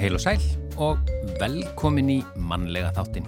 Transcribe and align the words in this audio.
Heil 0.00 0.14
og 0.16 0.22
sæl 0.22 0.44
og 0.80 1.10
velkomin 1.36 2.06
í 2.08 2.14
mannlega 2.40 2.88
þáttin. 2.96 3.26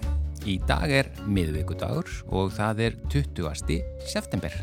Í 0.48 0.55
dag 0.64 0.88
er 0.88 1.11
miðvíkudagur 1.29 2.09
og 2.32 2.55
það 2.56 2.79
er 2.87 2.95
20. 3.12 3.75
september. 4.09 4.55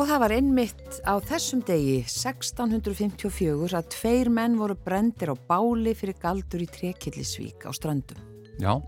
Og 0.00 0.08
það 0.08 0.22
var 0.22 0.34
einmitt 0.38 0.96
á 1.04 1.20
þessum 1.28 1.60
degi 1.68 1.98
1654 2.06 3.76
að 3.76 3.90
tveir 3.92 4.30
menn 4.32 4.56
voru 4.56 4.78
brendir 4.80 5.34
á 5.34 5.36
báli 5.36 5.92
fyrir 5.92 6.16
galdur 6.22 6.64
í 6.64 6.70
Trekillisvík 6.72 7.68
á 7.68 7.70
strandum. 7.76 8.24
Já, 8.56 8.80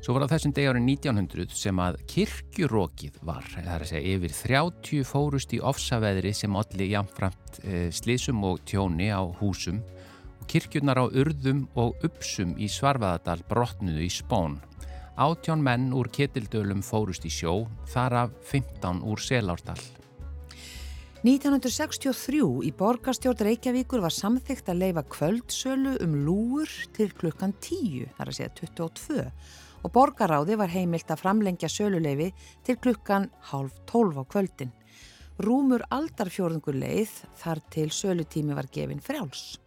svo 0.00 0.16
var 0.16 0.24
á 0.24 0.32
þessum 0.32 0.56
degi 0.56 0.72
árið 0.72 0.88
1900 0.88 1.52
sem 1.66 1.84
að 1.84 2.00
kirkjurókið 2.14 3.20
var, 3.28 3.44
það 3.44 3.70
er 3.76 3.84
að 3.84 3.92
segja 3.92 4.16
yfir 4.16 4.38
30 4.40 5.04
fórust 5.12 5.52
í 5.52 5.60
ofsaveðri 5.60 6.32
sem 6.32 6.56
allir 6.56 6.94
jamframt 6.96 7.60
e, 7.60 7.86
slísum 7.92 8.40
og 8.48 8.64
tjóni 8.64 9.12
á 9.12 9.20
húsum 9.20 9.84
kirkjurnar 10.48 10.98
á 10.98 11.06
urðum 11.06 11.66
og 11.78 12.00
uppsum 12.06 12.56
í 12.56 12.70
Svarfaðadal 12.72 13.44
brotnuðu 13.50 14.06
í 14.06 14.10
spón. 14.12 14.58
Átjón 15.18 15.62
menn 15.66 15.92
úr 15.92 16.08
ketildölum 16.14 16.80
fórust 16.86 17.26
í 17.26 17.30
sjó, 17.32 17.66
þar 17.90 18.16
af 18.22 18.34
15 18.48 19.02
úr 19.04 19.20
Selárdal. 19.20 19.80
1963 21.26 22.42
í 22.68 22.70
borgarstjórn 22.78 23.42
Reykjavíkur 23.48 24.00
var 24.04 24.14
samþygt 24.14 24.70
að 24.70 24.84
leifa 24.84 25.02
kvöldsölu 25.10 25.96
um 26.04 26.14
lúur 26.24 26.70
til 26.94 27.10
klukkan 27.10 27.56
10, 27.58 28.12
þar 28.14 28.30
að 28.30 28.38
segja 28.38 28.52
22 28.62 29.24
og 29.82 29.94
borgaráði 29.94 30.56
var 30.58 30.70
heimilt 30.72 31.10
að 31.10 31.22
framlengja 31.22 31.70
söluleifi 31.70 32.32
til 32.66 32.78
klukkan 32.82 33.28
halv 33.50 33.74
12 33.90 34.22
á 34.22 34.24
kvöldin. 34.30 34.74
Rúmur 35.38 35.84
aldarfjörðungur 35.94 36.78
leið 36.78 37.12
þar 37.38 37.62
til 37.70 37.90
sölutími 37.94 38.56
var 38.58 38.70
gefin 38.74 39.02
frjáls. 39.02 39.58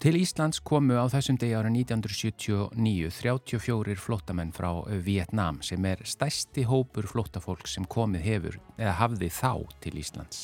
Til 0.00 0.16
Íslands 0.16 0.62
komu 0.64 0.94
á 0.96 1.04
þessum 1.12 1.36
degi 1.36 1.52
ára 1.52 1.68
1979 1.68 3.10
34 3.12 3.98
flótamenn 4.00 4.48
frá 4.56 4.70
Vietnám 5.04 5.58
sem 5.60 5.84
er 5.84 6.00
stæsti 6.08 6.64
hópur 6.64 7.04
flótafólk 7.04 7.68
sem 7.68 7.84
komið 7.84 8.24
hefur 8.24 8.56
eða 8.78 8.94
hafði 8.96 9.28
þá 9.28 9.52
til 9.84 9.98
Íslands. 10.00 10.38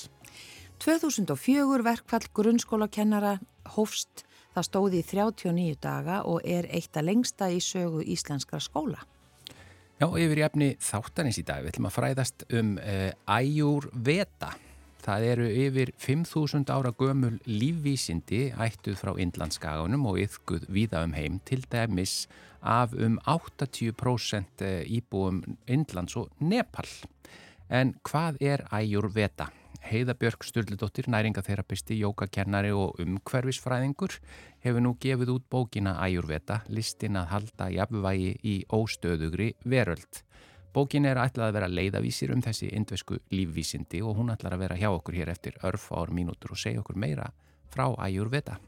2004 0.85 1.87
verkfall 1.87 2.29
grunnskólakennara 2.37 3.39
hófst 3.79 4.27
það 4.53 4.69
stóði 4.69 5.01
í 5.01 5.09
39 5.09 5.81
daga 5.81 6.21
og 6.29 6.45
er 6.45 6.69
eitt 6.69 6.93
að 6.93 7.09
lengsta 7.09 7.49
í 7.49 7.57
sögu 7.65 8.05
íslenskra 8.05 8.61
skóla. 8.61 9.01
Já, 9.97 10.11
yfir 10.13 10.37
í 10.37 10.45
efni 10.45 10.71
þáttanins 10.85 11.41
í 11.41 11.49
dag 11.49 11.65
við 11.65 11.73
ætlum 11.73 11.89
að 11.89 11.97
fræðast 11.97 12.45
um 12.53 12.77
uh, 12.77 13.09
æjúr 13.25 13.89
veta 14.05 14.53
Það 15.07 15.25
eru 15.31 15.45
yfir 15.47 15.91
5.000 16.03 16.73
ára 16.75 16.91
gömul 16.99 17.37
lífvísindi 17.47 18.49
ættuð 18.59 18.97
frá 18.99 19.13
Indlandskaganum 19.23 20.09
og 20.11 20.19
yfguð 20.25 20.65
víða 20.67 21.05
um 21.07 21.15
heim 21.15 21.37
til 21.47 21.63
dæmis 21.71 22.25
af 22.59 22.91
um 22.99 23.21
80% 23.23 24.65
eh, 24.67 24.83
íbúum 24.99 25.45
Indlands 25.71 26.17
og 26.19 26.33
Nepal. 26.41 26.91
En 27.71 27.95
hvað 28.03 28.43
er 28.43 28.67
æjur 28.75 29.07
veta? 29.15 29.47
Heiðabjörg 29.87 30.43
Sturldóttir, 30.43 31.07
næringatherapisti, 31.07 32.01
jókakennari 32.03 32.75
og 32.75 32.99
umhverfisfræðingur 32.99 34.19
hefur 34.67 34.83
nú 34.83 34.97
gefið 34.99 35.37
út 35.37 35.47
bókina 35.47 35.95
æjur 36.03 36.27
veta, 36.27 36.65
listin 36.67 37.15
að 37.15 37.31
halda 37.31 37.71
jafnvægi 37.71 38.33
í 38.43 38.57
óstöðugri 38.75 39.53
veröld. 39.63 40.27
Bókin 40.77 41.07
er 41.09 41.17
ætlað 41.17 41.47
að 41.49 41.55
vera 41.57 41.69
leiðavísir 41.73 42.33
um 42.35 42.43
þessi 42.45 42.67
indvesku 42.77 43.17
lífvísindi 43.33 44.03
og 44.05 44.19
hún 44.19 44.29
ætlar 44.35 44.59
að 44.59 44.67
vera 44.67 44.77
hjá 44.77 44.91
okkur 44.91 45.15
hér 45.17 45.31
eftir 45.33 45.55
örf 45.65 45.87
ár 45.89 46.11
mínútur 46.13 46.53
og 46.53 46.61
segja 46.61 46.83
okkur 46.83 46.99
meira 47.01 47.31
frá 47.73 47.87
Æjurveda. 48.05 48.59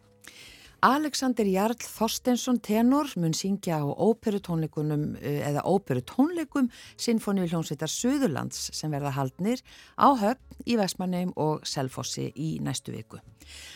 Alexander 0.89 1.45
Jarl 1.45 1.77
Þorstensson 1.83 2.63
tenor 2.65 3.11
mun 3.21 3.35
syngja 3.37 3.83
á 3.83 3.85
óperutónleikunum 3.85 5.19
eh, 5.21 5.43
eða 5.51 5.67
óperutónleikum 5.69 6.71
Sinfoníu 6.97 7.51
hljómsveitar 7.51 7.93
Suðurlands 7.93 8.71
sem 8.73 8.95
verða 8.95 9.13
haldnir 9.19 9.61
á 10.01 10.09
höfn 10.17 10.63
í 10.65 10.79
Vestmannheim 10.81 11.35
og 11.37 11.67
Selfossi 11.69 12.31
í 12.33 12.55
næstu 12.65 12.95
viku. 12.95 13.21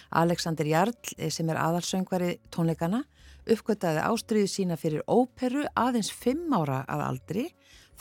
Alexander 0.09 0.65
Jarl 0.73 0.97
eh, 1.19 1.29
sem 1.29 1.51
er 1.53 1.61
aðalsöngvari 1.61 2.39
tónleikana 2.49 3.03
uppgöttaði 3.51 4.07
ástriðu 4.07 4.49
sína 4.49 4.79
fyrir 4.79 5.03
óperu 5.11 5.67
aðeins 5.75 6.13
fimm 6.15 6.55
ára 6.55 6.85
að 6.87 7.05
aldri 7.11 7.49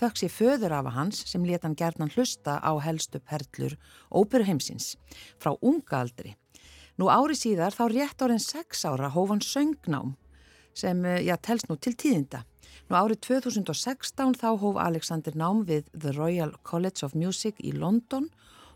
þöks 0.01 0.25
ég 0.25 0.33
föður 0.33 0.73
af 0.79 0.91
hans 0.95 1.23
sem 1.29 1.45
leta 1.45 1.67
hann 1.67 1.77
gerðan 1.77 2.11
hlusta 2.15 2.57
á 2.57 2.71
helstu 2.81 3.21
perlur 3.21 3.77
óperuheimsins 4.09 4.95
frá 5.37 5.53
unga 5.61 6.01
aldri. 6.01 6.35
Nú 6.97 7.09
ári 7.13 7.37
síðar 7.37 7.75
þá 7.75 7.83
rétt 7.89 8.23
árin 8.25 8.41
6 8.41 8.85
ára 8.89 9.11
hóf 9.13 9.29
hann 9.31 9.43
söngnám 9.45 10.15
sem 10.73 11.05
eh, 11.05 11.21
já, 11.27 11.35
telst 11.37 11.69
nú 11.69 11.77
til 11.77 11.93
tíðinda. 11.93 12.43
Nú 12.89 12.97
árið 12.97 13.21
2016 13.27 14.37
þá 14.39 14.49
hóf 14.61 14.79
Alexander 14.81 15.35
nám 15.37 15.65
við 15.67 15.89
The 15.93 16.15
Royal 16.17 16.55
College 16.63 17.05
of 17.05 17.15
Music 17.15 17.59
í 17.59 17.73
London 17.75 18.29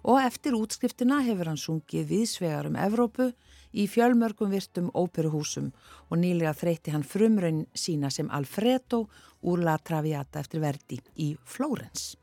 og 0.05 0.21
eftir 0.21 0.53
útskriftina 0.53 1.23
hefur 1.25 1.49
hann 1.49 1.59
sungið 1.59 2.09
viðsvegar 2.11 2.69
um 2.69 2.77
Evrópu 2.77 3.31
í 3.75 3.87
fjölmörgum 3.91 4.51
virtum 4.53 4.91
óperuhúsum 4.93 5.71
og 6.09 6.19
nýlega 6.21 6.53
þreyti 6.55 6.93
hann 6.93 7.05
frumraun 7.07 7.65
sína 7.75 8.11
sem 8.13 8.29
Alfredo 8.31 9.05
úr 9.45 9.63
La 9.65 9.77
Traviata 9.77 10.41
eftir 10.41 10.63
verdi 10.63 10.99
í 11.21 11.33
Flórens 11.45 12.13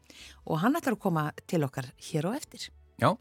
og 0.44 0.60
hann 0.62 0.76
ætlar 0.78 0.96
að 0.96 1.04
koma 1.04 1.26
til 1.48 1.62
okkar 1.66 1.92
hér 2.10 2.28
og 2.28 2.36
eftir. 2.36 2.68
Já, 3.00 3.14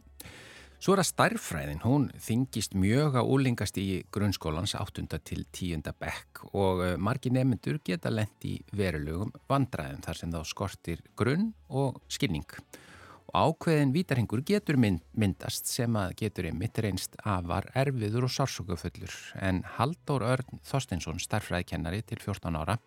svo 0.82 0.96
er 0.96 1.04
að 1.04 1.10
starffræðin, 1.12 1.84
hún 1.86 2.10
þingist 2.20 2.76
mjög 2.78 3.18
að 3.22 3.32
úlingast 3.36 3.80
í 3.82 4.04
grunnskólans 4.14 4.76
8. 4.78 5.08
til 5.24 5.46
10. 5.46 5.86
bekk 6.02 6.46
og 6.52 6.86
eh, 6.86 6.96
margi 6.98 7.32
nefnendur 7.34 7.80
geta 7.86 8.12
lendi 8.14 8.58
í 8.58 8.62
verulegum 8.76 9.34
vandræðum 9.50 10.06
þar 10.06 10.22
sem 10.22 10.34
þá 10.34 10.42
skortir 10.52 11.06
grunn 11.16 11.52
og 11.70 12.02
skilning 12.12 12.50
ákveðin 13.32 13.94
vítarhingur 13.96 14.44
getur 14.44 14.78
myndast 14.78 15.70
sem 15.72 15.96
að 15.96 16.16
getur 16.20 16.50
einmitt 16.50 16.80
reynst 16.84 17.16
afar 17.24 17.70
erfiður 17.78 18.28
og 18.28 18.34
sársökufullur 18.36 19.16
en 19.40 19.62
Haldur 19.78 20.26
Örn 20.28 20.60
Þorstinsson, 20.68 21.22
starfræðikennari 21.24 22.04
til 22.08 22.20
14 22.20 22.60
ára, 22.60 22.78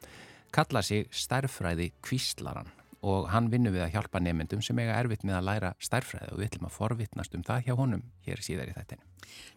kalla 0.55 0.83
sig 0.87 1.09
starfræði 1.11 1.91
kvíslaran 2.05 2.71
og 3.05 3.29
hann 3.35 3.51
vinnur 3.53 3.75
við 3.75 3.85
að 3.85 3.97
hjálpa 3.99 4.21
nefndum 4.23 4.63
sem 4.65 4.79
eiga 4.81 4.97
erfitt 4.97 5.27
með 5.29 5.39
að 5.39 5.49
læra 5.49 5.73
starfræði 5.83 6.33
og 6.33 6.41
við 6.41 6.49
ætlum 6.49 6.69
að 6.71 6.77
forvittnast 6.79 7.37
um 7.37 7.45
það 7.45 7.67
hjá 7.67 7.75
honum 7.77 8.05
hér 8.25 8.43
síðar 8.45 8.71
í 8.73 8.77
þættinu. 8.79 9.05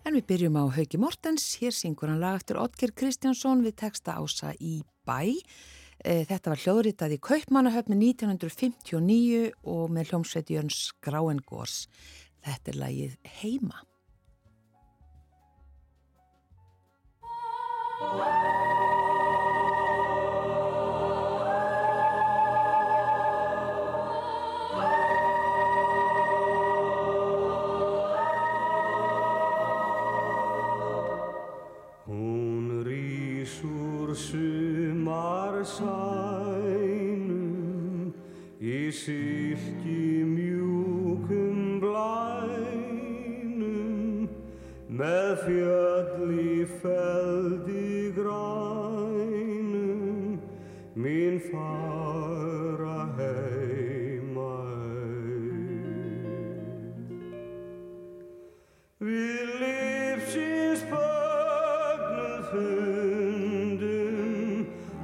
En 0.04 0.18
við 0.18 0.28
byrjum 0.32 0.60
á 0.60 0.64
Hauki 0.76 1.00
Mortens, 1.00 1.48
hér 1.62 1.76
syngur 1.76 2.12
hann 2.12 2.22
lag 2.24 2.42
eftir 2.42 2.60
Otger 2.60 2.92
Kristjánsson 2.98 3.64
við 3.64 3.78
texta 3.84 4.18
ása 4.20 4.52
í 4.60 4.82
bæ. 5.08 5.38
Eh, 6.04 6.24
þetta 6.28 6.54
var 6.54 6.64
hljóðritað 6.64 7.16
í 7.16 7.24
Kaupmannahöfni 7.24 7.98
1959 8.12 9.52
og 9.64 9.92
með 9.96 10.12
hljómsveit 10.12 10.52
Jörns 10.54 10.82
Gráengors. 11.04 11.86
Þetta 12.44 12.74
er 12.74 12.82
lagið 12.84 13.18
Heima. 13.40 13.84
Sylki 38.98 40.26
mjúkum 40.26 41.80
blænum 41.82 43.68
með 44.90 45.32
fjöll 45.44 46.32
í 46.34 46.66
feldi 46.82 48.12
grænum. 48.18 50.02
Mín 50.98 51.36
fara 51.52 53.00
heima 53.20 54.56
Við 58.98 59.48
lifsins 59.62 60.82
bögnuð 60.90 62.42
fundum 62.50 63.94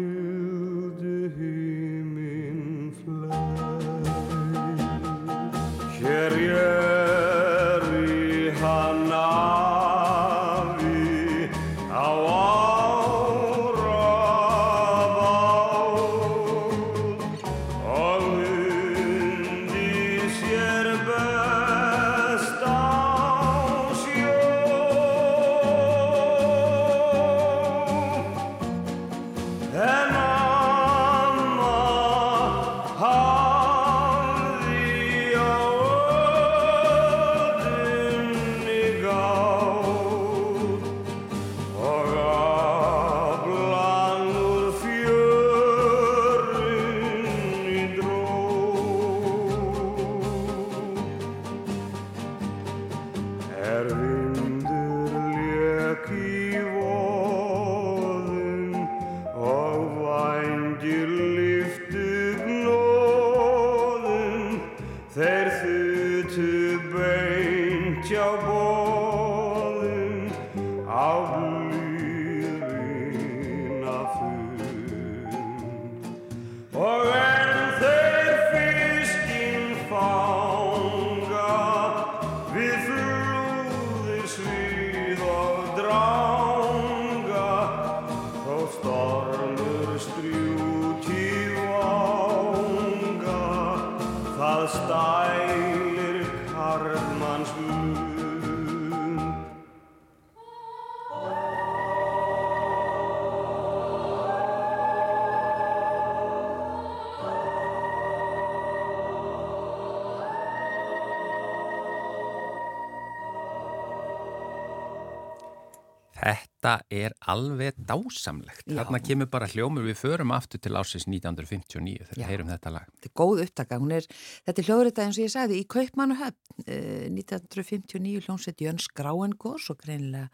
Þetta 116.71 116.95
er 117.03 117.15
alveg 117.31 117.77
dásamlegt. 117.77 118.63
Já. 118.65 118.77
Þarna 118.79 119.01
kemur 119.03 119.29
bara 119.31 119.49
hljómur 119.51 119.85
við 119.87 119.97
förum 119.99 120.33
aftur 120.35 120.61
til 120.63 120.73
ásins 120.77 121.07
1959 121.09 122.07
þegar 122.07 122.21
við 122.21 122.29
heyrum 122.29 122.51
þetta 122.51 122.73
lag. 122.75 122.91
Þetta 122.95 123.09
er 123.09 123.15
góð 123.21 123.43
upptaka, 123.45 123.79
er, 123.97 124.09
þetta 124.47 124.63
er 124.63 124.69
hljóðrita 124.69 125.05
eins 125.05 125.19
og 125.19 125.25
ég 125.25 125.33
sagði 125.35 125.59
í 125.59 125.67
Kaupmannuhöfn 125.75 126.65
eh, 126.65 127.07
1959 127.11 128.25
hljómsveit 128.27 128.63
Jörn 128.63 128.81
Skráengors 128.81 129.67
og 129.73 129.81
greinilega 129.83 130.29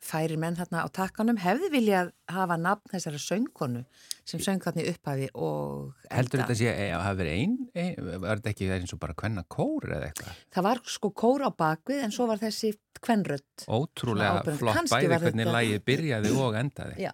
færir 0.00 0.38
menn 0.40 0.56
þarna 0.56 0.84
á 0.84 0.88
takkanum 0.96 1.36
hefði 1.42 1.68
viljað 1.74 2.12
hafa 2.32 2.56
nafn 2.56 2.88
þessara 2.92 3.18
söngkonu 3.20 3.82
sem 4.24 4.40
söng 4.40 4.62
þarna 4.64 4.84
í 4.84 4.92
upphafi 4.94 5.26
og 5.34 5.92
Heldur 6.10 6.40
enda. 6.40 6.46
þetta 6.46 6.56
sé 6.60 6.70
að 6.94 7.02
hafa 7.04 7.18
verið 7.20 7.34
einn? 7.40 7.56
Ein, 7.74 8.08
var 8.24 8.40
þetta 8.40 8.52
ekki 8.54 8.70
eins 8.78 8.94
og 8.96 9.02
bara 9.02 9.16
kvenna 9.18 9.44
kór 9.52 9.88
eða 9.90 10.08
eitthvað? 10.08 10.40
Það 10.56 10.66
var 10.70 10.80
sko 10.96 11.12
kór 11.24 11.44
á 11.44 11.50
bakvið 11.64 12.04
en 12.06 12.14
svo 12.16 12.26
var 12.30 12.40
þessi 12.40 12.72
kvenrödd. 13.00 13.66
Ótrúlega 13.68 14.56
flott 14.60 14.90
bæði 14.92 15.20
hvernig 15.24 15.52
lagið 15.52 15.84
byrjaði 15.88 16.32
og 16.36 16.58
endaði. 16.60 16.96
Já, 17.06 17.12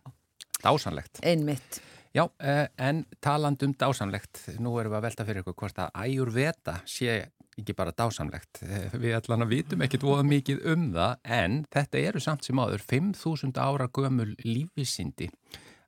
Dásanlegt. 0.62 1.20
einmitt. 1.22 1.80
Já, 2.16 2.24
eh, 2.40 2.66
en 2.78 3.04
taland 3.20 3.60
um 3.62 3.74
dásamlegt, 3.76 4.38
nú 4.58 4.70
erum 4.80 4.94
við 4.94 4.96
að 4.96 5.02
velta 5.04 5.24
fyrir 5.28 5.42
ykkur 5.42 5.54
hvort 5.60 5.76
að 5.84 5.90
Ayurveda 6.00 6.78
sé 6.88 7.26
ekki 7.60 7.76
bara 7.76 7.94
dásamlegt. 7.96 8.62
Eh, 8.62 8.90
Við 8.92 9.16
allan 9.16 9.46
að 9.46 9.54
vitum 9.54 9.84
ekkit 9.86 10.04
voða 10.04 10.26
mikið 10.28 10.64
um 10.72 10.90
það, 10.94 11.14
en 11.24 11.62
þetta 11.72 12.02
eru 12.10 12.20
samt 12.20 12.44
sem 12.44 12.60
áður 12.60 12.84
5.000 12.84 13.56
ára 13.62 13.88
gömul 13.88 14.34
lífvísindi 14.44 15.30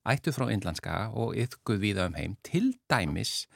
ættu 0.09 0.33
frá 0.33 0.49
Indlandska 0.53 1.09
og 1.13 1.37
yfguð 1.37 1.83
viða 1.83 2.09
um 2.09 2.17
heim 2.17 2.37
til 2.47 2.73
dæmis 2.91 3.47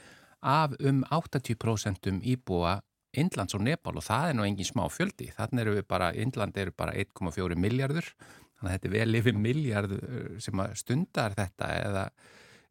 af 0.43 0.75
um 0.81 1.03
80% 1.09 2.21
íbúa 2.21 2.81
Indlands 3.17 3.55
og 3.57 3.65
Nepal 3.65 3.99
og 4.01 4.05
það 4.07 4.29
er 4.29 4.37
nú 4.39 4.45
engin 4.47 4.69
smá 4.69 4.87
fjöldi. 4.89 5.29
Þannig 5.37 5.65
eru 5.65 5.75
við 5.77 5.89
bara, 5.89 6.13
Indland 6.17 6.57
eru 6.57 6.73
bara 6.77 6.95
1,4 6.97 7.59
miljardur, 7.61 8.09
þannig 8.57 8.71
að 8.71 8.77
þetta 8.77 8.89
er 8.89 8.95
vel 8.95 9.19
yfir 9.21 9.37
miljard 9.37 9.97
eh, 9.99 10.39
sem 10.41 10.63
stundar 10.81 11.37
þetta 11.37 11.69
eða 11.83 12.07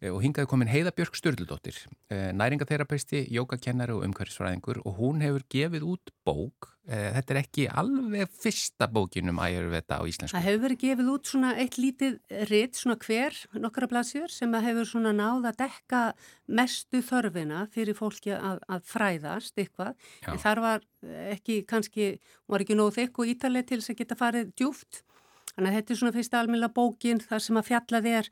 og 0.10 0.22
hingaði 0.24 0.50
komin 0.50 0.70
Heiðabjörg 0.72 1.14
Sturldóttir, 1.14 1.78
næringatherapeusti, 2.10 3.28
jógakennari 3.30 3.94
og 3.94 4.06
umhverfisfræðingur 4.08 4.82
og 4.82 4.96
hún 4.98 5.22
hefur 5.22 5.44
gefið 5.54 5.86
út 5.94 6.14
bók. 6.26 6.72
Eh, 6.90 7.12
Þetta 7.14 7.34
er 7.36 7.40
ekki 7.44 7.66
alveg 7.70 8.32
fyrsta 8.42 8.88
bókin 8.90 9.30
um 9.30 9.40
Ayurveda 9.44 10.00
á 10.02 10.04
íslensku. 10.10 10.34
Það 10.34 10.48
hefur 10.48 10.64
verið 10.64 10.80
gefið 10.82 11.12
út 11.14 11.30
svona 11.30 11.52
eitt 11.62 11.78
lítið 11.78 12.16
ritt, 12.50 12.80
svona 12.80 12.98
hver, 12.98 13.38
nokkra 13.54 13.90
blaðsjör 13.92 14.34
sem 14.34 14.58
hefur 14.66 14.90
svona 14.90 15.12
náð 15.14 15.52
að 15.52 15.60
dekka 15.62 16.02
mestu 16.50 17.04
þörfina 17.06 17.68
fyrir 17.72 17.98
fólki 17.98 18.34
að, 18.34 18.64
að 18.66 18.82
fræðast 18.90 19.62
eitthvað. 19.62 19.94
Þar 20.42 20.64
var 20.66 20.88
ekki, 21.30 21.62
kannski, 21.70 22.16
var 22.50 22.66
ekki 22.66 22.80
nógu 22.80 22.98
þykk 22.98 23.22
og 23.22 23.36
ítaleg 23.36 23.70
til 23.70 23.80
þess 23.80 23.94
að 23.94 24.02
geta 24.02 24.18
farið 24.18 24.52
djúft. 24.58 25.04
Þannig 25.52 25.70
að 25.70 25.78
þetta 25.78 25.94
er 25.94 26.02
svona 26.02 26.16
fyrsta 26.16 26.42
almenna 26.42 26.72
bókin 26.74 27.22
þar 27.22 27.46
sem 27.46 27.62
að 27.62 27.70
fjallað 27.70 28.10
er 28.10 28.32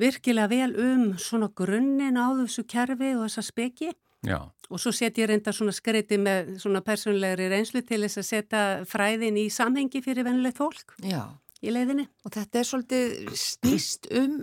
virkilega 0.00 0.50
vel 0.50 0.72
um 0.80 1.04
svona 1.20 1.50
grunninn 1.54 2.18
á 2.18 2.32
þessu 2.42 2.64
kerfi 2.68 3.14
og 3.16 3.26
þessa 3.28 3.46
speki. 3.46 3.92
Já, 4.26 4.40
Og 4.70 4.78
svo 4.78 4.92
setja 4.94 5.24
ég 5.24 5.30
reynda 5.32 5.52
svona 5.54 5.72
skreiti 5.74 6.14
með 6.20 6.54
svona 6.62 6.82
persónlegri 6.86 7.48
reynslu 7.50 7.82
til 7.86 8.04
þess 8.04 8.20
að 8.20 8.26
setja 8.28 8.64
fræðin 8.86 9.38
í 9.40 9.48
samhengi 9.50 10.02
fyrir 10.04 10.26
venulegt 10.28 10.60
fólk 10.60 10.94
Já. 11.02 11.24
í 11.58 11.72
leiðinni. 11.74 12.04
Og 12.22 12.34
þetta 12.36 12.60
er 12.60 12.68
svolítið 12.68 13.32
snýst 13.40 14.06
um, 14.14 14.36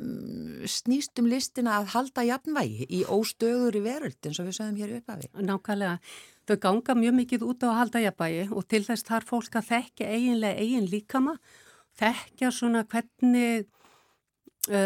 snýst 0.68 1.22
um 1.22 1.30
listina 1.32 1.78
að 1.80 1.94
halda 1.94 2.26
jafnvægi 2.28 2.90
í 2.92 3.06
óstöður 3.08 3.80
í 3.80 3.84
veröld 3.88 4.20
eins 4.28 4.42
og 4.44 4.50
við 4.50 4.60
sögum 4.60 4.82
hér 4.82 4.98
uppafi. 5.00 5.32
Nákvæmlega. 5.48 5.96
Þau 6.48 6.58
ganga 6.68 6.98
mjög 7.00 7.18
mikið 7.22 7.48
út 7.48 7.64
á 7.64 7.68
að 7.72 7.80
halda 7.80 8.04
jafnvægi 8.04 8.44
og 8.52 8.68
til 8.68 8.84
þess 8.84 9.08
þarf 9.08 9.32
fólk 9.32 9.56
að 9.62 9.72
þekkja 9.72 10.12
eiginlega 10.12 10.60
eigin 10.60 10.92
líkama, 10.92 11.38
þekkja 12.04 12.52
svona 12.52 12.84
hvernig 12.84 13.72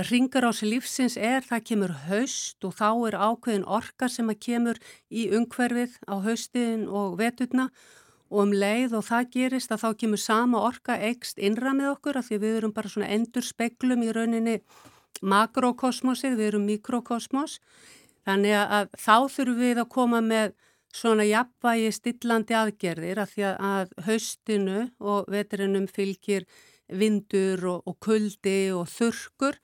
ringar 0.09 0.45
á 0.45 0.51
sig 0.53 0.69
lífsins 0.69 1.17
er, 1.17 1.41
það 1.41 1.65
kemur 1.69 1.93
haust 2.07 2.65
og 2.67 2.75
þá 2.77 2.89
er 3.07 3.17
ákveðin 3.17 3.65
orka 3.65 4.09
sem 4.09 4.29
að 4.29 4.39
kemur 4.45 4.79
í 5.09 5.27
umhverfið 5.33 5.97
á 6.05 6.15
haustin 6.21 6.87
og 6.87 7.17
veturna. 7.19 7.69
Og 8.31 8.45
um 8.45 8.53
leið 8.55 8.93
og 8.95 9.03
það 9.09 9.29
gerist 9.33 9.73
að 9.73 9.81
þá 9.83 9.89
kemur 10.03 10.21
sama 10.21 10.61
orka 10.63 10.95
ekst 10.95 11.41
innra 11.41 11.73
með 11.75 11.97
okkur 11.97 12.19
af 12.21 12.29
því 12.29 12.37
við 12.39 12.57
erum 12.61 12.73
bara 12.75 12.91
svona 12.93 13.11
endur 13.11 13.43
speklum 13.43 14.05
í 14.05 14.13
rauninni 14.15 14.61
makrokosmosið, 15.21 16.37
við 16.39 16.53
erum 16.53 16.67
mikrokosmos. 16.69 17.59
Þannig 18.23 18.55
að 18.55 18.91
þá 18.95 19.15
þurfum 19.33 19.59
við 19.59 19.81
að 19.81 19.89
koma 19.91 20.21
með 20.23 20.53
svona 20.95 21.25
jafnvægi 21.27 21.91
stillandi 21.95 22.55
aðgerðir 22.57 23.21
af 23.23 23.33
því 23.33 23.47
að 23.51 23.93
haustinu 24.05 24.81
og 24.99 25.29
veturinnum 25.31 25.87
fylgir 25.91 26.47
vindur 26.91 27.65
og, 27.71 27.87
og 27.87 27.97
kuldi 28.03 28.59
og 28.75 28.89
þurkur 28.91 29.57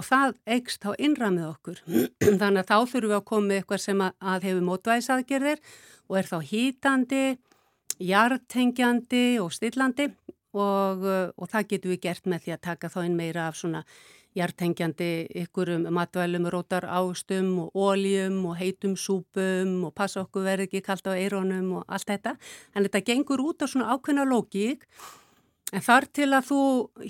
og 0.00 0.06
það 0.06 0.36
eikst 0.56 0.84
þá 0.84 0.90
innra 0.98 1.30
með 1.34 1.48
okkur. 1.50 1.80
Þannig 2.40 2.62
að 2.62 2.70
þá 2.70 2.76
þurfum 2.92 3.10
við 3.10 3.16
að 3.18 3.26
koma 3.30 3.48
með 3.48 3.60
eitthvað 3.60 3.84
sem 3.84 4.04
að, 4.04 4.14
að 4.32 4.46
hefur 4.48 4.66
mótvæðisaðgerðir 4.68 5.64
og 6.08 6.20
er 6.20 6.30
þá 6.30 6.38
hýtandi, 6.50 7.24
jartengjandi 8.00 9.24
og 9.42 9.52
stillandi 9.52 10.08
og, 10.56 11.04
og 11.36 11.50
það 11.50 11.68
getum 11.74 11.92
við 11.92 12.00
gert 12.06 12.30
með 12.30 12.46
því 12.46 12.56
að 12.56 12.64
taka 12.70 12.90
þá 12.90 13.02
inn 13.04 13.18
meira 13.18 13.50
af 13.50 13.60
svona 13.60 13.84
jartengjandi 14.38 15.26
ykkurum 15.42 15.88
matvælum, 15.90 16.46
rótar 16.52 16.86
ástum 16.86 17.64
og 17.64 17.74
óljum 17.74 18.44
og 18.46 18.58
heitum 18.60 18.94
súpum 18.94 19.80
og 19.88 19.94
passa 19.94 20.22
okkur 20.22 20.46
verði 20.46 20.68
ekki 20.68 20.84
kalt 20.86 21.08
á 21.10 21.18
eironum 21.18 21.80
og 21.80 21.88
allt 21.90 22.06
þetta. 22.12 22.36
En 22.74 22.86
þetta 22.86 23.02
gengur 23.10 23.42
út 23.42 23.62
á 23.62 23.66
svona 23.66 23.90
ákveðna 23.90 24.28
lógík 24.30 24.86
En 25.70 25.82
þar 25.86 26.06
til 26.10 26.26
að 26.34 26.46
þú 26.48 26.62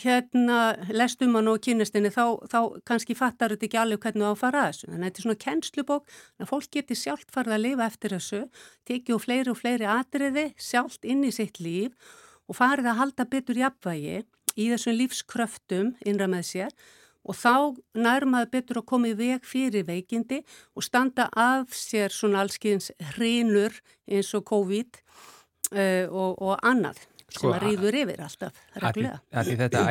hérna 0.03 0.57
lest 0.93 1.23
um 1.25 1.39
hann 1.39 1.49
og 1.49 1.63
kynnestinni 1.65 2.11
þá, 2.13 2.25
þá 2.45 2.59
kannski 2.89 3.17
fattar 3.17 3.55
þetta 3.55 3.69
ekki 3.71 3.79
alveg 3.81 4.03
hvernig 4.05 4.27
þú 4.27 4.29
á 4.29 4.33
að 4.35 4.41
fara 4.43 4.65
að 4.65 4.73
þessu. 4.73 4.89
Þannig 4.91 5.01
að 5.01 5.07
þetta 5.07 5.21
er 5.23 5.27
svona 5.27 5.43
kennslubók 5.45 6.15
að 6.37 6.51
fólk 6.51 6.69
geti 6.77 6.99
sjálft 7.01 7.33
farið 7.33 7.57
að 7.57 7.65
lifa 7.65 7.87
eftir 7.87 8.17
þessu, 8.17 8.43
tekið 8.91 9.23
fleiri 9.25 9.55
og 9.55 9.61
fleiri 9.63 9.89
atriði 9.89 10.47
sjálft 10.61 11.09
inn 11.09 11.25
í 11.25 11.33
sitt 11.33 11.63
líf 11.65 12.13
og 12.51 12.59
farið 12.59 12.91
að 12.93 13.01
halda 13.01 13.29
betur 13.33 13.63
jafnvægi 13.63 14.17
í 14.61 14.71
þessum 14.75 14.99
lífskröftum 14.99 15.95
innra 16.05 16.29
með 16.29 16.49
sér 16.51 16.75
og 17.21 17.37
þá 17.37 17.77
nærmaður 17.97 18.53
betur 18.55 18.81
að 18.81 18.89
koma 18.93 19.11
í 19.11 19.17
veg 19.17 19.45
fyrir 19.47 19.87
veikindi 19.89 20.41
og 20.77 20.85
standa 20.85 21.29
af 21.37 21.75
sér 21.77 22.13
svona 22.15 22.45
allskins 22.45 22.91
hrinur 23.15 23.77
eins 24.09 24.33
og 24.37 24.47
COVID 24.49 25.01
uh, 25.01 26.07
og, 26.09 26.41
og 26.41 26.55
annað 26.61 27.05
Sko, 27.31 27.51
sem 27.51 27.57
að 27.57 27.67
rýður 27.67 27.99
yfir 28.05 28.23
alltaf 28.27 28.55
því, 28.57 28.85
reglulega. 28.87 29.21
að 29.33 29.51
því 29.51 29.59
þetta 29.65 29.83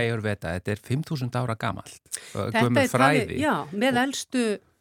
þetta 0.57 0.73
er 0.75 0.81
5.000 0.89 1.39
ára 1.43 1.57
gamalt. 1.65 1.99
Þetta 2.33 2.65
er 2.83 2.91
fræði. 2.93 3.39
já, 3.39 3.53
með 3.71 4.01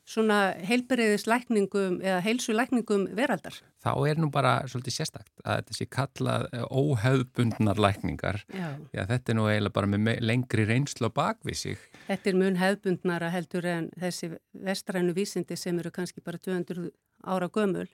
svona 0.08 0.36
heilbyrðislækningum 0.64 1.98
eða 2.00 2.20
heilsulækningum 2.24 3.04
veraldar. 3.16 3.58
Þá 3.84 3.90
er 4.10 4.20
nú 4.20 4.30
bara 4.32 4.54
svolítið 4.70 4.94
sérstakt 4.96 5.42
að 5.44 5.58
þetta 5.60 5.76
sé 5.76 5.86
kallað 5.92 6.46
eh, 6.56 6.64
óhefðbundnar 6.72 7.80
lækningar. 7.82 8.40
Já. 8.48 8.70
Já, 8.96 9.02
þetta 9.10 9.32
er 9.34 9.38
nú 9.38 9.44
eiginlega 9.50 9.76
bara 9.76 9.90
með 9.92 10.02
me- 10.06 10.16
lengri 10.24 10.64
reynslu 10.68 11.10
á 11.12 11.16
bakvið 11.20 11.60
sig. 11.60 11.84
Þetta 12.08 12.32
er 12.32 12.40
mun 12.40 12.58
hefðbundnara 12.62 13.30
heldur 13.34 13.68
en 13.68 13.90
þessi 14.00 14.32
vestrænu 14.68 15.14
vísindi 15.16 15.58
sem 15.60 15.78
eru 15.82 15.92
kannski 15.94 16.24
bara 16.24 16.40
200 16.40 16.88
ára 17.24 17.48
gömul. 17.48 17.88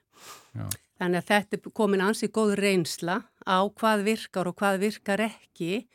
Já. 0.55 0.65
Þannig 0.99 1.19
að 1.21 1.27
þetta 1.31 1.57
er 1.57 1.71
komin 1.75 2.01
ansi 2.05 2.27
góð 2.31 2.53
reynsla 2.59 3.17
á 3.43 3.57
hvað 3.67 4.03
virkar 4.07 4.47
og 4.47 4.55
hvað 4.55 4.79
virkar 4.85 5.19
ekki 5.25 5.85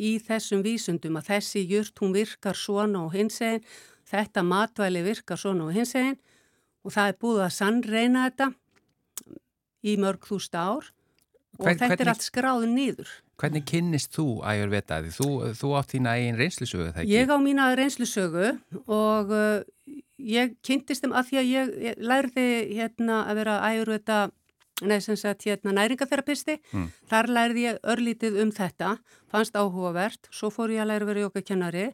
í 0.00 0.14
þessum 0.24 0.62
vísundum 0.64 1.18
að 1.20 1.28
þessi 1.34 1.66
jurt 1.68 1.98
hún 2.00 2.14
virkar 2.16 2.56
svona 2.56 3.02
og 3.04 3.12
hins 3.12 3.40
eginn, 3.44 3.64
þetta 4.08 4.42
matvæli 4.46 5.02
virkar 5.04 5.36
svona 5.36 5.66
og 5.68 5.74
hins 5.76 5.92
eginn 5.94 6.16
og 6.84 6.94
það 6.94 7.10
er 7.12 7.18
búið 7.20 7.42
að 7.44 7.52
sannreina 7.58 8.22
þetta 8.30 8.48
í 9.84 9.96
mörg 10.00 10.24
þúst 10.28 10.56
ár 10.56 10.88
og 11.58 11.66
Hvern- 11.66 11.76
þetta 11.76 11.90
hvernig- 11.90 12.00
er 12.06 12.08
allt 12.14 12.24
skráðið 12.24 12.72
nýður. 12.78 13.10
Hvernig 13.40 13.64
kynnist 13.64 14.12
þú 14.16 14.24
Ayurveda? 14.44 14.98
Þú, 15.16 15.28
þú 15.56 15.68
átt 15.78 15.92
þína 15.94 16.12
eigin 16.16 16.36
reynslusögu 16.36 16.88
ekki? 16.92 17.08
Ég 17.12 17.28
á 17.32 17.36
mína 17.40 17.70
reynslusögu 17.76 18.50
og 18.86 19.30
uh, 19.32 19.62
ég 20.26 20.54
kynntist 20.66 21.04
þeim 21.04 21.14
að 21.16 21.30
því 21.30 21.40
að 21.40 21.50
ég, 21.50 21.72
ég 21.86 21.98
lærði 21.98 22.46
hérna 22.76 23.24
að 23.30 23.40
vera 23.40 23.56
sagt 25.20 25.44
hérna 25.44 25.74
næringatherapisti, 25.76 26.58
Mm. 26.72 26.86
þar 27.10 27.26
lærði 27.28 27.60
ég 27.66 27.80
örlítið 27.84 28.40
um 28.42 28.50
þetta, 28.50 28.98
fannst 29.28 29.54
áhugavert, 29.54 30.28
svo 30.32 30.48
fór 30.50 30.70
ég 30.72 30.80
að 30.80 30.90
læra 30.92 31.04
vera 31.04 31.24
jókakennari 31.26 31.92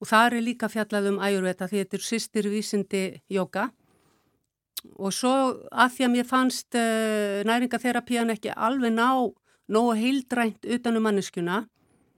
og 0.00 0.08
þar 0.08 0.34
er 0.34 0.42
líka 0.42 0.68
fjallað 0.68 1.08
um 1.12 1.18
æjurvita 1.20 1.68
því 1.68 1.82
þetta 1.84 1.96
er 1.98 2.06
sýstir 2.06 2.48
vísindi 2.50 3.02
jóka 3.30 3.70
og 4.98 5.12
svo 5.14 5.34
að 5.70 5.92
því 5.94 6.04
að 6.06 6.12
mér 6.16 6.26
fannst 6.26 6.74
uh, 6.74 7.42
næringatherapían 7.46 8.32
ekki 8.34 8.50
alveg 8.56 8.92
ná 8.96 9.30
nógu 9.68 9.94
heildrænt 9.94 10.64
utanum 10.66 11.04
manneskjuna 11.06 11.66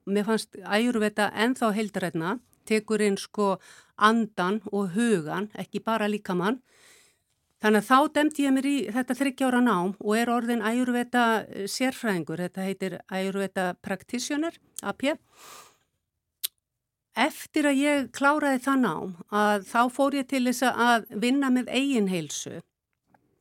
mér 0.06 0.24
fannst 0.24 0.56
æjurveta 0.56 1.30
ennþá 1.32 1.72
heildrætna, 1.76 2.38
tekur 2.64 3.02
inn 3.04 3.16
sko 3.20 3.58
andan 3.96 4.60
og 4.72 4.94
hugan, 4.94 5.50
ekki 5.58 5.82
bara 5.84 6.08
líkamann. 6.10 6.60
Þannig 7.64 7.80
að 7.80 7.88
þá 7.88 8.14
demdi 8.16 8.44
ég 8.44 8.52
mér 8.52 8.66
í 8.68 8.76
þetta 8.92 9.16
þryggjára 9.16 9.60
nám 9.64 9.94
og 9.96 10.16
er 10.18 10.32
orðin 10.32 10.64
æjurveta 10.64 11.22
sérfræðingur, 11.70 12.42
þetta 12.44 12.66
heitir 12.66 12.96
æjurveta 13.08 13.70
practitioner, 13.80 14.58
AP. 14.84 15.06
Eftir 17.14 17.70
að 17.70 17.80
ég 17.80 18.10
kláraði 18.12 18.60
það 18.66 18.78
nám 18.82 19.14
að 19.32 19.64
þá 19.70 19.80
fór 19.96 20.18
ég 20.18 20.28
til 20.28 20.42
þess 20.50 20.66
að 20.74 21.06
vinna 21.22 21.48
með 21.54 21.70
eigin 21.72 22.10
heilsu. 22.10 22.58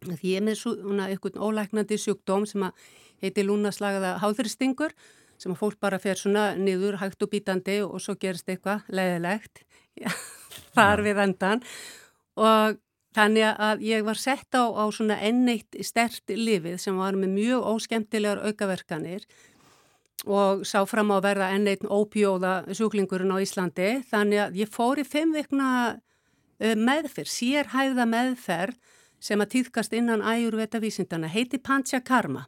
Því 0.04 0.36
ég 0.36 0.40
er 0.40 0.46
með 0.46 0.60
svona 0.62 1.10
einhvern 1.10 1.42
ólæknandi 1.42 1.98
sjúkdóm 2.00 2.46
sem 2.48 2.64
að 2.68 2.88
heitir 3.24 3.48
lúnaslagaða 3.48 4.18
háþristingur 4.24 4.96
sem 5.42 5.52
að 5.52 5.60
fólk 5.60 5.80
bara 5.84 6.00
fer 6.00 6.20
svona 6.20 6.54
niður 6.56 7.00
hægt 7.02 7.24
og 7.26 7.32
bítandi 7.32 7.80
og 7.84 8.00
svo 8.04 8.16
gerist 8.20 8.48
eitthvað 8.48 8.88
leiðilegt 8.94 9.64
þar 10.78 11.04
við 11.06 11.22
endan 11.28 11.64
og 12.40 12.80
þannig 13.14 13.50
að 13.62 13.84
ég 13.86 14.06
var 14.06 14.18
sett 14.18 14.58
á, 14.58 14.64
á 14.74 14.84
svona 14.90 15.20
enneitt 15.22 15.78
stert 15.86 16.30
lifið 16.30 16.80
sem 16.82 16.98
var 16.98 17.18
með 17.18 17.36
mjög 17.38 17.68
óskemtilegar 17.76 18.42
aukaverkanir 18.48 19.28
og 20.24 20.64
sá 20.66 20.80
fram 20.88 21.12
á 21.12 21.20
að 21.20 21.26
verða 21.28 21.52
enneitt 21.54 21.84
ópjóða 21.84 22.54
sjúklingurinn 22.72 23.34
á 23.36 23.44
Íslandi. 23.44 23.90
Þannig 24.08 24.40
að 24.40 24.60
ég 24.62 24.72
fór 24.72 25.02
í 25.02 25.06
fimm 25.06 25.34
vikna 25.36 26.00
meðferð, 26.60 27.30
sérhæða 27.30 28.08
meðferð 28.08 28.80
sem 29.24 29.42
að 29.44 29.52
týðkast 29.58 29.94
innan 29.96 30.24
æjurveta 30.24 30.80
vísindana, 30.84 31.28
heiti 31.32 31.60
Pancha 31.60 32.00
Karma 32.04 32.48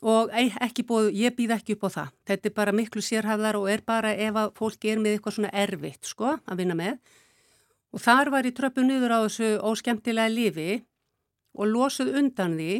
og 0.00 0.30
ekki 0.32 0.84
búið, 0.88 1.10
ég 1.20 1.34
býð 1.36 1.56
ekki 1.58 1.76
upp 1.76 1.88
á 1.88 1.90
það. 1.96 2.12
Þetta 2.30 2.48
er 2.48 2.54
bara 2.56 2.76
miklu 2.76 3.02
sérhæðar 3.04 3.58
og 3.60 3.66
er 3.70 3.82
bara 3.86 4.12
ef 4.14 4.38
að 4.40 4.52
fólki 4.56 4.92
er 4.92 5.02
með 5.02 5.16
eitthvað 5.16 5.36
svona 5.36 5.52
erfitt 5.52 6.08
sko 6.08 6.36
að 6.38 6.62
vinna 6.62 6.76
með. 6.78 7.00
Og 7.90 8.00
þar 8.00 8.30
var 8.32 8.46
ég 8.46 8.56
tröppu 8.56 8.84
niður 8.86 9.16
á 9.16 9.18
þessu 9.26 9.50
óskemtilega 9.66 10.32
lifi 10.32 10.70
og 11.58 11.66
losuð 11.68 12.14
undan 12.20 12.56
því 12.56 12.74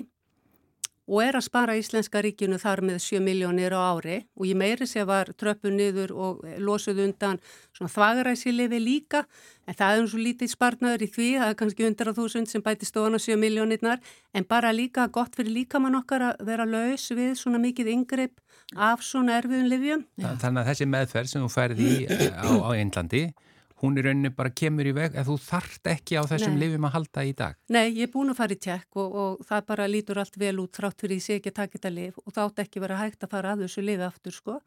og 1.10 1.22
er 1.24 1.34
að 1.34 1.46
spara 1.48 1.74
Íslenska 1.78 2.22
ríkinu 2.22 2.58
þar 2.62 2.84
með 2.86 3.00
7 3.02 3.18
miljónir 3.24 3.74
á 3.74 3.82
ári. 3.82 4.20
Og 4.38 4.46
ég 4.46 4.58
meiri 4.58 4.86
sé 4.86 5.02
var 5.06 5.32
tröppu 5.34 5.72
niður 5.74 6.14
og 6.14 6.44
losuð 6.62 7.02
undan 7.08 7.40
svona 7.74 7.90
þvagaræsi 7.90 8.54
lifi 8.54 8.78
líka. 8.78 9.24
En 9.66 9.74
það 9.74 9.90
er 9.90 10.02
eins 10.04 10.14
og 10.14 10.22
lítið 10.22 10.52
spartnaður 10.54 11.04
í 11.06 11.10
því, 11.10 11.28
það 11.42 11.50
er 11.50 11.58
kannski 11.58 11.88
100.000 11.88 12.52
sem 12.52 12.62
bæti 12.62 12.86
stofan 12.86 13.18
á 13.18 13.20
7 13.26 13.38
miljónirnar 13.42 13.98
en 14.34 14.46
bara 14.46 14.70
líka 14.74 15.08
gott 15.10 15.34
fyrir 15.34 15.54
líkamann 15.58 15.98
okkar 15.98 16.30
að 16.30 16.46
vera 16.46 16.66
laus 16.66 17.10
við 17.10 17.34
svona 17.42 17.58
mikið 17.62 17.90
yngripp 17.96 18.38
af 18.78 19.02
svona 19.02 19.40
erfiðun 19.40 19.70
livjum. 19.70 20.06
Þannig 20.22 20.62
að 20.62 20.72
þessi 20.72 20.90
meðferð 20.94 21.32
sem 21.32 21.42
þú 21.42 21.50
færði 21.50 21.92
á, 22.38 22.46
á 22.46 22.70
Einlandi 22.70 23.24
hún 23.84 23.98
í 23.98 24.04
rauninni 24.04 24.30
bara 24.36 24.52
kemur 24.52 24.88
í 24.88 24.94
veg 24.96 25.18
að 25.18 25.30
þú 25.30 25.36
þart 25.44 25.90
ekki 25.94 26.18
á 26.20 26.22
þessum 26.30 26.58
lifum 26.60 26.88
að 26.88 26.96
halda 26.96 27.24
í 27.26 27.34
dag. 27.36 27.58
Nei, 27.72 27.86
ég 27.88 28.08
er 28.08 28.12
búin 28.12 28.32
að 28.32 28.40
fara 28.40 28.56
í 28.56 28.62
tjekk 28.66 29.00
og, 29.02 29.18
og 29.22 29.44
það 29.48 29.66
bara 29.72 29.90
lítur 29.90 30.20
allt 30.22 30.40
vel 30.40 30.56
út 30.62 30.76
þrátt 30.76 31.04
fyrir 31.04 31.20
ég 31.20 31.26
sé 31.26 31.38
ekki 31.38 31.52
að 31.52 31.58
taka 31.62 31.78
þetta 31.78 31.94
lif 31.96 32.18
og 32.24 32.34
það 32.34 32.48
átt 32.48 32.64
ekki 32.64 32.84
vera 32.84 33.00
hægt 33.00 33.24
að 33.24 33.32
fara 33.36 33.54
að 33.54 33.64
þessu 33.66 33.86
lifi 33.86 34.06
aftur 34.06 34.36
sko. 34.36 34.60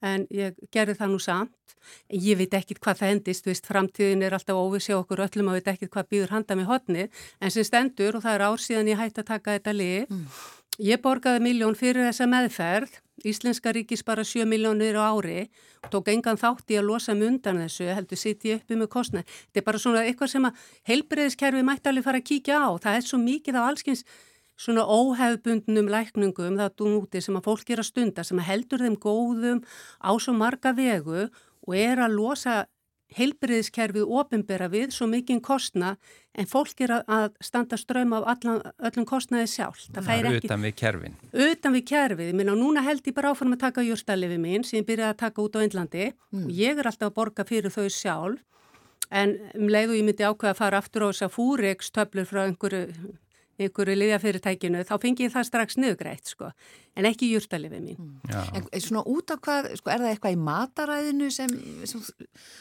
En 0.00 0.24
ég 0.32 0.56
gerði 0.72 0.96
það 0.96 1.10
nú 1.12 1.18
samt. 1.20 1.74
Ég 2.12 2.38
veit 2.40 2.54
ekkit 2.56 2.80
hvað 2.80 3.00
það 3.00 3.12
endist, 3.14 3.44
þú 3.44 3.50
veist, 3.50 3.68
framtíðin 3.68 4.24
er 4.24 4.36
alltaf 4.36 4.56
óvissi 4.56 4.94
okkur 4.96 5.22
öllum 5.26 5.50
og 5.52 5.58
veit 5.58 5.68
ekkit 5.72 5.92
hvað 5.92 6.08
býður 6.12 6.34
handa 6.34 6.56
með 6.56 6.70
hotni. 6.72 7.04
En 7.40 7.52
sem 7.52 7.66
stendur 7.66 8.16
og 8.16 8.24
það 8.24 8.36
er 8.36 8.44
ár 8.48 8.64
síðan 8.64 8.90
ég 8.92 9.00
hætti 9.00 9.22
að 9.22 9.30
taka 9.32 9.56
þetta 9.58 9.76
lif. 9.76 10.16
Ég 10.80 10.96
borgaði 11.04 11.42
miljón 11.44 11.74
fyrir 11.76 12.06
þessa 12.06 12.24
meðferð. 12.30 12.94
Íslenska 13.28 13.74
ríkis 13.76 14.00
bara 14.00 14.22
7 14.24 14.46
miljónir 14.48 14.96
á 14.96 15.12
ári 15.12 15.50
tók 15.92 16.08
engan 16.08 16.40
þátt 16.40 16.72
í 16.72 16.78
að 16.80 16.86
losa 16.88 17.12
mig 17.12 17.28
undan 17.28 17.60
þessu, 17.60 17.90
heldur 17.92 18.16
sitt 18.16 18.46
ég 18.48 18.62
uppi 18.62 18.78
með 18.80 18.88
kostnæð. 18.94 19.26
Þetta 19.28 19.60
er 19.60 19.66
bara 19.66 19.80
svona 19.82 20.04
eitthvað 20.06 20.30
sem 20.32 20.48
að 20.48 20.62
heilbreyðiskerfi 20.88 21.66
mætti 21.68 21.90
alveg 21.92 22.06
fara 22.06 22.22
að 22.22 22.28
kíkja 22.30 22.62
á. 22.64 22.68
Það 22.80 22.96
er 22.96 23.06
svo 23.10 23.20
mikið 23.20 23.58
á 23.60 23.62
allskins 23.66 24.06
svona 24.56 24.86
óhefbundnum 24.88 25.92
lækningum 25.92 26.56
það 26.56 26.74
dúnúti 26.80 27.20
sem 27.20 27.36
að 27.36 27.44
fólk 27.50 27.74
er 27.74 27.84
að 27.84 27.90
stunda, 27.90 28.24
sem 28.24 28.40
að 28.40 28.48
heldur 28.48 28.84
þeim 28.86 28.96
góðum 29.04 29.60
á 30.00 30.10
svo 30.16 30.32
marga 30.32 30.72
vegu 30.72 31.26
og 31.28 31.76
er 31.76 32.00
að 32.00 32.16
losa 32.16 32.62
heilbreyðiskerfið 33.16 34.10
ofinbera 34.20 34.68
við 34.70 34.92
svo 34.94 35.08
mikinn 35.10 35.40
kostna 35.42 35.96
en 36.38 36.46
fólk 36.50 36.82
er 36.84 36.94
að, 37.00 37.32
standa 37.42 37.78
ströym 37.80 38.12
af 38.16 38.28
allan, 38.34 38.60
öllum 38.78 39.06
kostnaði 39.08 39.48
sjálf. 39.50 39.86
Það 39.94 40.10
er 40.14 40.28
ekki... 40.30 40.50
utan 40.50 40.66
við 40.66 40.76
kerfin. 40.82 41.16
Utan 41.46 41.74
við 41.74 41.86
kerfið. 41.90 42.30
Ég 42.30 42.38
minna, 42.38 42.54
núna 42.58 42.84
held 42.86 43.06
ég 43.08 43.16
bara 43.16 43.32
áfram 43.34 43.56
að 43.56 43.64
taka 43.64 43.86
júrstalifi 43.86 44.38
mín 44.42 44.66
sem 44.66 44.80
ég 44.80 44.86
byrjaði 44.90 45.14
að 45.14 45.22
taka 45.24 45.42
út 45.42 45.58
á 45.58 45.64
Índlandi 45.66 46.06
mm. 46.12 46.44
og 46.44 46.54
ég 46.54 46.78
er 46.78 46.90
alltaf 46.90 47.10
að 47.10 47.18
borga 47.18 47.46
fyrir 47.48 47.74
þau 47.74 47.88
sjálf 47.90 48.46
en 49.10 49.34
um 49.58 49.66
leið 49.66 49.90
og 49.90 49.98
ég 49.98 50.06
myndi 50.06 50.26
ákveða 50.26 50.54
að 50.54 50.60
fara 50.60 50.78
aftur 50.78 51.06
á 51.06 51.10
þess 51.10 51.26
að 51.26 51.34
fúriks 51.34 51.90
töflur 51.94 52.28
frá 52.30 52.44
einhverju 52.44 52.84
einhverju 53.66 53.96
liðafyrirtækinu, 54.00 54.82
þá 54.88 54.94
fengi 55.02 55.26
ég 55.26 55.32
það 55.34 55.46
strax 55.48 55.78
niðugrætt, 55.80 56.32
sko, 56.32 56.50
en 56.98 57.08
ekki 57.10 57.30
júrtalifi 57.34 57.80
mín. 57.82 58.00
Mm. 58.00 58.66
En 58.70 58.84
svona 58.84 59.04
út 59.10 59.34
af 59.34 59.42
hvað, 59.44 59.70
sko, 59.80 59.92
er 59.92 60.04
það 60.04 60.14
eitthvað 60.14 60.36
í 60.36 60.40
mataræðinu 60.48 61.30
sem, 61.34 61.54
sem 61.90 62.04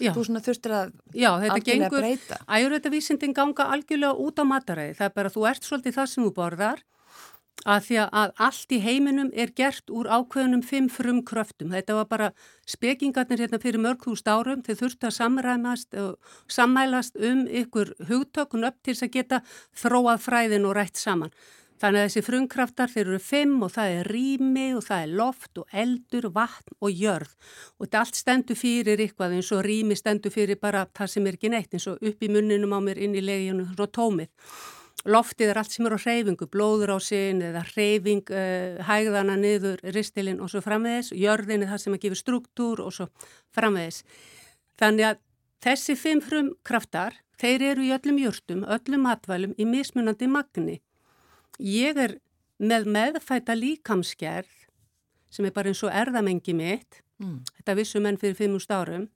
þú 0.09 0.25
svona 0.27 0.43
þurftir 0.45 0.75
að 0.79 0.93
Já, 1.15 1.31
þetta 1.45 1.59
gengur, 1.71 1.97
breyta? 2.03 2.39
Æjurveitavísindin 2.59 3.35
ganga 3.37 3.69
algjörlega 3.75 4.27
út 4.27 4.41
á 4.41 4.45
mataræði, 4.51 4.95
það 4.99 5.09
er 5.09 5.17
bara, 5.17 5.33
þú 5.35 5.49
ert 5.51 5.69
svolítið 5.69 5.99
það 5.99 6.11
sem 6.13 6.27
þú 6.27 6.33
borðar, 6.37 6.85
að 7.67 7.85
því 7.89 7.97
að 8.05 8.33
allt 8.45 8.71
í 8.71 8.79
heiminum 8.83 9.29
er 9.35 9.51
gert 9.55 9.91
úr 9.91 10.07
ákveðunum 10.07 10.63
fimm 10.63 10.87
frum 10.89 11.21
kröftum. 11.27 11.73
Þetta 11.75 11.97
var 11.97 12.07
bara 12.07 12.31
spekingarnir 12.69 13.43
hérna 13.43 13.59
fyrir 13.59 13.83
mörg 13.83 14.05
þúst 14.05 14.27
árum, 14.31 14.63
þeir 14.63 14.79
þurftu 14.79 15.09
að 15.09 15.17
samræmast 15.17 15.97
og 15.99 16.35
sammælast 16.47 17.19
um 17.19 17.45
ykkur 17.47 17.95
hugtökun 18.07 18.67
upp 18.69 18.79
til 18.83 18.95
þess 18.95 19.09
að 19.09 19.15
geta 19.17 19.41
þróað 19.75 20.23
fræðin 20.23 20.69
og 20.69 20.77
rætt 20.77 20.99
saman. 20.99 21.33
Þannig 21.79 22.01
að 22.01 22.09
þessi 22.09 22.23
frumkraftar 22.27 22.91
þeir 22.91 23.05
eru 23.05 23.17
fimm 23.23 23.61
og 23.63 23.69
það 23.71 23.93
er 23.99 24.07
rými 24.11 24.65
og 24.75 24.81
það 24.83 25.03
er 25.03 25.13
loft 25.15 25.61
og 25.61 25.77
eldur, 25.83 26.25
vatn 26.35 26.75
og 26.83 26.91
jörð 26.91 27.37
og 27.77 27.85
þetta 27.85 28.01
allt 28.01 28.19
stendur 28.19 28.59
fyrir 28.59 28.99
eitthvað 28.99 29.37
eins 29.37 29.51
og 29.55 29.63
rými 29.63 29.95
stendur 29.95 30.33
fyrir 30.33 30.59
bara 30.59 30.83
það 30.91 31.13
sem 31.13 31.29
er 31.29 31.37
ekki 31.39 31.53
neitt 31.53 31.77
eins 31.77 31.87
og 31.87 32.03
upp 32.03 32.27
í 32.27 32.31
munninum 32.33 32.75
á 32.75 32.79
mér 32.83 32.99
inn 32.99 33.15
í 33.15 33.23
leginu 33.23 33.69
og 33.71 33.95
tómið. 33.95 34.27
Loftið 35.07 35.53
er 35.53 35.59
allt 35.61 35.71
sem 35.71 35.87
er 35.87 35.95
á 35.95 35.99
hreyfingu, 35.99 36.49
blóður 36.51 36.91
á 36.91 36.97
sin 36.99 37.39
eða 37.45 37.63
hreyfing, 37.69 38.25
uh, 38.35 38.81
hægðana 38.83 39.37
niður, 39.39 39.79
ristilinn 39.95 40.41
og 40.43 40.51
svo 40.51 40.59
framvegis, 40.65 41.13
jörðin 41.15 41.63
er 41.63 41.71
það 41.71 41.83
sem 41.85 41.95
að 41.95 42.03
gefa 42.03 42.19
struktúr 42.19 42.83
og 42.83 42.91
svo 42.95 43.07
framvegis. 43.55 44.01
Þannig 44.79 45.07
að 45.07 45.21
þessi 45.63 45.95
fimm 45.99 46.23
frum 46.23 46.51
kraftar, 46.67 47.15
þeir 47.39 47.65
eru 47.71 47.87
í 47.87 47.93
öllum 47.95 48.19
jörtum, 48.19 48.65
öllum 48.67 49.05
matvælum 49.07 49.55
í 49.55 49.67
mismunandi 49.67 50.27
magni. 50.27 50.79
Ég 51.63 51.99
er 51.99 52.17
með 52.59 52.89
meðfæta 52.91 53.55
líkamskerð 53.55 54.51
sem 55.31 55.45
er 55.47 55.53
bara 55.55 55.71
eins 55.71 55.83
og 55.85 55.93
erðamengi 55.95 56.55
mitt, 56.57 57.03
mm. 57.21 57.39
þetta 57.59 57.75
vissum 57.77 58.03
menn 58.03 58.19
fyrir 58.19 58.35
fimmúst 58.35 58.71
árum, 58.73 59.07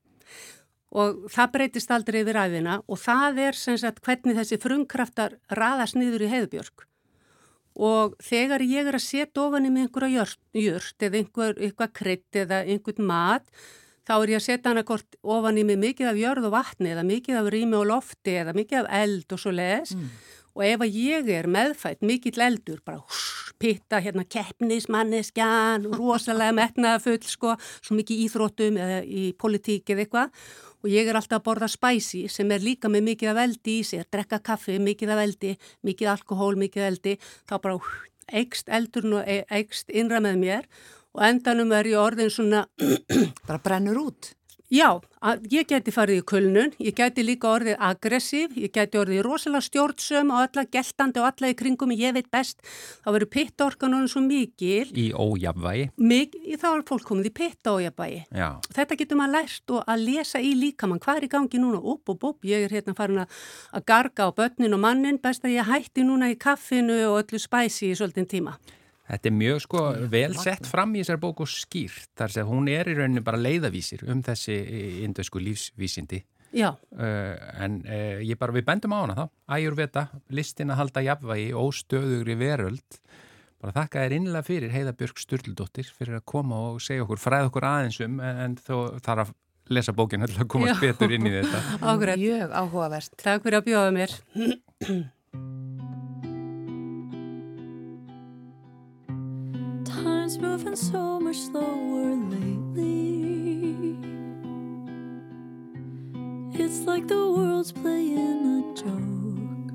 og 0.93 1.27
það 1.33 1.53
breytist 1.55 1.93
aldrei 1.93 2.21
yfir 2.21 2.37
æfina 2.37 2.79
og 2.85 2.99
það 3.01 3.39
er 3.47 3.57
sem 3.57 3.77
sagt 3.81 4.03
hvernig 4.05 4.37
þessi 4.37 4.59
frumkraftar 4.61 5.37
raðast 5.57 5.97
niður 5.97 6.27
í 6.27 6.33
heiðbjörg 6.33 6.87
og 7.73 8.13
þegar 8.21 8.61
ég 8.65 8.89
er 8.89 8.97
að 8.99 9.07
setja 9.07 9.45
ofan 9.47 9.65
í 9.65 9.71
mig 9.73 9.87
einhverja 9.87 10.27
jört 10.53 11.05
eða 11.07 11.19
einhver, 11.19 11.55
einhver 11.57 11.89
krydd 11.97 12.43
eða 12.43 12.61
einhvern 12.69 13.07
mat 13.09 13.47
þá 14.05 14.13
er 14.19 14.33
ég 14.33 14.41
að 14.41 14.45
setja 14.45 14.69
hana 14.69 14.85
kort 14.85 15.17
ofan 15.23 15.57
í 15.57 15.65
mig 15.65 15.79
mikið 15.81 16.11
af 16.11 16.19
jörð 16.21 16.49
og 16.49 16.55
vatni 16.57 16.93
eða 16.93 17.05
mikið 17.07 17.39
af 17.39 17.51
rými 17.53 17.79
og 17.79 17.89
lofti 17.89 18.37
eða 18.43 18.55
mikið 18.57 18.83
af 18.83 18.89
eld 19.01 19.35
og 19.35 19.41
svo 19.41 19.53
les 19.55 19.95
mm. 19.95 20.09
og 20.53 20.65
ef 20.67 20.83
að 20.85 20.99
ég 20.99 21.31
er 21.33 21.49
meðfætt 21.49 22.05
mikill 22.05 22.43
eldur, 22.45 22.83
bara 22.85 23.01
hús, 23.01 23.53
pitta 23.57 24.01
hérna 24.03 24.27
keppnismanneskjan, 24.27 25.87
rosalega 25.95 26.53
metnaða 26.57 27.01
full 27.01 27.23
sko, 27.25 27.55
svo 27.79 27.97
mikið 27.97 28.25
íþróttum 28.27 28.77
eða 28.83 29.01
í 29.07 29.31
politík 29.39 29.95
eða 29.95 30.05
eitthvað 30.05 30.45
og 30.83 30.91
ég 30.91 31.07
er 31.07 31.15
alltaf 31.15 31.39
að 31.39 31.45
borða 31.47 31.69
spæsi 31.71 32.25
sem 32.31 32.51
er 32.51 32.63
líka 32.63 32.91
með 32.91 33.07
mikið 33.07 33.31
af 33.31 33.41
eldi 33.45 33.77
í 33.79 33.85
sig, 33.87 34.03
að 34.03 34.11
drekka 34.17 34.41
kaffi, 34.43 34.75
mikið 34.83 35.13
af 35.15 35.21
eldi, 35.23 35.53
mikið 35.87 36.11
alkohól, 36.11 36.57
mikið 36.59 36.87
eldi, 36.89 37.15
þá 37.47 37.55
bara 37.63 37.79
eikst 38.27 38.69
eldurinn 38.71 39.17
og 39.21 39.31
eikst 39.31 39.89
innra 39.89 40.19
með 40.23 40.39
mér. 40.43 40.69
Og 41.13 41.23
endanum 41.27 41.71
er 41.77 41.87
ég 41.91 41.99
orðin 42.01 42.31
svona... 42.33 42.65
bara 43.47 43.61
brennur 43.63 43.99
út? 44.01 44.33
Já, 44.71 45.01
ég 45.51 45.67
geti 45.67 45.91
farið 45.91 46.21
í 46.21 46.23
kulnun, 46.23 46.71
ég 46.81 46.95
geti 46.95 47.23
líka 47.25 47.49
orðið 47.51 47.81
aggressív, 47.83 48.55
ég 48.55 48.71
geti 48.73 48.97
orðið 48.97 49.21
rosalega 49.25 49.65
stjórnsum 49.67 50.31
og 50.31 50.39
alla 50.39 50.63
geltandi 50.71 51.19
og 51.19 51.27
alla 51.27 51.49
í 51.51 51.57
kringum, 51.59 51.91
ég 51.91 52.15
veit 52.15 52.29
best, 52.31 52.63
þá 53.03 53.09
verður 53.11 53.29
pittorganunum 53.35 54.07
svo 54.09 54.23
mikil. 54.23 54.87
Í 54.95 55.09
ójabvægi? 55.11 55.89
Mikið, 55.99 56.47
þá 56.63 56.67
er 56.71 56.85
fólk 56.89 57.07
komið 57.09 57.29
í 57.29 57.33
pittójabvægi. 57.41 58.21
Já. 58.31 58.47
Þetta 58.79 58.99
getur 59.03 59.19
maður 59.19 59.35
lært 59.35 59.75
og 59.75 59.91
að 59.93 60.05
lesa 60.07 60.41
í 60.41 60.53
líkamann, 60.63 61.01
hvað 61.03 61.19
er 61.19 61.27
í 61.27 61.33
gangi 61.35 61.61
núna? 61.61 61.81
Upp, 61.83 62.15
upp, 62.15 62.29
upp, 62.31 62.47
ég 62.47 62.63
er 62.65 62.77
hérna 62.79 62.95
farin 62.97 63.25
að 63.25 63.83
garga 63.89 64.31
á 64.31 64.35
börnin 64.35 64.79
og 64.79 64.81
mannin, 64.87 65.19
best 65.21 65.43
að 65.43 65.57
ég 65.57 65.67
hætti 65.69 66.07
núna 66.07 66.31
í 66.31 66.39
kaffinu 66.39 67.03
og 67.11 67.19
öllu 67.25 67.43
spæsi 67.43 67.91
í 67.91 67.99
svolítinn 67.99 68.31
tíma. 68.31 68.55
Þetta 69.03 69.29
er 69.29 69.35
mjög 69.35 69.63
sko 69.65 69.81
vel 70.11 70.35
sett 70.39 70.67
fram 70.69 70.93
í 70.95 71.01
þessar 71.01 71.19
bóku 71.19 71.47
skýrt 71.49 72.13
þar 72.19 72.35
sem 72.37 72.47
hún 72.47 72.69
er 72.71 72.87
í 72.87 72.95
rauninu 72.95 73.23
bara 73.25 73.41
leiðavísir 73.41 74.05
um 74.07 74.21
þessi 74.23 74.55
indösku 75.03 75.41
lífsvísindi. 75.43 76.21
Já. 76.53 76.69
Uh, 76.93 77.33
en 77.65 77.79
uh, 77.83 78.21
ég 78.23 78.37
bara, 78.39 78.53
við 78.55 78.67
bendum 78.67 78.93
á 78.93 78.99
hana 79.01 79.15
þá, 79.17 79.23
ægjur 79.57 79.77
veta, 79.79 80.05
listin 80.31 80.71
að 80.71 80.83
halda 80.83 81.03
jafnvægi, 81.07 81.47
óstöðugri 81.57 82.37
veröld. 82.39 82.99
Bara 83.63 83.75
þakka 83.79 84.03
þér 84.03 84.15
innlega 84.19 84.47
fyrir 84.47 84.73
Heiða 84.75 84.93
Björg 84.99 85.19
Sturldóttir 85.23 85.89
fyrir 85.97 86.19
að 86.19 86.25
koma 86.29 86.59
og 86.69 86.81
segja 86.83 87.05
okkur, 87.05 87.21
fræða 87.23 87.49
okkur 87.49 87.67
aðeinsum 87.67 88.19
en, 88.21 88.41
en 88.45 88.57
þó 88.59 88.99
þarf 89.03 89.33
að 89.33 89.35
lesa 89.73 89.95
bókinu 89.95 90.27
til 90.29 90.41
að 90.43 90.49
komast 90.51 90.83
betur 90.83 91.15
inn 91.15 91.27
í 91.27 91.35
þetta. 91.39 91.63
Mjög 92.19 92.55
áhugavert. 92.59 93.15
Takk 93.23 93.47
fyrir 93.47 93.61
að 93.63 93.69
bjóða 93.71 93.93
mér. 93.95 94.17
moving 100.37 100.75
so 100.75 101.19
much 101.19 101.37
slower 101.37 102.15
lately. 102.15 103.97
It's 106.53 106.81
like 106.87 107.07
the 107.07 107.31
world's 107.31 107.71
playing 107.71 108.41
a 108.59 108.61
joke. 108.73 109.73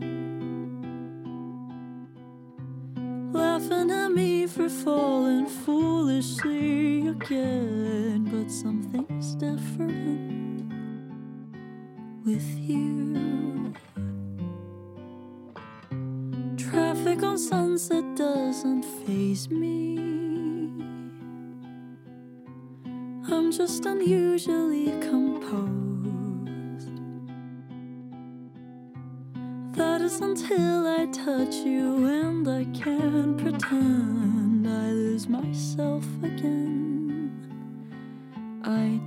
Laughing 3.34 3.90
at 3.90 4.10
me 4.12 4.46
for 4.46 4.68
falling 4.68 5.46
foolishly 5.46 7.08
again. 7.08 8.28
But 8.30 8.50
something's 8.50 9.34
different 9.34 10.72
with 12.24 12.48
you. 12.58 13.74
Traffic 16.56 17.22
on 17.22 17.38
sunset 17.38 18.04
doesn't 18.16 18.84
phase 18.84 19.50
me. 19.50 20.27
I'm 23.30 23.52
just 23.52 23.84
unusually 23.84 24.90
composed. 25.00 25.68
That 29.72 30.00
is 30.00 30.20
until 30.20 30.86
I 30.86 31.06
touch 31.12 31.56
you, 31.56 32.06
and 32.06 32.48
I 32.48 32.64
can't 32.76 33.36
pretend 33.36 34.66
I 34.66 34.92
lose 34.92 35.28
myself 35.28 36.04
again. 36.22 37.30
I 38.64 38.97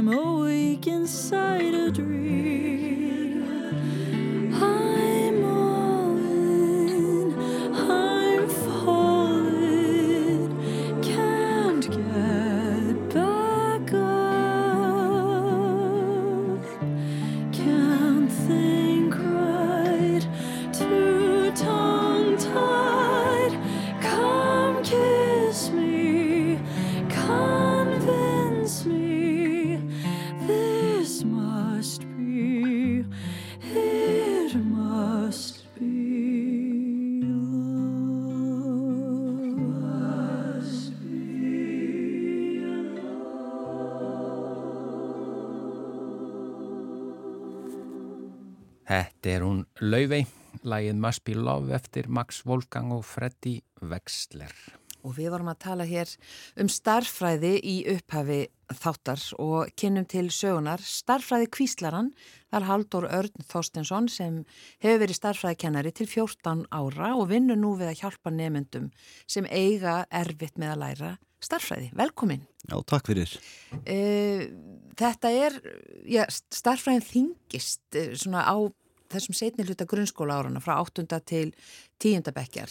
I'm 0.00 0.08
awake 0.08 0.86
inside 0.86 1.74
a 1.74 1.90
dream. 1.90 3.19
Þetta 49.20 49.32
er 49.36 49.42
hún 49.44 49.58
Lauvei, 49.84 50.22
lægið 50.64 50.94
Must 50.96 51.20
Be 51.28 51.34
Love 51.36 51.74
eftir 51.76 52.06
Max 52.08 52.38
Wolfgang 52.48 52.94
og 52.94 53.02
Freddy 53.04 53.58
Wexler. 53.84 54.54
Og 55.04 55.12
við 55.18 55.28
vorum 55.34 55.50
að 55.52 55.58
tala 55.60 55.84
hér 55.84 56.08
um 56.56 56.70
starfræði 56.72 57.50
í 57.60 57.74
upphafi 57.92 58.38
þáttar 58.80 59.26
og 59.44 59.74
kynum 59.76 60.08
til 60.08 60.30
sögunar 60.32 60.80
starfræði 60.80 61.50
kvíslaran. 61.52 62.10
Það 62.48 62.58
er 62.62 62.68
Haldur 62.70 63.08
Örn 63.10 63.46
Þorstensson 63.52 64.08
sem 64.08 64.40
hefur 64.80 65.04
verið 65.04 65.20
starfræðikennari 65.20 65.92
til 66.00 66.08
14 66.08 66.64
ára 66.72 67.12
og 67.12 67.28
vinnur 67.28 67.60
nú 67.60 67.76
við 67.76 67.92
að 67.92 68.00
hjálpa 68.00 68.32
nefnendum 68.32 68.88
sem 69.28 69.44
eiga 69.52 70.06
erfitt 70.08 70.56
með 70.56 70.78
að 70.78 70.84
læra 70.86 71.14
starfræði. 71.44 71.92
Velkomin. 71.92 72.48
Já, 72.64 72.80
takk 72.88 73.12
fyrir. 73.12 73.36
Uh, 73.84 74.48
þetta 74.96 75.38
er, 75.44 75.64
já, 76.08 76.24
starfræðin 76.56 77.10
þingist 77.12 78.00
uh, 78.00 78.14
svona 78.16 78.48
á 78.48 78.56
þessum 79.12 79.36
setni 79.36 79.66
hluta 79.66 79.86
grunnskóla 79.90 80.40
árana 80.40 80.62
frá 80.62 80.76
8. 80.80 81.06
til 81.26 81.52
10. 82.02 82.30
bekkjar? 82.34 82.70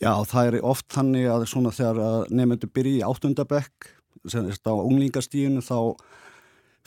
Já, 0.00 0.12
það 0.26 0.48
er 0.48 0.58
oft 0.66 0.88
þannig 0.90 1.28
að 1.30 1.46
svona 1.50 1.72
þegar 1.74 2.30
nefnendur 2.30 2.72
byrji 2.74 2.98
í 2.98 3.06
8. 3.06 3.34
bekk, 3.46 3.90
sem 4.30 4.46
er 4.48 4.58
á 4.58 4.74
unglingastíðinu, 4.74 5.62
þá 5.62 5.94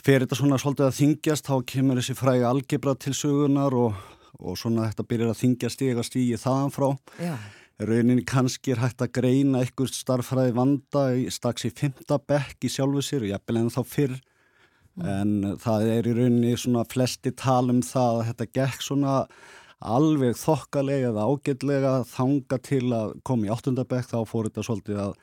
fer 0.04 0.24
þetta 0.24 0.38
svona 0.38 0.58
svolítið 0.60 0.88
að 0.88 0.98
þingjast 0.98 1.48
þá 1.48 1.54
kemur 1.72 2.00
þessi 2.00 2.16
frægi 2.18 2.44
algebra 2.46 2.94
til 3.00 3.14
sögunar 3.16 3.74
og, 3.76 3.96
og 4.38 4.58
svona 4.60 4.88
þetta 4.90 5.06
byrjar 5.10 5.32
að 5.32 5.40
þingjast 5.42 5.82
í 5.82 5.88
eitthvað 5.88 6.08
stígi 6.08 6.40
þaðan 6.42 6.74
frá 6.74 6.88
Já, 7.18 7.34
rauninni 7.88 8.24
kannski 8.28 8.74
er 8.74 8.82
hægt 8.82 9.02
að 9.04 9.14
greina 9.18 9.62
einhver 9.64 9.90
starffræði 9.92 10.54
vanda 10.56 11.04
í 11.18 11.26
strax 11.34 11.66
í 11.68 11.72
fymta 11.74 12.20
bekk 12.20 12.68
í 12.68 12.72
sjálfu 12.72 13.02
sér 13.04 13.26
og 13.26 13.32
jafnvel 13.32 13.60
en 13.62 13.72
þá 13.74 13.80
fyrr 13.86 14.16
en 15.04 15.54
það 15.62 15.86
er 15.94 16.08
í 16.10 16.16
rauninni 16.16 16.56
svona 16.58 16.84
flesti 16.88 17.32
tal 17.36 17.68
um 17.70 17.80
það 17.84 18.20
að 18.20 18.28
þetta 18.32 18.48
gekk 18.58 18.84
svona 18.84 19.14
alveg 19.78 20.34
þokkalega 20.38 21.12
eða 21.12 21.26
ágætlega 21.30 21.92
þanga 22.10 22.58
til 22.66 22.86
að 22.96 23.12
koma 23.26 23.46
í 23.46 23.52
áttundabekk 23.54 24.10
þá 24.10 24.18
fór 24.26 24.48
þetta 24.48 24.66
svolítið 24.66 25.02
að 25.04 25.16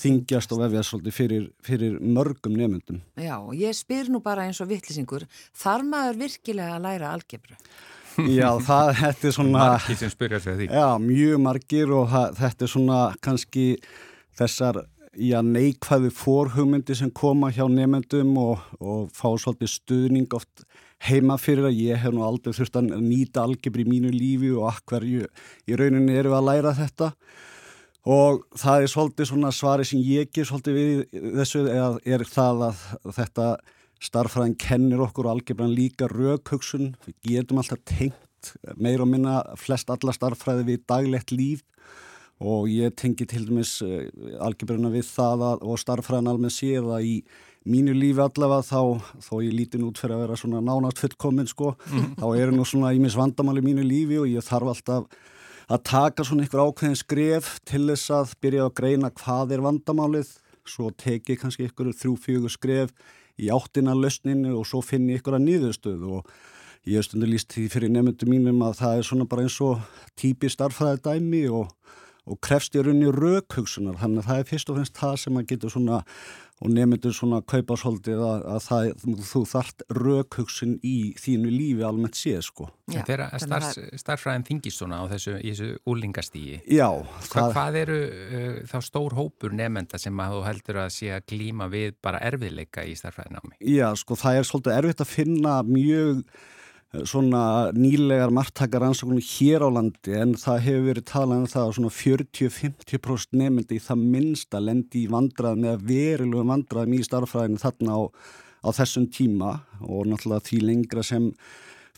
þingjast 0.00 0.52
og 0.54 0.60
vefjast 0.62 0.92
svolítið 0.92 1.14
fyrir, 1.14 1.48
fyrir 1.64 1.98
mörgum 2.00 2.56
nefndum. 2.56 3.02
já, 3.16 3.36
ég 3.54 3.76
spyr 3.76 4.08
nú 4.12 4.20
bara 4.24 4.46
eins 4.48 4.60
og 4.64 4.70
vittlisingur, 4.72 5.26
þar 5.52 5.84
maður 5.88 6.22
virkilega 6.24 6.78
að 6.78 6.86
læra 6.88 7.12
algebru? 7.14 7.58
Já, 8.30 8.46
það 8.62 8.88
þetta 9.00 9.26
er 9.26 9.32
svona... 9.34 9.62
Markið 9.74 9.96
sem 9.98 10.10
spyrja 10.12 10.38
sig 10.38 10.52
að 10.52 10.60
því. 10.60 10.66
Já, 10.70 10.88
mjög 11.02 11.40
margir 11.42 11.94
og 11.96 12.04
það, 12.12 12.36
þetta 12.38 12.64
er 12.66 12.70
svona 12.70 12.98
kannski 13.26 13.64
þessar 14.38 14.78
já, 15.20 15.38
neikvæðu 15.44 16.10
fórhugmyndi 16.14 16.96
sem 16.98 17.10
koma 17.14 17.50
hjá 17.54 17.64
nefndum 17.70 18.34
og, 18.40 18.62
og 18.80 19.08
fá 19.14 19.28
svolítið 19.40 19.70
stuðning 19.72 20.36
oft 20.36 20.64
heima 21.04 21.36
fyrir 21.40 21.68
að 21.68 21.80
ég 21.82 22.00
hef 22.00 22.14
nú 22.14 22.24
aldrei 22.24 22.54
þurft 22.56 22.78
að 22.80 22.94
nýta 23.02 23.44
algebri 23.44 23.84
í 23.84 23.90
mínu 23.90 24.12
lífi 24.14 24.52
og 24.54 24.70
akkverju 24.72 25.26
í 25.68 25.78
rauninni 25.78 26.16
eru 26.16 26.34
að 26.36 26.48
læra 26.48 26.74
þetta. 26.78 27.12
Og 28.04 28.42
það 28.60 28.82
er 28.82 28.92
svolítið 28.92 29.30
svona 29.30 29.52
svari 29.54 29.86
sem 29.88 30.02
ég 30.04 30.32
ger 30.32 30.48
svolítið 30.48 30.78
við 30.78 31.04
þessu 31.38 31.64
er, 31.72 31.98
er 32.04 32.26
það 32.28 32.66
að 32.68 32.82
þetta 33.16 33.48
starffræðin 34.04 34.58
kennir 34.60 35.04
okkur 35.06 35.28
og 35.28 35.38
algebran 35.38 35.72
líka 35.72 36.08
raukhugsun, 36.10 36.92
við 37.06 37.38
getum 37.38 37.62
alltaf 37.62 37.80
tengt 37.88 38.52
meir 38.76 39.00
og 39.00 39.08
minna 39.08 39.38
flest 39.56 39.88
alla 39.92 40.12
starffræði 40.12 40.66
við 40.68 40.82
daglegt 40.90 41.32
líf 41.32 41.62
og 42.42 42.68
ég 42.72 42.94
tengi 42.98 43.26
til 43.30 43.46
dæmis 43.48 43.76
uh, 43.84 44.06
algebruna 44.42 44.90
við 44.92 45.06
það 45.12 45.44
að, 45.50 45.66
og 45.66 45.82
starffræðin 45.82 46.30
almennt 46.32 46.56
séð 46.56 46.90
að 46.96 47.10
í 47.10 47.16
mínu 47.64 47.94
lífi 47.96 48.20
allavega 48.20 48.64
þá, 48.66 48.80
þó 49.24 49.34
ég 49.40 49.54
lítin 49.56 49.86
út 49.86 50.00
fyrir 50.00 50.18
að 50.18 50.24
vera 50.26 50.36
svona 50.36 50.60
nánast 50.64 51.00
fullkominn 51.00 51.48
sko, 51.48 51.74
þá 52.20 52.26
eru 52.36 52.52
nú 52.52 52.66
svona 52.68 52.92
ímis 52.96 53.16
vandamál 53.16 53.56
í 53.60 53.64
mínu 53.64 53.86
lífi 53.86 54.20
og 54.20 54.28
ég 54.28 54.44
þarf 54.44 54.74
alltaf 54.74 55.06
að 55.72 55.84
taka 55.88 56.24
svona 56.28 56.44
ykkur 56.44 56.60
ákveðin 56.60 56.98
skref 57.00 57.54
til 57.64 57.86
þess 57.88 58.12
að 58.12 58.34
byrja 58.44 58.66
að 58.66 58.74
greina 58.80 59.10
hvað 59.16 59.54
er 59.56 59.64
vandamálið, 59.64 60.32
svo 60.68 60.90
teki 60.92 61.38
kannski 61.40 61.68
ykkur 61.70 61.92
þrjú 61.96 62.16
fjögur 62.20 62.52
skref 62.52 62.92
í 63.40 63.50
áttina 63.52 63.94
lausninu 63.96 64.54
og 64.58 64.68
svo 64.68 64.80
finn 64.84 65.08
ég 65.10 65.20
ykkur 65.20 65.38
að 65.38 65.46
nýðustöð 65.48 66.04
og 66.18 66.28
ég 66.88 67.00
hef 67.00 67.08
stundu 67.08 67.28
líst 67.28 67.52
því 67.52 67.66
fyrir 67.72 67.92
nefndu 67.92 68.28
mínum 68.28 68.62
að 68.64 68.78
það 68.82 68.98
er 68.98 69.08
svona 69.08 69.28
bara 69.28 69.44
eins 69.44 69.56
og 69.64 69.80
típi 70.20 70.50
starfræði 70.52 71.02
dæmi 71.04 71.42
og, 71.48 71.72
og 72.24 72.40
krefst 72.44 72.76
í 72.76 72.82
rauninni 72.82 73.12
raukhugsunar, 73.12 73.98
þannig 74.00 74.22
að 74.24 74.30
það 74.30 74.40
er 74.40 74.50
fyrst 74.50 74.70
og 74.72 74.78
fremst 74.78 74.98
það 75.00 75.16
sem 75.24 75.38
að 75.40 75.48
getur 75.52 75.74
svona 75.74 76.00
og 76.62 76.70
nefndur 76.70 77.12
svona 77.12 77.40
kaupa 77.44 77.76
svolítið 77.76 78.20
að, 78.24 78.44
að 78.54 78.60
það, 78.64 78.90
þú 79.26 79.40
þart 79.50 79.84
raukhugsun 79.98 80.76
í 80.86 80.94
þínu 81.20 81.50
lífi 81.50 81.84
almennt 81.84 82.16
séð 82.16 82.40
sko. 82.46 82.68
Þegar 82.88 83.24
þannig 83.34 83.56
að 83.56 83.66
starf, 83.66 83.98
starffræðin 84.00 84.46
þingist 84.48 84.80
svona 84.80 85.02
á 85.02 85.04
þessu, 85.10 85.34
í 85.40 85.52
þessu 85.52 85.68
úlingastígi, 85.90 86.60
Já, 86.70 86.88
Hva, 86.94 87.26
það, 87.26 87.50
hvað 87.58 87.78
eru 87.82 87.98
uh, 88.06 88.56
þá 88.70 88.76
stór 88.88 89.18
hópur 89.18 89.56
nefnda 89.58 90.00
sem 90.00 90.24
að 90.24 90.36
þú 90.36 90.42
heldur 90.48 90.80
að 90.84 90.90
sé 90.94 91.12
að 91.16 91.28
glíma 91.34 91.68
við 91.74 92.00
bara 92.04 92.22
erfiðleika 92.30 92.86
í 92.86 92.96
starffræðinámi? 93.02 93.58
já, 93.74 93.88
sko 93.98 94.18
það 94.20 94.40
er 94.40 94.50
svolítið 94.50 94.78
erfitt 94.78 95.04
að 95.04 95.14
finna 95.18 95.58
mjög 95.66 96.24
svona 97.02 97.72
nýlegar 97.74 98.30
margtakar 98.34 98.84
rannsóknum 98.84 99.18
hér 99.18 99.64
á 99.66 99.68
landi 99.74 100.14
en 100.14 100.36
það 100.38 100.62
hefur 100.66 100.86
verið 100.88 101.06
talað 101.10 101.40
um 101.40 101.48
það 101.50 101.66
að 101.66 101.74
svona 101.78 101.92
40-50% 101.96 103.38
nefndi 103.40 103.78
í 103.78 103.82
það 103.82 104.04
minnsta 104.14 104.60
lendi 104.62 105.02
í 105.02 105.10
vandraðum 105.10 105.66
eða 105.70 105.82
verilegu 105.88 106.46
vandraðum 106.52 106.94
í 106.94 107.02
starffræðinu 107.08 107.62
þarna 107.64 107.98
á, 107.98 108.02
á 108.62 108.68
þessum 108.78 109.08
tíma. 109.10 109.56
Og 109.82 110.06
náttúrulega 110.10 110.46
því 110.46 110.60
lengra 110.68 111.04
sem 111.06 111.32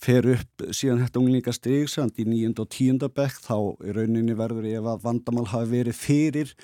fer 0.01 0.29
upp 0.33 0.67
síðan 0.77 1.05
þetta 1.05 1.23
unglíka 1.23 1.55
stig 1.57 1.93
samt 1.93 2.19
í 2.21 2.27
nýjund 2.29 2.59
og 2.65 2.73
tíunda 2.73 3.13
bekk 3.13 3.39
þá 3.45 3.57
í 3.85 3.95
rauninni 3.97 4.37
verður 4.37 4.69
ef 4.73 4.91
að 4.93 5.07
vandamál 5.07 5.47
hafi 5.53 5.73
verið 5.73 6.01
fyrir 6.01 6.57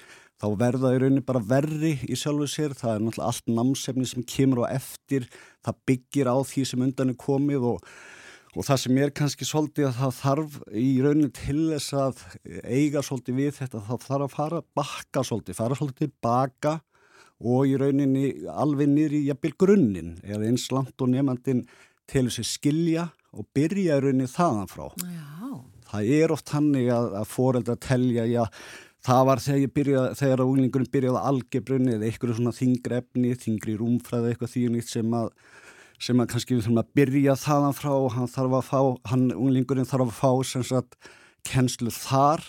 þá 0.43 0.49
verða 0.59 0.91
í 0.97 0.99
rauninni 0.99 1.23
bara 1.25 1.41
verri 1.47 1.93
í 2.11 2.17
sjálfu 2.19 2.49
sér, 2.51 2.73
það 2.75 2.97
er 2.97 3.05
náttúrulega 3.05 3.29
allt 3.31 3.53
námsefni 3.57 4.09
sem 4.11 4.25
kemur 4.27 4.65
á 4.67 4.75
eftir, 4.75 5.29
það 5.63 5.79
byggir 5.87 6.31
á 6.33 6.37
því 6.43 6.65
sem 6.67 6.83
undan 6.83 7.13
er 7.15 7.19
komið 7.21 7.69
og, 7.71 7.93
og 8.53 8.67
það 8.69 8.81
sem 8.83 8.99
er 9.01 9.13
kannski 9.17 9.49
svolítið 9.49 9.89
að 9.89 9.99
það 9.99 10.17
þarf 10.19 10.57
í 10.77 10.89
rauninni 11.01 11.33
til 11.37 11.61
þess 11.71 11.95
að 11.97 12.25
eiga 12.69 13.03
svolítið 13.05 13.39
við 13.39 13.55
þetta, 13.61 13.85
það 13.89 14.07
þarf 14.09 14.27
að 14.27 14.35
fara 14.37 14.63
bakka 14.77 15.25
svolítið, 15.25 15.59
fara 15.59 15.79
svolítið 15.79 16.13
baka 16.25 16.75
og 17.43 17.67
í 17.67 17.79
rauninni 17.81 18.27
alveg 18.53 18.93
nýri 18.93 19.25
jafnvel 19.27 19.55
grunninn 19.65 20.15
eða 20.23 20.51
eins 20.51 20.69
langt 20.75 21.01
og 21.01 21.11
nefnandinn 21.15 21.65
til 22.11 22.27
þess 22.29 22.43
að 22.43 22.51
skilja 22.51 23.09
og 23.33 23.49
byrja 23.57 23.99
í 23.99 24.05
rauninni 24.05 24.29
þaðan 24.31 24.71
frá. 24.71 24.87
Já, 25.01 25.63
Það 25.93 26.11
er 26.17 26.33
oft 26.33 26.53
hannig 26.55 26.87
að, 26.89 27.11
að 27.21 27.29
foreldra 27.29 27.75
telja, 27.77 28.23
já, 28.25 28.47
það 29.05 29.27
var 29.29 29.43
þegar, 29.45 29.61
ég 29.61 29.73
byrjaði, 29.77 30.19
þegar 30.21 30.43
unglingurinn 30.47 30.93
byrjaði 30.95 31.25
algebrunni 31.31 31.97
eða 31.97 32.07
einhverju 32.09 32.37
svona 32.39 32.55
þingri 32.57 32.99
efni, 33.01 33.33
þingri 33.43 33.75
rúmfræði 33.81 34.31
eitthvað 34.31 34.53
því 34.55 34.63
nýtt 34.73 34.93
sem 34.93 35.19
að, 35.19 35.29
sem 36.01 36.23
að 36.23 36.31
kannski 36.33 36.57
við 36.57 36.65
þurfum 36.67 36.83
að 36.83 36.93
byrja 36.99 37.39
þaðan 37.43 37.79
frá 37.79 37.93
og 37.93 38.13
hann 38.17 38.31
þarf 38.31 38.59
að 38.59 38.69
fá, 38.69 38.81
hann, 39.11 39.27
unglingurinn 39.33 39.89
þarf 39.89 40.09
að 40.09 40.19
fá 40.21 40.53
sem 40.53 40.67
sagt 40.67 41.11
kennslu 41.49 41.93
þar 41.95 42.45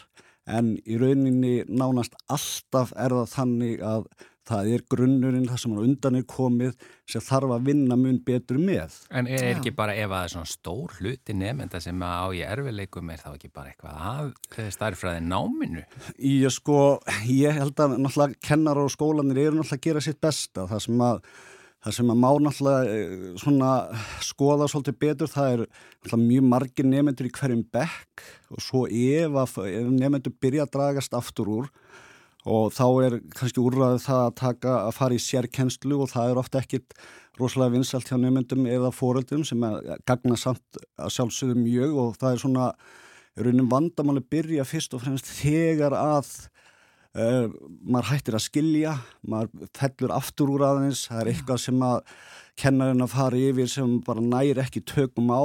en 0.45 0.75
í 0.84 0.99
rauninni 0.99 1.63
nánast 1.71 2.15
alltaf 2.32 2.91
er 2.99 3.15
það 3.15 3.34
þannig 3.38 3.84
að 3.88 4.08
það 4.47 4.69
er 4.75 4.84
grunnurinn, 4.91 5.45
það 5.47 5.60
sem 5.62 5.73
hann 5.73 5.86
undan 5.88 6.17
er 6.19 6.25
komið 6.27 6.73
sem 7.10 7.23
þarf 7.23 7.53
að 7.56 7.69
vinna 7.69 7.97
mun 7.99 8.19
betur 8.25 8.60
með. 8.60 8.97
En 9.15 9.29
er, 9.32 9.39
Já. 9.39 9.51
ekki 9.53 9.73
bara 9.75 9.95
ef 9.95 10.10
að 10.10 10.15
það 10.15 10.25
er 10.25 10.34
svona 10.34 10.51
stór 10.51 10.97
hluti 10.99 11.36
nefnda 11.39 11.82
sem 11.84 12.03
að 12.03 12.17
á 12.19 12.27
í 12.36 12.43
erfiðleikum 12.49 13.13
er 13.13 13.23
þá 13.23 13.29
ekki 13.32 13.51
bara 13.56 13.71
eitthvað 13.71 14.03
af 14.12 14.60
starffræðin 14.75 15.32
náminu? 15.32 15.86
Ég 16.17 16.53
sko, 16.53 16.77
ég 17.29 17.60
held 17.60 17.84
að 17.86 17.97
náttúrulega 18.03 18.39
kennar 18.43 18.84
og 18.84 18.91
skólanir 18.93 19.45
eru 19.45 19.62
náttúrulega 19.62 19.79
að 19.79 19.88
gera 19.88 20.03
sitt 20.03 20.21
besta. 20.23 20.67
Það 20.71 20.86
sem 20.88 21.08
að, 21.08 21.23
það 21.83 21.95
sem 21.97 22.11
að 22.13 22.19
má 22.23 22.29
náttúrulega 22.39 22.93
eh, 22.95 23.25
svona 23.41 23.71
skoða 24.23 24.69
svolítið 24.71 24.99
betur, 25.03 25.31
það 25.31 25.55
er 25.55 26.21
mjög 26.21 26.47
margir 26.53 26.87
nefnendur 26.87 27.27
í 27.27 27.33
hverjum 27.35 27.65
bekk 27.73 28.23
og 28.53 28.63
svo 28.63 28.85
ef, 28.87 29.57
ef 29.59 29.89
nefnendur 29.91 30.35
byrja 30.41 30.67
að 30.67 30.73
dragast 30.77 31.17
aftur 31.17 31.51
úr 31.57 31.73
og 32.43 32.71
þá 32.75 32.85
er 33.05 33.17
kannski 33.35 33.61
úrraðið 33.63 34.01
það 34.03 34.23
að 34.23 34.39
taka 34.39 34.77
að 34.87 34.95
fara 34.97 35.15
í 35.15 35.21
sérkennslu 35.23 35.99
og 36.03 36.11
það 36.11 36.31
er 36.31 36.41
ofta 36.41 36.63
ekkit 36.63 36.97
rosalega 37.39 37.77
vinsalt 37.77 38.09
hjá 38.09 38.17
nefnendum 38.19 38.67
eða 38.69 38.91
fóreldum 38.93 39.45
sem 39.47 39.63
gagna 40.07 40.37
samt 40.39 40.81
að 40.99 41.13
sjálfsögðu 41.15 41.61
mjög 41.61 41.95
og 42.03 42.17
það 42.19 42.33
er 42.35 42.43
svona 42.43 42.67
raunum 43.39 43.71
vandamáli 43.71 44.23
byrja 44.29 44.67
fyrst 44.67 44.93
og 44.93 45.03
fremst 45.05 45.31
þegar 45.39 45.95
að 45.97 46.29
uh, 47.17 47.47
maður 47.84 48.10
hættir 48.12 48.38
að 48.38 48.45
skilja, 48.47 48.97
maður 49.28 49.69
fellur 49.78 50.15
aftur 50.15 50.54
úr 50.54 50.65
aðeins, 50.69 51.06
það 51.10 51.21
er 51.21 51.32
eitthvað 51.34 51.62
sem 51.65 51.86
að 51.88 51.97
kennarinn 52.60 53.06
að 53.06 53.15
fara 53.15 53.41
yfir 53.49 53.71
sem 53.71 53.95
bara 54.06 54.23
næri 54.23 54.62
ekki 54.63 54.84
tökum 54.86 55.34
á 55.34 55.43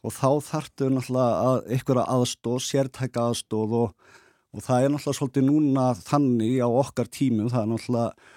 og 0.00 0.16
þá 0.16 0.30
þartu 0.46 0.88
náttúrulega 0.90 1.46
að 1.46 1.70
einhverja 1.76 2.08
aðstóð, 2.16 2.60
sértæka 2.64 3.26
aðstóð 3.28 3.78
og, 3.84 4.12
og 4.56 4.64
það 4.64 4.84
er 4.84 4.94
náttúrulega 4.94 5.18
svolítið 5.20 5.48
núna 5.50 5.88
þannig 6.00 6.60
á 6.64 6.68
okkar 6.68 7.10
tímum, 7.12 7.50
það 7.52 7.66
er 7.66 7.74
náttúrulega 7.74 8.36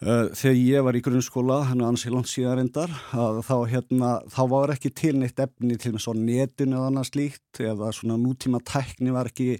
Uh, 0.00 0.30
þegar 0.32 0.54
ég 0.56 0.84
var 0.86 0.96
í 0.96 1.00
grunnskóla, 1.04 1.58
hann 1.68 1.82
er 1.82 1.90
ansið 1.90 2.14
langt 2.14 2.28
síðan 2.30 2.54
reyndar, 2.56 2.92
að 3.12 3.42
þá, 3.44 3.56
hérna, 3.68 4.12
þá 4.32 4.38
var 4.48 4.70
ekki 4.72 4.88
til 4.96 5.10
neitt 5.20 5.42
efni 5.44 5.76
til 5.76 5.92
með 5.92 6.04
svo 6.06 6.14
netinu 6.16 6.78
eða 6.78 6.86
annað 6.88 7.10
slíkt 7.10 7.60
eða 7.60 7.90
svona 7.92 8.16
nútíma 8.16 8.62
tækni 8.64 9.12
var 9.12 9.28
ekki 9.28 9.58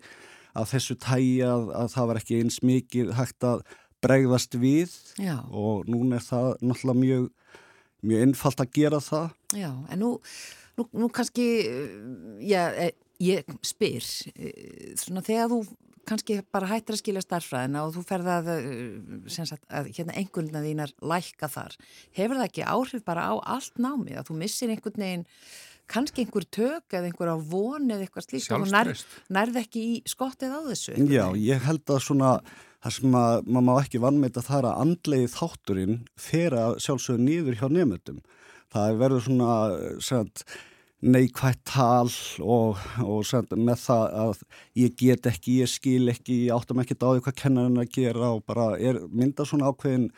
af 0.55 0.73
þessu 0.73 0.97
tægi 1.01 1.41
að, 1.47 1.69
að 1.77 1.93
það 1.95 2.11
var 2.11 2.21
ekki 2.21 2.41
eins 2.41 2.61
mikið 2.67 3.13
hægt 3.19 3.47
að 3.47 3.65
bregðast 4.01 4.57
við 4.61 4.95
já, 5.21 5.37
og 5.51 5.89
núna 5.91 6.19
er 6.19 6.25
það 6.25 6.49
náttúrulega 6.65 7.03
mjög, 7.03 7.29
mjög 8.09 8.25
einfalt 8.27 8.65
að 8.65 8.73
gera 8.79 9.03
það. 9.05 9.37
já, 9.61 9.71
en 9.71 10.03
nú, 10.03 10.11
nú, 10.79 10.89
nú 11.03 11.11
kannski, 11.13 11.47
já, 12.49 12.63
eh, 12.73 12.97
ég 13.21 13.55
spyr, 13.67 14.07
eh, 14.35 14.97
svona 15.01 15.25
þegar 15.27 15.53
þú 15.53 15.63
kannski 16.09 16.41
bara 16.53 16.69
hættir 16.71 16.97
að 16.97 17.03
skilja 17.03 17.23
starfræðina 17.25 17.85
og 17.87 17.95
þú 17.95 18.05
ferða 18.09 18.39
að, 18.41 18.51
sem 19.31 19.47
sagt, 19.49 19.67
að 19.69 19.91
hérna 19.95 20.17
einhvern 20.19 20.63
þínar 20.65 20.95
lækka 21.13 21.51
þar. 21.53 21.77
Hefur 22.17 22.41
það 22.41 22.47
ekki 22.49 22.69
áhrif 22.75 23.05
bara 23.07 23.27
á 23.31 23.35
allt 23.57 23.79
námið 23.81 24.21
að 24.21 24.31
þú 24.31 24.39
missir 24.41 24.73
einhvern 24.73 25.05
veginn 25.05 25.27
kannski 25.91 26.25
einhver 26.25 26.47
tök 26.55 26.97
eða 26.97 27.11
einhver 27.11 27.33
á 27.35 27.37
von 27.37 27.91
eða 27.91 28.07
eitthvað 28.07 28.27
slíkt 28.29 28.55
og 28.57 28.67
þú 28.67 28.73
nær, 28.75 28.91
nærð 29.37 29.61
ekki 29.65 29.85
í 29.85 29.95
skottið 30.09 30.57
á 30.57 30.61
þessu? 30.71 30.97
Já, 31.11 31.27
ég 31.37 31.67
held 31.67 31.85
að 31.91 32.03
svona 32.07 32.35
það 32.81 32.97
sem 32.97 33.17
að 33.21 33.47
maður 33.47 33.67
má 33.67 33.73
ekki 33.83 34.03
vannmeita 34.03 34.45
það 34.45 34.59
er 34.63 34.69
að 34.71 34.83
andlegi 34.87 35.31
þátturinn 35.35 35.97
fer 36.21 36.57
að 36.57 36.79
sjálfsögðu 36.87 37.27
nýður 37.27 37.59
hjá 37.61 37.67
nefndum 37.69 38.21
það 38.71 39.01
verður 39.01 39.25
svona 39.27 39.55
sagt, 40.05 40.45
neikvægt 41.01 41.63
tal 41.69 42.11
og, 42.45 42.81
og 43.03 43.25
sagt, 43.29 43.55
með 43.57 43.83
það 43.87 44.05
að 44.23 44.45
ég 44.81 44.97
get 45.01 45.29
ekki, 45.31 45.59
ég 45.65 45.73
skil 45.73 46.13
ekki, 46.13 46.43
ég 46.47 46.57
áttum 46.57 46.83
ekki 46.83 46.97
dáði 47.01 47.25
hvað 47.25 47.39
kennarinn 47.41 47.83
að 47.83 47.93
gera 47.97 48.33
og 48.37 48.45
bara 48.49 48.75
er 48.79 49.01
mynda 49.09 49.47
svona 49.49 49.73
ákveðin 49.73 50.11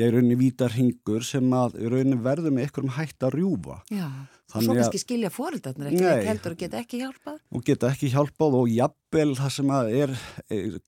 ég 0.00 0.08
er 0.08 0.16
rauninni 0.16 0.36
vítar 0.40 0.72
hingur 0.74 1.24
sem 1.26 1.46
að 1.54 1.76
rauninni 1.84 2.18
verður 2.24 2.54
með 2.54 2.66
einhverjum 2.66 2.94
hægt 2.96 3.26
að 3.26 3.34
rjúfa. 3.36 3.76
Já, 3.92 4.06
og 4.50 4.64
svo 4.64 4.76
kannski 4.76 5.00
skilja 5.02 5.30
fóröldarnir 5.32 5.90
ekki, 5.90 6.04
nei, 6.04 6.24
heldur 6.26 6.54
og 6.54 6.62
geta 6.62 6.78
ekki 6.80 7.00
hjálpað. 7.02 7.36
Og 7.54 7.64
geta 7.66 7.90
ekki 7.92 8.10
hjálpað 8.14 8.56
og 8.60 8.70
jafnvel 8.72 9.34
það 9.38 9.52
sem 9.56 9.74
að 9.76 9.90
er, 10.00 10.14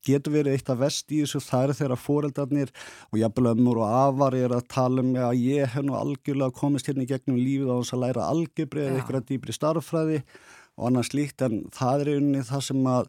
getur 0.09 0.37
verið 0.37 0.57
eitt 0.57 0.73
af 0.73 0.81
vest 0.81 1.13
í 1.13 1.21
þessu, 1.23 1.43
það 1.45 1.67
er 1.67 1.75
þeirra 1.83 2.01
fóröldarnir 2.01 2.73
og 3.11 3.21
jafnvel 3.21 3.53
ömmur 3.53 3.83
og 3.83 3.95
afar 4.01 4.39
er 4.39 4.57
að 4.57 4.67
tala 4.73 5.05
um 5.05 5.13
að 5.29 5.45
ég 5.45 5.77
hef 5.77 5.87
nú 5.87 5.99
algjörlega 5.99 6.59
komist 6.59 6.91
hérna 6.91 7.07
í 7.07 7.13
gegnum 7.13 7.39
lífið 7.39 7.71
á 7.71 7.77
þess 7.77 7.97
að 7.99 8.05
læra 8.07 8.27
algebri 8.33 8.87
eða 8.87 8.99
einhverja 8.99 9.29
dýbri 9.31 9.57
starffræði 9.57 10.25
og 10.79 10.89
annars 10.89 11.13
líkt 11.15 11.45
en 11.45 11.65
það 11.75 12.05
er 12.05 12.13
rauninni 12.15 12.45
það 12.49 12.69
sem 12.71 12.93
að 12.97 13.09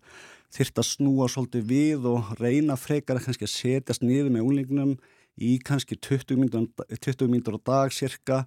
þyrta 0.53 0.83
að 0.83 0.89
snúa 0.91 1.27
svolítið 1.31 1.67
við 1.69 2.07
og 2.11 2.33
reyna 2.37 2.77
frekar 2.77 3.17
að 3.17 3.27
kannski 3.27 3.47
að 3.47 3.53
setjast 3.55 4.03
niður 4.05 4.33
með 4.35 4.49
úlingnum 4.49 4.95
í 5.41 5.58
kannski 5.65 5.98
20 5.98 6.38
mínútur 6.38 7.58
á 7.58 7.62
dag 7.65 7.93
cirka 7.93 8.43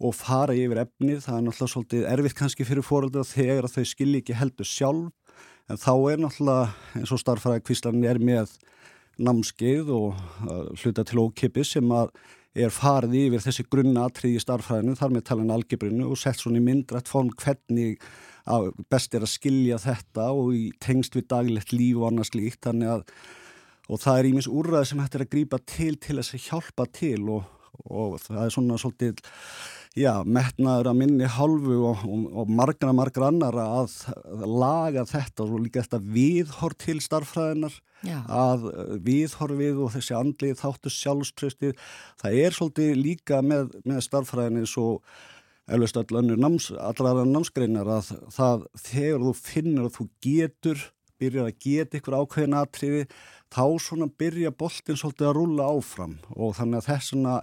og 0.00 0.14
fara 0.16 0.56
yfir 0.56 0.80
efnið, 0.86 1.22
það 1.26 1.36
er 1.36 1.44
náttúrulega 1.44 1.72
svolítið 1.74 2.04
erfitt 2.08 2.36
kannski 2.38 2.64
fyrir 2.64 2.86
fóröldra 2.86 3.24
þegar 3.28 3.68
þau 3.68 3.84
skilji 3.84 4.22
ekki 4.22 4.38
heldur 4.38 4.68
sjálf. 4.68 5.10
En 5.70 5.78
þá 5.78 5.92
er 6.12 6.22
náttúrulega 6.22 7.00
eins 7.00 7.12
og 7.12 7.20
starfræði 7.20 7.64
kvíslan 7.66 8.04
er 8.08 8.20
með 8.22 8.54
námskeið 9.20 9.90
og 9.92 10.14
uh, 10.16 10.70
hluta 10.80 11.04
til 11.04 11.20
ókipi 11.20 11.66
sem 11.66 11.92
að 11.92 12.14
er 12.56 12.72
farið 12.74 13.28
yfir 13.28 13.44
þessi 13.44 13.66
grunna 13.70 14.08
atrið 14.08 14.38
í 14.38 14.42
starfræðinu 14.42 14.96
þar 14.98 15.12
með 15.14 15.26
talan 15.28 15.52
algebrinu 15.54 16.08
og 16.10 16.18
sett 16.18 16.40
svona 16.40 16.58
í 16.58 16.64
myndrætt 16.64 17.10
form 17.10 17.30
hvernig 17.38 18.00
best 18.90 19.14
er 19.14 19.22
að 19.22 19.30
skilja 19.30 19.78
þetta 19.78 20.30
og 20.34 20.54
í 20.56 20.64
tengst 20.82 21.14
við 21.14 21.28
daglegt 21.30 21.74
líf 21.74 22.00
og 22.00 22.08
annars 22.08 22.32
líkt 22.34 22.64
þannig 22.66 22.96
að 22.96 23.04
og 23.90 23.98
það 24.00 24.20
er 24.20 24.30
ímins 24.30 24.50
úrræði 24.50 24.92
sem 24.92 25.02
hættir 25.02 25.26
að 25.26 25.32
grýpa 25.34 25.60
til 25.66 25.96
til 25.98 26.20
þess 26.20 26.36
að 26.36 26.46
hjálpa 26.46 26.86
til 26.94 27.20
og, 27.34 27.44
og 27.90 28.16
það 28.22 28.42
er 28.44 28.54
svona 28.54 28.78
svolítið 28.80 29.22
já, 29.98 30.12
metnaður 30.22 30.90
að 30.92 30.98
minni 31.00 31.30
halvu 31.30 31.78
og, 31.88 32.04
og, 32.06 32.26
og 32.42 32.52
margra 32.60 32.92
margra 32.94 33.30
annara 33.32 33.66
að 33.80 33.96
laga 34.46 35.06
þetta 35.08 35.46
og 35.46 35.64
líka 35.64 35.82
þetta 35.82 36.02
viðhor 36.14 36.76
til 36.78 37.00
starffræðinar 37.02 37.74
já. 38.06 38.20
að 38.28 38.68
viðhorfið 39.06 39.82
og 39.82 39.92
þessi 39.96 40.16
andlið 40.18 40.62
þáttu 40.62 40.94
sjálfströstið 40.94 41.90
það 42.22 42.38
er 42.44 42.56
svolítið 42.56 42.94
líka 43.00 43.42
með, 43.42 43.74
með 43.82 44.06
starffræðinni 44.06 44.70
svo 44.70 45.00
eflaust 45.70 45.98
allra 46.00 47.26
námsgreinar 47.26 47.90
að 47.98 48.14
það 48.34 48.64
þegar 48.86 49.26
þú 49.26 49.34
finnur 49.38 49.90
að 49.90 49.98
þú 49.98 50.08
getur 50.24 50.88
byrjar 51.20 51.50
að 51.50 51.58
geta 51.64 52.00
ykkur 52.00 52.16
ákveðin 52.20 52.56
aðtriði 52.60 53.02
þá 53.50 53.64
svona 53.82 54.08
byrja 54.20 54.54
boltin 54.54 54.98
svolítið 55.00 55.28
að 55.30 55.36
rúla 55.38 55.68
áfram. 55.74 56.16
Og 56.36 56.56
þannig 56.58 56.80
að 56.80 56.88
þessuna 56.90 57.34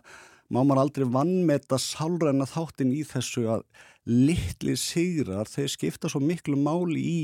má 0.48 0.62
maður 0.64 0.82
aldrei 0.86 1.06
vannmeta 1.12 1.80
sálræna 1.82 2.48
þáttin 2.48 2.96
í 2.96 3.04
þessu 3.08 3.46
að 3.58 3.66
litli 4.08 4.78
sigrar 4.80 5.50
þeir 5.52 5.72
skipta 5.74 6.12
svo 6.12 6.22
miklu 6.24 6.56
máli 6.60 7.04
í 7.04 7.22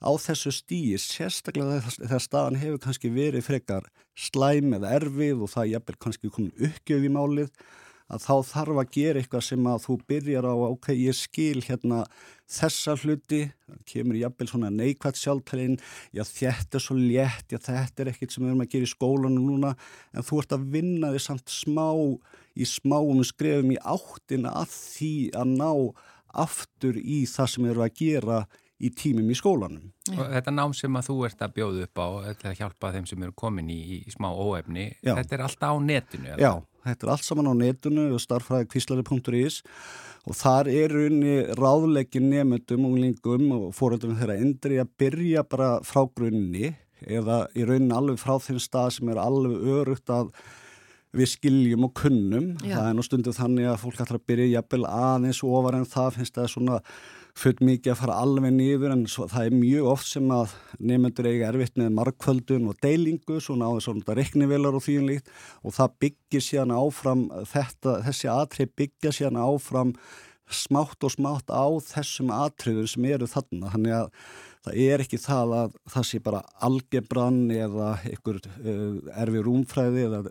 á 0.00 0.10
þessu 0.16 0.52
stíi, 0.54 0.96
sérstaklega 0.96 1.82
þegar 1.92 2.22
staðan 2.24 2.58
hefur 2.60 2.80
kannski 2.86 3.10
verið 3.12 3.44
frekar 3.44 3.88
slæm 4.16 4.72
eða 4.78 4.94
erfið 4.96 5.44
og 5.44 5.52
það 5.52 5.72
jafnvel 5.74 5.98
kannski 6.06 6.30
komin 6.32 6.68
uppgjöf 6.70 7.04
í 7.04 7.12
málið 7.12 7.50
að 8.10 8.26
þá 8.26 8.34
þarf 8.50 8.82
að 8.82 8.92
gera 8.96 9.22
eitthvað 9.22 9.46
sem 9.46 9.66
að 9.70 9.82
þú 9.86 9.96
byrjar 10.10 10.48
á 10.50 10.54
ok, 10.66 10.92
ég 10.98 11.16
skil 11.16 11.62
hérna 11.66 12.04
þessa 12.50 12.96
hluti, 12.98 13.40
kemur 13.86 14.18
jafnvel 14.18 14.48
svona 14.50 14.70
neikvægt 14.74 15.20
sjálftalinn, 15.20 15.76
já 16.16 16.24
þetta 16.26 16.78
er 16.78 16.84
svo 16.84 16.96
létt, 16.98 17.52
já 17.52 17.60
þetta 17.62 18.02
er 18.02 18.12
ekkit 18.12 18.34
sem 18.34 18.44
við 18.44 18.52
erum 18.52 18.64
að 18.64 18.72
gera 18.74 18.88
í 18.88 18.90
skólanu 18.90 19.44
núna, 19.44 19.74
en 20.10 20.26
þú 20.26 20.40
ert 20.42 20.56
að 20.56 20.70
vinna 20.74 21.12
þig 21.14 21.26
samt 21.28 21.54
smá 21.54 21.86
í 22.58 22.66
smáum 22.66 23.22
skrefum 23.26 23.70
í 23.76 23.78
áttina 23.78 24.56
að 24.58 24.74
því 24.74 25.14
að 25.38 25.54
ná 25.60 25.70
aftur 26.40 26.98
í 26.98 27.22
það 27.30 27.54
sem 27.54 27.70
eru 27.70 27.86
að 27.86 27.94
gera 28.02 28.40
í 28.80 28.88
tímum 28.96 29.28
í 29.28 29.36
skólanum. 29.36 29.90
Og 30.14 30.20
þetta 30.32 30.52
nám 30.54 30.72
sem 30.76 30.94
að 30.96 31.10
þú 31.10 31.16
ert 31.28 31.42
að 31.44 31.54
bjóða 31.58 31.86
upp 31.86 32.00
á, 32.00 32.08
þetta 32.30 32.46
er 32.46 32.52
að 32.52 32.60
hjálpa 32.62 32.92
þeim 32.94 33.08
sem 33.10 33.24
eru 33.26 33.34
komin 33.36 33.72
í, 33.72 33.80
í 34.00 34.12
smá 34.14 34.30
óefni, 34.32 34.86
já. 35.04 35.12
þetta 35.18 35.36
er 35.36 35.44
alltaf 35.46 35.74
á 35.74 35.78
netinu? 35.84 36.30
Eða? 36.32 36.40
Já, 36.40 36.52
þetta 36.84 37.06
er 37.06 37.12
allt 37.14 37.26
saman 37.26 37.50
á 37.50 37.54
netinu 37.56 38.06
og 38.14 38.22
starfræði 38.22 38.68
kvíslari.is 38.72 39.60
og 40.28 40.36
þar 40.36 40.68
er 40.72 40.94
unni 41.06 41.36
ráðleikin 41.58 42.28
nefndum 42.32 42.86
og 42.90 42.96
lingum 43.00 43.52
og 43.56 43.68
fóröldunum 43.76 44.18
þeirra 44.20 44.38
endri 44.40 44.80
að 44.82 44.94
byrja 45.00 45.44
bara 45.48 45.70
frá 45.86 46.04
grunni 46.08 46.74
eða 47.06 47.46
í 47.56 47.64
rauninni 47.64 47.96
alveg 47.96 48.20
frá 48.20 48.36
þeim 48.42 48.58
stað 48.60 48.90
sem 48.98 49.12
er 49.12 49.20
alveg 49.22 49.70
örugt 49.78 50.12
að 50.12 50.34
við 51.16 51.30
skiljum 51.32 51.88
og 51.88 51.94
kunnum. 51.98 52.52
Já. 52.62 52.76
Það 52.76 52.88
er 52.88 52.96
nú 52.96 53.04
stundu 53.06 53.32
þannig 53.34 53.70
að 53.70 53.80
fólk 53.82 54.02
ætlar 54.04 54.20
að 54.20 54.26
byrja 54.30 54.50
jafnvel 54.52 54.84
aðeins 54.86 55.40
ofar 55.46 55.78
en 55.80 55.88
það 55.90 56.18
finnst 56.18 56.36
það 56.38 56.52
svona 56.52 56.76
fullt 57.38 57.60
mikið 57.64 57.92
að 57.92 58.00
fara 58.00 58.16
alveg 58.22 58.54
niður 58.54 58.94
en 58.94 59.04
svo, 59.10 59.26
það 59.30 59.50
er 59.50 59.58
mjög 59.58 59.90
oft 59.92 60.08
sem 60.10 60.32
að 60.34 60.54
nefnendur 60.78 61.28
eiga 61.30 61.50
erfitt 61.50 61.78
með 61.80 61.92
markvöldun 61.98 62.70
og 62.70 62.80
deilingu 62.82 63.38
svona 63.42 63.70
á 63.70 63.76
þessum 63.76 64.02
reiknivelar 64.06 64.78
og 64.78 64.84
þvíum 64.86 65.10
líkt 65.10 65.30
og 65.62 65.76
það 65.76 65.94
byggir 66.04 66.46
síðan 66.46 66.74
áfram 66.74 67.28
þetta, 67.52 68.00
þessi 68.08 68.32
atrið 68.32 68.74
byggja 68.80 69.14
síðan 69.16 69.40
áfram 69.44 69.94
smátt 70.50 71.06
og 71.06 71.14
smátt 71.14 71.50
á 71.50 71.66
þessum 71.84 72.32
atriður 72.34 72.88
sem 72.90 73.06
eru 73.06 73.28
þarna. 73.30 73.70
Þannig 73.74 73.96
að 74.00 74.08
það 74.66 74.78
er 74.84 75.02
ekki 75.04 75.18
það 75.20 75.54
að 75.56 75.76
það 75.94 76.06
sé 76.10 76.20
bara 76.24 76.40
algebrann 76.66 77.40
eða 77.54 77.90
einhver 78.08 78.40
uh, 78.44 78.96
erfi 79.22 79.44
rúmfræði 79.46 80.06
eða 80.06 80.22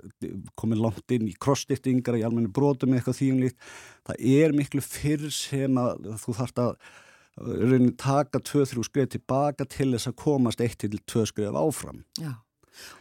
komið 0.60 0.84
langt 0.86 1.16
inn 1.16 1.30
í 1.32 1.36
krossstýttingar 1.42 2.20
í 2.20 2.26
almenni 2.28 2.52
brotum 2.54 2.94
eitthvað 2.94 3.20
þýjumlíkt. 3.22 3.70
Það 4.10 4.26
er 4.36 4.58
miklu 4.58 4.84
fyrr 4.86 5.30
sem 5.34 5.80
að 5.82 6.12
þú 6.22 6.36
þarfst 6.42 6.62
að 6.66 6.76
uh, 6.76 7.56
raunin 7.72 7.96
taka 8.00 8.44
2-3 8.52 8.86
skrif 8.86 9.10
tilbaka 9.16 9.66
til 9.70 9.90
þess 9.96 10.12
að 10.12 10.20
komast 10.22 10.62
1-2 10.66 11.26
skrif 11.32 11.58
áfram. 11.64 12.04
Já, 12.22 12.36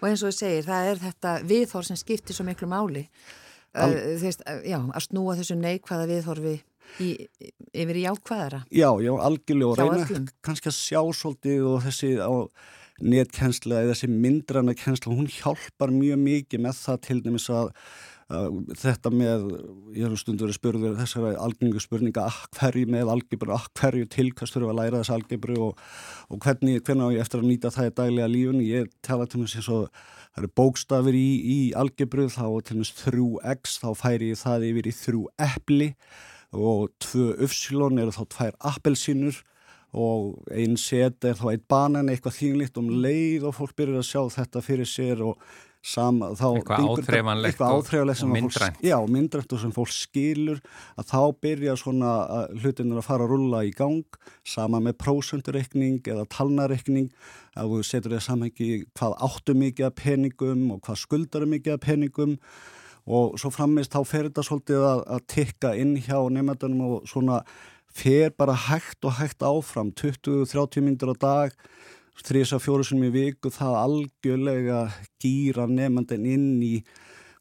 og 0.00 0.08
eins 0.08 0.24
og 0.24 0.32
ég 0.32 0.40
segir, 0.40 0.64
það 0.70 0.94
er 0.94 1.04
þetta 1.04 1.36
viðhór 1.52 1.90
sem 1.90 2.00
skiptir 2.00 2.38
svo 2.38 2.48
miklu 2.48 2.70
máli. 2.72 3.04
Al... 3.76 3.92
Uh, 3.92 4.16
Þeist, 4.24 4.48
já, 4.64 4.80
að 4.80 5.04
snúa 5.10 5.36
þessu 5.36 5.60
neikvæða 5.60 6.08
viðhorfi 6.14 6.56
í, 7.04 7.12
yfir 7.72 8.00
í 8.00 8.08
ákvæðara 8.08 8.64
Já, 8.70 8.90
já, 9.04 9.12
algjörlega 9.28 9.70
og 9.70 9.78
reyna 9.80 10.24
kannski 10.44 10.72
að 10.72 10.78
sjá 10.78 11.00
svolítið 11.20 11.70
og 11.70 11.80
þessi 11.86 12.12
á 12.20 12.32
netkensla 12.98 13.82
eða 13.82 13.94
þessi 13.94 14.10
myndranna 14.10 14.74
kensla, 14.76 15.14
hún 15.14 15.30
hjálpar 15.30 15.92
mjög 15.94 16.22
mikið 16.22 16.62
með 16.64 16.78
það 16.82 17.02
til 17.06 17.18
dæmis 17.22 17.46
að, 17.54 17.68
þetta 18.76 19.12
með, 19.14 19.44
ég 19.96 20.04
hef 20.04 20.20
stundur 20.20 20.50
spurður 20.52 20.98
þessari 20.98 21.36
algengu 21.40 21.80
spurninga 21.80 22.26
hverju 22.58 22.90
með 22.90 23.12
algebru, 23.14 23.56
hverju 23.78 24.08
tilkast 24.12 24.56
þurfa 24.56 24.74
að 24.74 24.80
læra 24.82 25.00
þessi 25.00 25.14
algebru 25.14 25.58
og, 25.68 25.82
og 26.28 26.42
hvernig, 26.44 26.82
hvernig 26.84 27.08
á 27.08 27.14
ég 27.14 27.24
eftir 27.24 27.40
að 27.40 27.48
nýta 27.52 27.72
það 27.72 27.88
í 27.88 27.94
daglega 28.02 28.32
lífun 28.34 28.64
ég 28.66 28.90
tala 29.06 29.28
til 29.30 29.44
þess 29.46 29.70
að 29.72 29.86
það 29.86 30.42
eru 30.42 30.50
bókstafir 30.60 31.18
í, 31.18 31.28
í 31.38 31.58
algebru 31.78 32.26
þá 32.34 32.44
til 32.66 32.76
dæmis 32.76 32.92
þrjú 32.98 33.30
x, 33.54 33.78
þá 33.80 33.88
færi 34.02 34.32
ég 34.34 34.42
það 34.42 34.68
yfir 34.72 34.90
í 34.90 34.96
þrjú 34.98 35.22
eppli 35.48 35.88
og 36.56 36.88
tvö 37.02 37.34
uppsilon 37.44 38.00
eru 38.00 38.14
þá 38.14 38.24
tvær 38.34 38.58
appelsínur 38.72 39.42
og 39.98 40.42
einn 40.52 40.76
set 40.76 41.24
er 41.24 41.36
þá 41.38 41.46
einn 41.54 41.64
banan 41.68 42.10
eitthvað 42.12 42.36
þínlitt 42.38 42.76
um 42.80 42.90
leið 43.02 43.48
og 43.48 43.56
fólk 43.56 43.76
byrjar 43.76 44.02
að 44.02 44.10
sjá 44.10 44.22
þetta 44.36 44.64
fyrir 44.64 44.88
sér 44.88 45.24
og 45.24 45.40
sama, 45.84 46.32
þá 46.36 46.46
eitthvað 46.58 46.86
áþreifanlegt 46.92 47.60
og, 47.62 47.84
og 47.86 48.30
myndrænt. 48.32 48.80
Já, 48.84 48.96
myndrænt 49.08 49.52
og 49.54 49.62
sem 49.62 49.74
fólk 49.74 49.92
skilur 49.94 50.60
að 50.98 51.10
þá 51.12 51.20
byrja 51.44 51.76
svona 51.80 52.14
hlutinur 52.58 53.00
að 53.00 53.06
fara 53.06 53.26
að 53.26 53.34
rulla 53.34 53.62
í 53.66 53.72
gang 53.76 54.18
sama 54.46 54.80
með 54.84 54.98
prósundurreikning 55.04 56.00
eða 56.04 56.26
talnareikning. 56.34 57.08
Að 57.58 57.76
þú 57.76 57.84
setur 57.86 58.16
þér 58.16 58.26
samhengi 58.26 58.72
hvað 58.98 59.16
áttu 59.28 59.56
mikið 59.58 59.88
af 59.88 59.96
peningum 60.02 60.66
og 60.74 60.82
hvað 60.86 61.00
skuldar 61.04 61.48
mikið 61.48 61.78
af 61.78 61.86
peningum 61.86 62.36
og 63.08 63.38
svo 63.40 63.50
frammeist 63.54 63.94
þá 63.94 64.00
fer 64.06 64.28
þetta 64.28 64.44
svolítið 64.46 64.86
að, 64.90 65.02
að 65.16 65.26
tikka 65.34 65.74
inn 65.80 65.96
hjá 66.04 66.18
nefndunum 66.32 66.86
og 66.86 67.08
svona 67.08 67.42
fer 67.98 68.34
bara 68.36 68.54
hægt 68.68 69.04
og 69.08 69.16
hægt 69.18 69.44
áfram 69.44 69.92
20-30 69.96 70.84
myndur 70.84 71.14
á 71.14 71.16
dag 71.18 71.54
3-4 72.24 72.88
sem 72.88 73.04
í 73.06 73.12
viku 73.14 73.50
það 73.54 73.76
algjörlega 73.82 74.80
gýra 75.22 75.68
nefndun 75.70 76.26
inn 76.26 76.50
í 76.64 76.74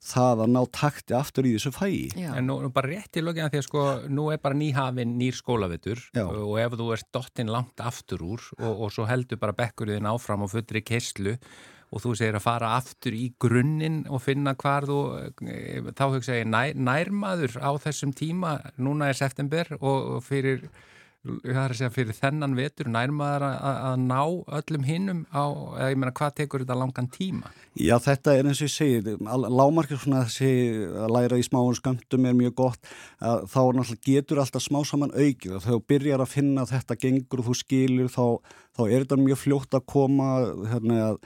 það 0.07 0.43
að 0.45 0.51
ná 0.53 0.59
takti 0.71 1.15
aftur 1.17 1.47
í 1.49 1.53
þessu 1.55 1.71
fæi. 1.73 1.95
Já. 2.15 2.29
En 2.37 2.45
nú, 2.47 2.59
nú 2.63 2.69
bara 2.73 2.91
rétt 2.91 3.17
í 3.17 3.23
lögina 3.23 3.49
því 3.51 3.61
að 3.61 3.65
sko 3.65 3.85
nú 4.13 4.27
er 4.31 4.41
bara 4.43 4.57
nýhafinn 4.57 5.15
nýr 5.19 5.35
skólavitur 5.35 6.03
og, 6.21 6.35
og 6.43 6.59
ef 6.61 6.77
þú 6.79 6.91
ert 6.95 7.09
dottinn 7.15 7.51
langt 7.51 7.81
aftur 7.83 8.23
úr 8.27 8.45
og, 8.59 8.85
og 8.85 8.93
svo 8.93 9.07
heldur 9.09 9.41
bara 9.41 9.57
bekkurinn 9.57 10.07
áfram 10.07 10.45
og 10.45 10.53
fullri 10.53 10.83
kerslu 10.85 11.35
og 11.87 12.03
þú 12.03 12.15
segir 12.19 12.37
að 12.37 12.43
fara 12.43 12.73
aftur 12.77 13.15
í 13.15 13.29
grunninn 13.39 14.03
og 14.11 14.21
finna 14.25 14.55
hvar 14.59 14.87
þú, 14.87 14.99
eh, 15.47 15.79
þá 15.95 16.05
hugsa 16.11 16.41
ég 16.41 16.49
nær, 16.51 16.75
nærmaður 16.75 17.57
á 17.63 17.71
þessum 17.79 18.13
tíma, 18.15 18.59
núna 18.77 19.09
er 19.09 19.17
september 19.17 19.77
og 19.79 20.19
fyrir, 20.25 20.67
segja, 21.23 21.89
fyrir 21.91 22.15
þennan 22.15 22.57
vetur 22.59 22.91
nærmaður 22.91 23.47
að, 23.47 23.79
að 23.87 24.03
ná 24.03 24.19
öllum 24.59 24.83
hinnum 24.87 25.23
á, 25.31 25.43
ég 25.87 25.95
meina 25.95 26.11
hvað 26.11 26.35
tekur 26.41 26.65
þetta 26.65 26.77
langan 26.77 27.07
tíma? 27.07 27.53
Já 27.79 27.95
þetta 28.03 28.35
er 28.35 28.51
eins 28.51 28.59
og 28.59 28.67
ég 28.67 28.75
segir, 28.75 29.17
lámarkið 29.23 30.03
svona 30.03 30.25
þessi 30.27 30.51
að 31.05 31.15
læra 31.15 31.39
í 31.39 31.47
smáum 31.47 31.75
sköndum 31.77 32.27
er 32.27 32.35
mjög 32.35 32.55
gott, 32.65 32.93
þá 33.23 33.61
getur 34.03 34.43
alltaf 34.43 34.67
smá 34.67 34.83
saman 34.83 35.15
aukið 35.15 35.55
og 35.55 35.63
þú 35.63 35.81
byrjar 35.87 36.23
að 36.23 36.33
finna 36.35 36.67
að 36.67 36.75
þetta 36.75 37.01
gengur 37.07 37.43
og 37.43 37.51
þú 37.51 37.59
skilur 37.63 38.11
þá, 38.11 38.25
þá 38.75 38.87
er 38.89 39.03
þetta 39.05 39.23
mjög 39.23 39.45
fljótt 39.45 39.77
að 39.77 39.87
koma 39.87 40.31
hérna 40.67 41.03
að 41.11 41.21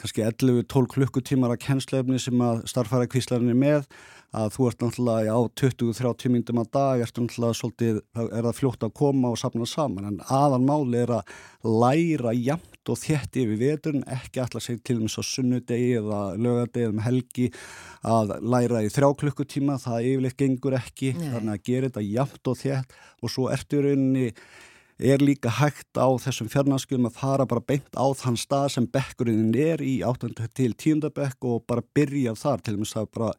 kannski 0.00 0.24
11-12 0.26 0.90
klukkutímar 0.92 1.54
að 1.54 1.62
kennslefni 1.64 2.20
sem 2.20 2.44
að 2.44 2.62
starfæra 2.68 3.08
kvíslarinn 3.10 3.52
er 3.54 3.58
með 3.58 3.88
að 4.36 4.50
þú 4.56 4.66
ert 4.68 4.82
náttúrulega 4.82 5.32
á 5.32 5.40
20-30 5.56 6.32
myndum 6.34 6.60
að 6.60 6.70
dag 6.76 7.02
ert 7.04 7.18
náttúrulega 7.20 7.56
svolítið, 7.56 8.00
er 8.26 8.46
það 8.48 8.58
fljótt 8.58 8.84
að 8.84 8.94
koma 9.00 9.30
og 9.32 9.38
sapna 9.40 9.68
saman 9.70 10.08
en 10.10 10.18
aðan 10.26 10.66
máli 10.66 11.00
er 11.00 11.14
að 11.16 11.32
læra 11.64 12.34
jæmt 12.36 12.90
og 12.92 13.00
þétt 13.00 13.38
yfir 13.40 13.60
veturinn, 13.62 14.04
ekki 14.12 14.42
alltaf 14.42 14.66
segja 14.66 14.84
til 14.86 14.98
þess 15.00 15.22
að 15.22 15.28
sunnudegi 15.30 15.88
eða 16.02 16.20
lögadegi 16.36 16.86
eða 16.86 16.96
með 16.98 17.08
helgi 17.08 17.48
að 18.06 18.36
læra 18.52 18.84
í 18.84 18.92
þrjá 18.92 19.08
klukkutíma, 19.22 19.80
það 19.82 20.10
yfirleitt 20.12 20.38
gengur 20.42 20.78
ekki, 20.78 21.12
Nei. 21.16 21.28
þannig 21.32 21.56
að 21.56 21.66
gera 21.70 21.90
þetta 21.90 22.06
jæmt 22.06 22.52
og 22.52 22.60
þétt 22.60 22.96
og 23.22 23.32
svo 23.32 23.50
ertu 23.54 23.82
rauninni 23.86 24.30
er 24.98 25.20
líka 25.20 25.50
hægt 25.52 25.98
á 26.00 26.08
þessum 26.20 26.48
fjarnaskjum 26.48 27.08
að 27.08 27.18
fara 27.18 27.46
bara 27.48 27.60
beint 27.60 27.92
á 27.92 28.06
þann 28.16 28.38
stað 28.40 28.68
sem 28.72 28.86
bekkurinn 28.88 29.52
er 29.52 29.82
í 29.84 29.98
8. 30.06 30.30
til 30.56 30.72
10. 30.72 31.10
bekk 31.12 31.44
og 31.44 31.66
bara 31.68 31.84
byrja 31.94 32.32
þar 32.38 32.62
til 32.64 32.78
þess 32.78 32.96
að 33.02 33.10
bara 33.12 33.32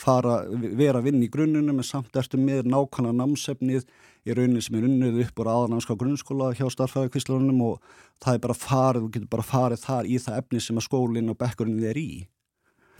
fara, 0.00 0.38
vera 0.48 1.02
að 1.02 1.10
vinna 1.10 1.26
í 1.26 1.30
grunnunum 1.32 1.82
en 1.82 1.86
samt 1.86 2.16
ertu 2.16 2.40
með 2.40 2.70
nákvæmlega 2.72 3.18
námsefnið 3.20 3.84
í 4.24 4.36
rauninni 4.36 4.62
sem 4.64 4.78
er 4.78 4.86
unnið 4.88 5.20
upp 5.26 5.42
úr 5.42 5.50
aðananska 5.52 5.96
grunnskóla 6.00 6.52
hjá 6.56 6.64
starfæðarkvíslunum 6.72 7.60
og 7.66 7.82
það 8.22 8.38
er 8.38 8.44
bara 8.46 8.56
farið, 8.56 9.02
þú 9.02 9.10
getur 9.16 9.32
bara 9.34 9.48
farið 9.48 9.82
þar 9.82 10.08
í 10.08 10.20
það 10.22 10.38
efni 10.40 10.62
sem 10.62 10.78
að 10.80 10.86
skólinn 10.86 11.32
og 11.32 11.40
bekkurinn 11.42 11.82
er 11.90 11.98
í. 12.00 12.12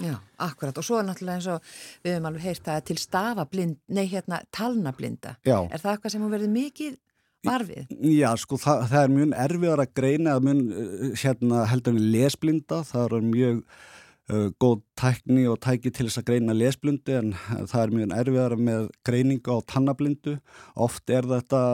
Já, 0.03 0.17
akkurat 0.41 0.79
og 0.81 0.85
svo 0.85 0.99
er 0.99 1.07
náttúrulega 1.07 1.39
eins 1.39 1.49
og 1.53 1.73
við 2.03 2.15
hefum 2.17 2.29
alveg 2.31 2.47
heyrt 2.49 2.69
að 2.73 2.85
til 2.89 2.97
stafablind, 2.99 3.79
nei 3.93 4.07
hérna 4.11 4.41
talnablinda, 4.51 5.37
Já. 5.47 5.61
er 5.69 5.79
það 5.79 5.93
eitthvað 5.93 6.15
sem 6.15 6.25
hún 6.25 6.33
verið 6.33 6.55
mikið 6.57 6.97
varfið? 7.47 7.95
Já, 8.13 8.29
sko, 8.41 8.59
það, 8.61 8.85
það 8.93 9.07
er 9.07 9.15
mjög 9.17 9.33
erfiðar 9.47 9.85
að 9.85 9.95
greina 9.99 10.37
að 10.37 10.47
mun 10.49 10.61
eh, 10.73 11.09
hérna, 11.23 11.65
heldur 11.71 11.97
við 11.97 12.13
lesblinda, 12.17 12.83
það 12.89 13.17
er 13.19 13.27
mjög 13.31 13.63
uh, 14.33 14.51
góð 14.63 14.77
tækni 15.03 15.47
og 15.51 15.59
tæki 15.65 15.93
til 15.95 16.09
þess 16.09 16.23
að 16.23 16.29
greina 16.31 16.57
lesblindu 16.57 17.17
en 17.19 17.33
það 17.71 17.81
er 17.85 17.97
mjög 17.97 18.15
erfiðar 18.21 18.59
með 18.71 18.87
greiningu 19.09 19.57
á 19.57 19.59
tannablindu. 19.75 20.37
Oft 20.89 21.11
er 21.11 21.29
þetta 21.31 21.65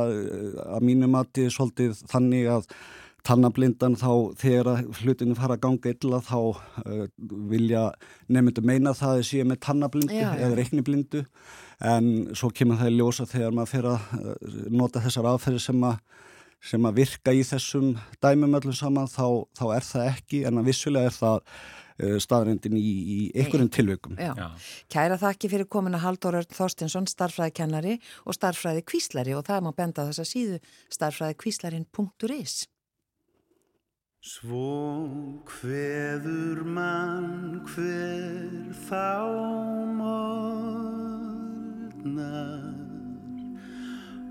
að 0.79 0.89
mínum 0.89 1.19
að 1.19 1.35
því 1.37 1.51
svolítið 1.57 2.03
þannig 2.09 2.51
að 2.57 2.73
tannablindan 3.29 3.97
þá 3.99 4.11
þegar 4.41 4.85
hlutinu 5.03 5.37
fara 5.37 5.59
að 5.59 5.65
ganga 5.67 5.93
illa 5.93 6.21
þá 6.25 6.39
uh, 6.41 7.07
vilja 7.51 7.89
nefndu 8.31 8.65
meina 8.65 8.95
það 8.97 9.11
að 9.11 9.19
það 9.19 9.31
sé 9.31 9.45
með 9.45 10.13
já. 10.15 10.29
eða 10.39 10.55
reikniblindu 10.57 11.25
en 11.85 12.29
svo 12.37 12.51
kemur 12.55 12.79
það 12.81 12.91
í 12.91 12.99
ljósa 12.99 13.27
þegar 13.29 13.55
maður 13.55 13.73
fyrir 13.73 13.91
að 13.93 14.01
uh, 14.19 14.63
nota 14.75 15.03
þessar 15.05 15.29
aðferði 15.33 15.61
sem 15.63 15.85
að, 15.87 15.99
sem 16.71 16.89
að 16.89 17.03
virka 17.03 17.35
í 17.35 17.43
þessum 17.47 17.91
dæmum 18.23 18.57
öllum 18.59 18.77
saman 18.77 19.11
þá, 19.11 19.27
þá 19.59 19.67
er 19.77 19.85
það 19.87 20.09
ekki 20.13 20.39
en 20.49 20.63
að 20.63 20.71
vissulega 20.73 21.11
er 21.11 21.19
það 21.19 21.37
uh, 21.39 22.17
staðrindin 22.25 22.79
í, 22.79 22.89
í 22.89 23.19
einhverjum 23.39 23.71
tilveikum. 23.79 24.19
Kæra 24.91 25.21
þakki 25.21 25.53
fyrir 25.55 25.71
komin 25.71 25.99
að 25.99 26.05
Haldur 26.07 26.41
Örn 26.41 26.59
Þorstinsson, 26.59 27.07
starfræðikennari 27.11 27.99
og 28.27 28.39
starfræði 28.39 28.83
kvíslari 28.89 29.39
og 29.39 29.47
það 29.47 29.69
má 29.69 29.71
benda 29.79 30.09
þess 30.11 30.25
að 30.25 30.33
síðu 30.33 30.59
starfræðikvíslarin.is 30.99 32.65
Svo 34.19 35.07
hveður 35.47 36.65
mann 36.67 37.61
hver 37.71 38.75
þá 38.89 40.98
morgnar 42.05 42.75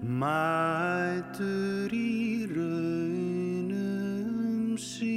mætur 0.02 1.92
í 1.92 2.46
raunum 2.56 3.98
sínum 4.78 5.17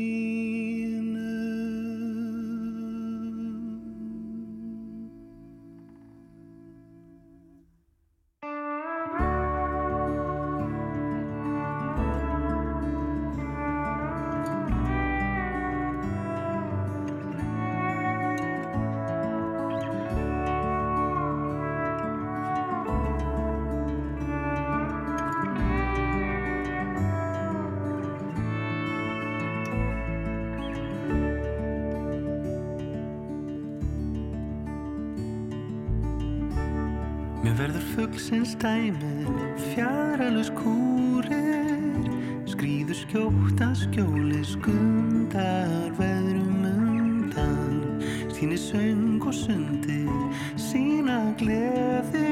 fuglsins 37.69 38.57
dæmi 38.57 39.27
fjaralus 39.75 40.49
kúrir 40.57 42.09
skrýður 42.49 42.97
skjóta 42.97 43.69
skjóli 43.77 44.41
skundar 44.49 45.93
veðrum 45.99 46.65
undan. 46.65 48.01
Síni 48.33 48.57
söng 48.57 49.21
og 49.21 49.37
sundi 49.37 50.09
sína 50.57 51.21
gleði 51.37 52.30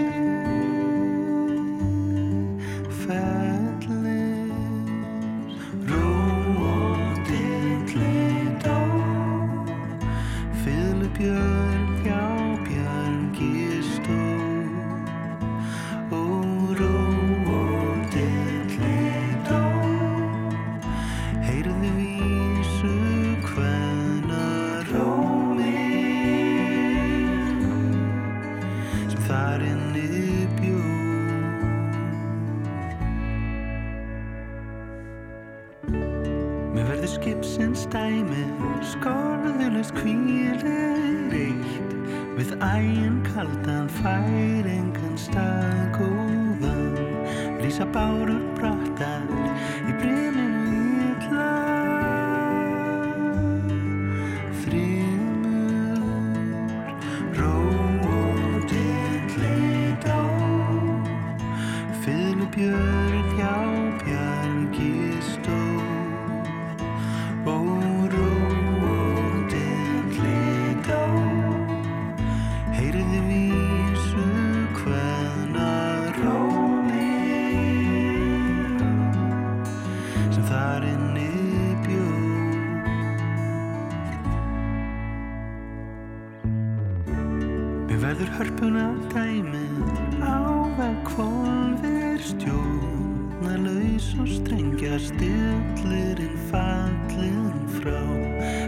verður 87.99 88.29
hörpun 88.37 88.77
af 88.79 88.99
dæmið 89.11 90.21
á 90.23 90.39
vekkvolver 90.79 92.21
stjórnarlaus 92.23 94.07
og 94.23 94.29
strengja 94.37 95.01
stillirinn 95.03 96.37
fallin 96.51 97.59
frá. 97.79 97.99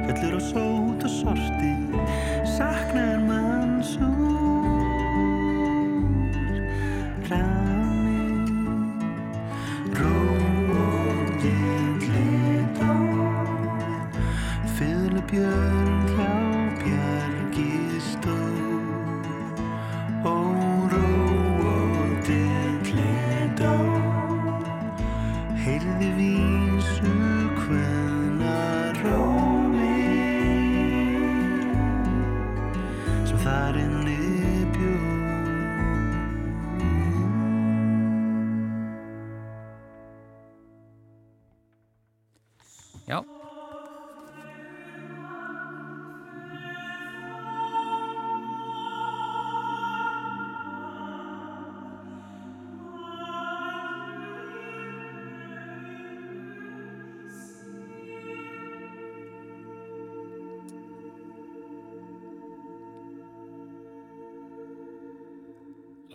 Vellur 0.09 0.39
og 0.41 0.45
sót 0.49 1.07
og 1.07 1.15
sorti 1.21 1.75
saknar 2.57 3.23
mann 3.29 3.79
svo 3.87 4.20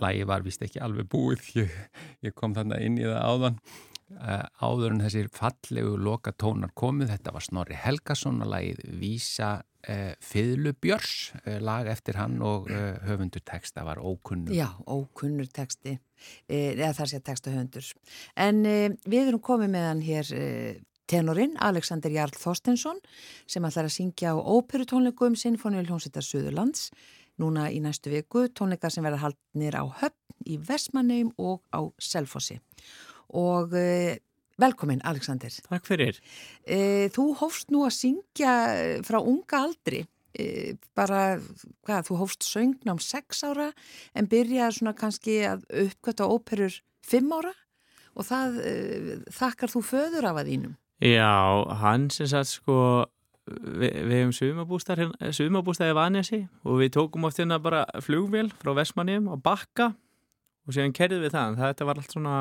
Lægi 0.05 0.29
var 0.29 0.45
vist 0.45 0.63
ekki 0.65 0.81
alveg 0.85 1.09
búið, 1.11 1.51
ég, 1.63 1.75
ég 2.25 2.37
kom 2.37 2.55
þannig 2.57 2.87
inn 2.87 3.01
í 3.01 3.05
það 3.09 3.21
áðan. 3.33 3.61
Uh, 4.05 4.43
áður 4.61 4.93
en 4.93 5.01
þessir 5.01 5.31
fallegu 5.33 5.95
loka 5.97 6.29
tónar 6.37 6.69
komið, 6.77 7.09
þetta 7.15 7.31
var 7.33 7.41
Snorri 7.41 7.77
Helgason 7.81 8.37
að 8.45 8.51
lagið 8.51 8.83
Vísa 9.01 9.49
uh, 9.57 10.11
Fyðlubjörs, 10.21 11.15
uh, 11.41 11.55
lag 11.65 11.89
eftir 11.89 12.19
hann 12.21 12.37
og 12.45 12.69
uh, 12.69 12.99
höfundur 13.07 13.41
texta 13.41 13.81
var 13.87 13.97
ókunnur. 13.97 14.53
Já, 14.53 14.67
ókunnur 14.85 15.49
texti, 15.49 15.97
e, 16.45 16.59
eða 16.75 16.93
þar 16.99 17.11
sé 17.11 17.21
texta 17.25 17.55
höfundur. 17.55 17.89
En 18.45 18.61
e, 18.69 18.77
við 19.09 19.31
erum 19.31 19.41
komið 19.49 19.73
með 19.73 19.89
hann 19.89 20.05
hér 20.05 20.31
tenorinn, 21.09 21.57
Alexander 21.61 22.13
Jarl 22.13 22.37
Þorstensson, 22.37 23.01
sem 23.49 23.65
ætlar 23.65 23.89
að 23.89 23.97
syngja 23.97 24.33
á 24.33 24.37
óperutónleikum 24.37 25.37
Sinfoníul 25.37 25.85
Hljómsveitar 25.89 26.25
Suðurlands, 26.25 26.91
núna 27.41 27.67
í 27.73 27.81
næstu 27.83 28.11
viku, 28.13 28.45
tónleikar 28.53 28.93
sem 28.93 29.05
verða 29.05 29.23
haldnir 29.25 29.75
á 29.75 29.83
Höfn, 29.83 30.19
í 30.45 30.57
Vestmanneum 30.61 31.31
og 31.41 31.61
á 31.73 31.81
Selfossi. 32.01 32.59
Og 33.35 33.73
e, 33.75 34.19
velkomin, 34.61 35.01
Alexander. 35.07 35.53
Takk 35.69 35.87
fyrir. 35.87 36.19
E, 36.63 37.09
þú 37.15 37.31
hófst 37.41 37.73
nú 37.73 37.85
að 37.87 37.95
syngja 37.97 38.53
frá 39.07 39.19
unga 39.21 39.63
aldri, 39.65 40.03
e, 40.37 40.75
bara, 40.97 41.39
hvað, 41.87 42.09
þú 42.11 42.21
hófst 42.23 42.47
söngnám 42.47 43.01
sex 43.03 43.43
ára 43.47 43.71
en 44.13 44.29
byrjaði 44.31 44.79
svona 44.79 44.95
kannski 44.97 45.41
að 45.49 45.67
uppkvæta 45.85 46.29
óperur 46.29 46.81
fimm 47.05 47.33
ára 47.35 47.53
og 48.15 48.23
það 48.23 48.61
þakkar 49.35 49.71
þú 49.73 49.81
föður 49.83 50.29
af 50.29 50.39
að 50.39 50.51
þínum. 50.53 50.75
Já, 51.03 51.67
hann 51.81 52.07
sem 52.13 52.29
sagt 52.31 52.53
sko 52.53 52.77
við, 53.45 53.91
við 54.07 54.15
hefum 54.19 54.33
sumabústæði 54.35 55.07
sumabústæði 55.37 55.97
Vanesi 55.97 56.41
og 56.63 56.81
við 56.81 56.93
tókum 56.97 57.27
oft 57.27 57.39
hérna 57.41 57.59
bara 57.61 57.85
flugvél 58.03 58.49
frá 58.61 58.73
Vestmannum 58.77 59.29
á 59.29 59.35
Bakka 59.37 59.91
og 60.65 60.73
síðan 60.73 60.95
kerðum 60.97 61.25
við 61.25 61.35
það 61.35 61.59
þetta 61.61 61.87
var 61.89 62.01
allt 62.01 62.15
svona, 62.15 62.37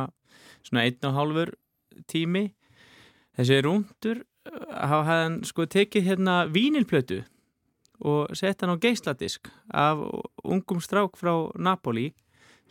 svona 0.64 0.84
einn 0.86 1.08
og 1.08 1.18
hálfur 1.18 1.54
tími. 2.10 2.48
Þessi 3.36 3.60
rúndur 3.66 4.24
hafa 4.70 5.04
hann 5.08 5.38
sko 5.46 5.66
tekið 5.70 6.08
hérna 6.08 6.34
vínilplötu 6.52 7.22
og 8.04 8.34
sett 8.36 8.60
hann 8.62 8.74
á 8.74 8.80
geisladisk 8.80 9.48
af 9.72 10.00
ungum 10.44 10.82
strák 10.82 11.16
frá 11.18 11.32
Napoli 11.56 12.12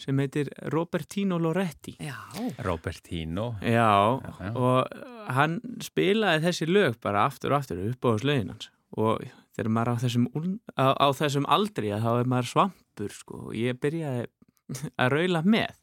sem 0.03 0.19
heitir 0.19 0.49
Robertino 0.73 1.39
Loretti. 1.39 1.95
Já. 2.03 2.17
Robertino. 2.65 3.53
Já, 3.63 4.19
Já, 4.19 4.51
og 4.51 5.31
hann 5.33 5.59
spilaði 5.83 6.43
þessi 6.47 6.67
lög 6.69 6.99
bara 7.03 7.25
aftur 7.29 7.53
og 7.53 7.61
aftur 7.61 7.81
upp 7.87 8.09
á 8.09 8.11
slögin 8.21 8.51
hans. 8.53 8.69
Og 8.99 9.23
þegar 9.55 9.71
maður 9.73 9.95
á 9.95 9.95
þessum, 10.03 10.27
á, 10.75 10.87
á 10.93 11.07
þessum 11.17 11.47
aldri 11.49 11.93
að 11.95 12.05
þá 12.05 12.11
er 12.13 12.31
maður 12.33 12.51
svampur 12.51 13.15
sko 13.15 13.41
og 13.49 13.57
ég 13.57 13.79
byrjaði 13.81 14.27
að 15.01 15.13
raula 15.15 15.43
með. 15.45 15.77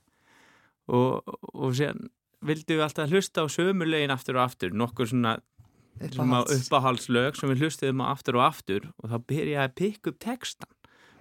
Og, 0.91 1.37
og 1.55 1.77
síðan 1.79 2.11
vildu 2.45 2.77
við 2.79 2.87
alltaf 2.87 3.13
hlusta 3.13 3.45
á 3.45 3.47
sömu 3.53 3.87
lögin 3.89 4.13
aftur 4.15 4.39
og 4.39 4.47
aftur 4.49 4.73
nokkur 4.75 5.11
svona 5.11 5.39
uppáhaldslög 6.01 7.37
sem 7.37 7.51
við 7.53 7.67
hlustuðum 7.67 8.01
á 8.01 8.13
aftur 8.15 8.39
og 8.39 8.47
aftur 8.47 8.87
og 9.03 9.11
þá 9.13 9.17
byrjaði 9.29 9.67
að 9.67 9.75
pikka 9.77 10.13
upp 10.13 10.21
textan 10.23 10.71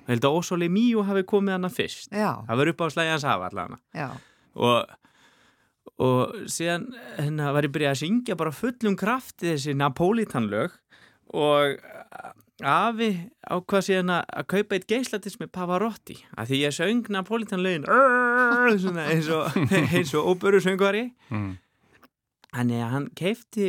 og 0.09 0.15
held 0.15 0.25
að 0.25 0.37
Ósóli 0.39 0.69
Míu 0.73 1.03
hafi 1.05 1.21
komið 1.29 1.53
hana 1.59 1.69
fyrst. 1.69 2.09
Já, 2.09 2.31
það 2.47 2.57
var 2.63 2.71
upp 2.73 2.81
á 2.81 2.87
slægjans 2.95 3.25
hafa 3.29 3.49
allavega 3.51 3.77
já, 3.93 4.07
og, 4.57 4.95
og 6.01 6.35
síðan 6.49 6.87
hérna 7.19 7.51
var 7.53 7.67
ég 7.69 7.73
byrjað 7.75 7.93
að 7.93 8.01
syngja 8.01 8.37
bara 8.39 8.55
fullum 8.57 8.97
krafti 8.97 9.51
þessi 9.53 9.75
Napolitanlög 9.77 10.73
og 11.37 11.77
afi 12.65 13.11
ákvað 13.47 13.85
síðan 13.85 14.09
að 14.17 14.47
kaupa 14.51 14.75
eitt 14.75 14.89
geislatis 14.89 15.37
með 15.39 15.53
Pavarotti 15.55 16.17
að 16.35 16.49
því 16.49 16.57
ég 16.65 16.75
söng 16.75 17.05
Napolitanlögin 17.13 17.85
eins 19.05 19.29
og, 19.31 19.55
eins 19.93 20.13
og 20.17 20.33
óböru 20.33 20.59
söngvari 20.65 21.11
Mm. 21.29 21.57
Þannig 22.49 22.79
að 22.81 22.89
hann 22.95 23.03
keifti, 23.13 23.65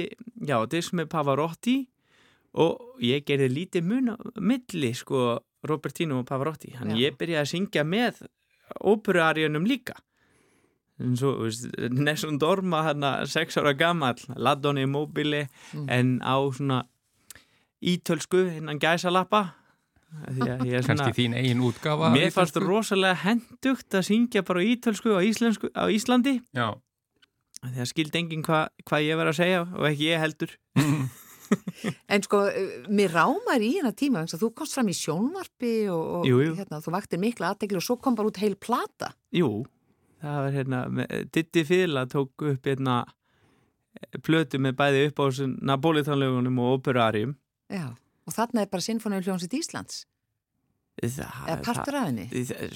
já, 0.49 0.55
disk 0.73 0.95
með 0.97 1.11
Pavarotti 1.13 1.75
og 2.57 2.97
ég 3.05 3.27
gerði 3.29 3.51
lítið 3.53 3.85
mun 3.85 4.09
á 4.09 4.17
milli, 4.41 4.95
sko, 4.97 5.35
Robertino 5.69 6.19
og 6.21 6.27
Pavarotti. 6.27 6.73
Já. 6.75 6.85
ég 6.97 7.17
byrjaði 7.19 7.43
að 7.43 7.51
syngja 7.53 7.85
með 7.85 8.23
óperuarjunum 8.81 9.67
líka. 9.67 9.95
En 11.01 11.17
svo, 11.17 11.49
Nessun 11.91 12.39
Dorma, 12.39 12.83
hérna, 12.85 13.27
sex 13.27 13.57
ára 13.57 13.73
gammal, 13.77 14.15
Ladoni 14.37 14.85
Mobile, 14.87 15.47
Mm. 15.73 15.87
en 15.89 16.21
á 16.21 16.37
svona 16.53 16.83
ítölsku, 17.83 18.43
innan 18.59 18.79
gæsalappa. 18.79 19.55
Því 20.11 20.41
að 20.43 20.65
ég 20.67 20.75
er 20.75 20.83
svona... 20.83 21.05
Kanski 21.07 21.23
þín 21.23 21.35
eigin 21.39 21.61
útgafa. 21.63 22.09
af 22.11 22.13
Mér 22.17 22.31
fannst 22.35 22.57
ítölsku? 22.57 22.67
rosalega 22.69 23.15
hendugt 23.23 23.95
að 23.95 24.03
syngja 24.09 24.43
bara 24.43 24.61
á 24.61 24.65
ítölsku 24.67 25.09
á, 25.15 25.21
íslensku, 25.23 25.71
á 25.71 25.87
Íslandi 25.89 26.41
Já. 26.53 26.75
því 27.63 27.79
að 27.85 27.91
skildi 27.93 28.19
enginn 28.19 28.43
hvað 28.43 28.69
hva 28.91 28.99
ég 29.07 29.17
var 29.17 29.31
að 29.31 29.39
segja 29.39 29.61
og 29.63 29.87
ekki 29.87 30.09
ég 30.11 30.19
heldur 30.21 30.51
En 32.09 32.23
sko, 32.23 32.45
eh, 32.51 32.85
mér 32.93 33.13
rámar 33.15 33.63
í 33.65 33.73
hérna 33.77 33.93
tíma, 33.97 34.25
þú 34.31 34.53
komst 34.55 34.77
fram 34.77 34.91
í 34.93 34.97
sjónvarpi 34.97 35.75
og, 35.91 36.03
og 36.21 36.29
Jú, 36.29 36.41
jú. 36.45 36.57
Hérna, 36.59 36.81
þú 36.85 36.95
vaktir 36.95 37.23
mikla 37.23 37.53
aðtegli 37.55 37.81
og 37.81 37.87
svo 37.87 37.97
kom 38.03 38.19
bara 38.19 38.31
út 38.31 38.41
heil 38.43 38.57
plata. 38.61 39.13
Jú, 39.35 39.65
það 40.23 40.43
var 40.45 40.59
hérna 40.59 40.83
Diddi 41.33 41.65
Fyrla 41.67 42.07
tók 42.11 42.45
upp 42.51 42.69
hérna 42.69 43.03
plötu 44.25 44.61
með 44.63 44.77
bæði 44.79 45.03
upp 45.09 45.21
á 45.23 45.27
Napolitanlögunum 45.73 46.61
og 46.63 46.79
operarium 46.79 47.35
Já, 47.71 47.91
og 48.27 48.35
þarna 48.35 48.65
er 48.65 48.71
bara 48.71 48.85
Sinfoníu 48.85 49.23
hljómsitt 49.27 49.55
Íslands, 49.59 50.05
það, 51.01 51.41
eða 51.47 51.65
partur 51.67 51.99
af 51.99 52.07
henni. 52.09 52.27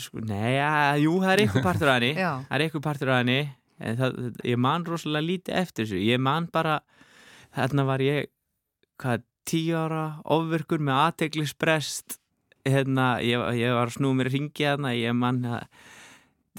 sko, 0.01 0.23
Nei, 0.27 0.57
ja, 0.57 0.71
jú, 1.01 1.17
það 1.23 1.33
er 1.33 1.43
eitthvað 1.45 1.67
partur 1.69 1.93
af 1.93 1.99
henni 2.01 2.13
Já. 2.25 2.33
það 2.49 2.57
er 2.59 2.67
eitthvað 2.67 2.87
partur 2.89 3.13
af 3.15 3.21
henni 3.23 3.39
en 3.85 3.99
það, 4.01 4.19
ég 4.51 4.61
man 4.67 4.87
rosalega 4.87 5.29
lítið 5.29 5.59
eftir 5.63 5.87
þessu 5.89 6.03
ég 6.07 6.23
man 6.23 6.49
bara, 6.55 6.79
þarna 7.57 7.87
var 7.89 8.05
ég 8.05 8.31
hvað, 9.03 9.25
tíu 9.49 9.77
ára 9.77 10.05
ofverkur 10.33 10.81
með 10.81 11.01
aðteglisbrest 11.09 12.19
hérna, 12.65 13.19
ég, 13.21 13.43
ég 13.61 13.75
var 13.77 13.93
snúið 13.93 14.17
mér 14.21 14.31
að 14.31 14.37
ringja 14.39 14.71
þarna, 14.75 14.93
ég 14.97 15.17
man 15.19 15.43
að 15.45 15.67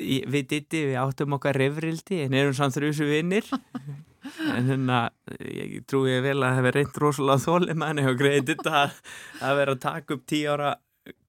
ég- 0.05 0.27
við 0.29 0.47
ditti, 0.51 0.81
við 0.91 0.99
áttum 1.01 1.33
okkar 1.39 1.57
reyfrildi 1.57 2.19
en 2.27 2.35
erum 2.37 2.53
samt 2.57 2.75
þrjusu 2.77 3.07
vinnir 3.09 3.47
en 4.55 4.69
hérna 4.69 4.99
ég 5.39 5.79
trúi 5.89 6.19
vel 6.21 6.37
að 6.37 6.45
það 6.45 6.57
hefur 6.59 6.77
reynd 6.79 7.01
rosalega 7.01 7.43
þólimanni 7.47 8.05
og 8.11 8.17
greiði 8.21 8.45
ditta 8.51 8.75
að, 8.85 8.99
að 9.41 9.59
vera 9.61 9.75
að 9.77 9.83
taka 9.87 10.17
upp 10.19 10.25
tíu 10.29 10.51
ára 10.53 10.73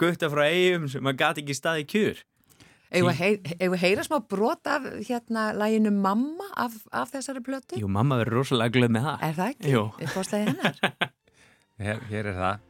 gutta 0.00 0.30
frá 0.32 0.44
eigum 0.50 0.86
sem 0.92 1.08
að 1.08 1.18
gati 1.22 1.44
ekki 1.44 1.56
staði 1.56 1.86
kjur 1.92 2.22
Eigum 2.96 3.10
við 3.10 3.18
heyr, 3.20 3.36
eigum 3.58 3.74
við 3.74 3.82
heyra 3.84 4.04
smá 4.06 4.16
brot 4.32 4.70
af 4.72 4.86
hérna 5.08 5.48
læginu 5.56 5.92
Mamma 5.92 6.48
af, 6.56 6.78
af 6.92 7.12
þessari 7.12 7.42
plötu? 7.44 7.80
Jú, 7.80 7.90
mamma 7.92 8.20
verður 8.22 8.40
rosalega 8.40 8.76
glöð 8.78 8.94
með 8.96 9.10
það 9.10 9.26
Er 9.28 9.36
það 9.40 9.52
ekki? 9.52 9.74
Jú. 9.74 9.84
Upp 10.06 10.16
á 10.16 10.22
slæði 10.30 10.46
hennar? 10.52 10.80
Hér, 11.86 12.00
hér 12.08 12.30
er 12.30 12.38
það. 12.40 12.62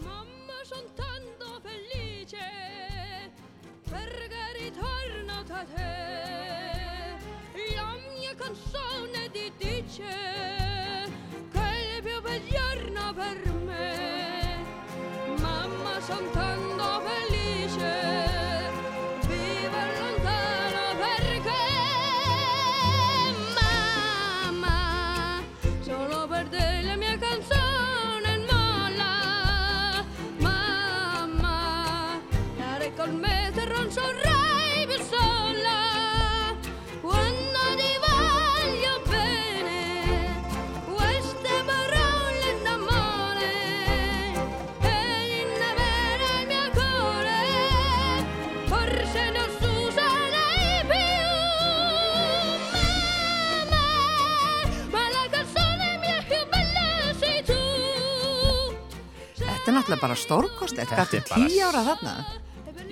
Mamma 0.00 0.62
náttúrulega 59.82 60.00
bara 60.06 60.16
stórkost, 60.18 60.76
þetta 60.78 61.02
er 61.02 61.24
bara- 61.28 61.48
tíu 61.48 61.62
ára 61.68 61.82
þarna. 61.90 62.14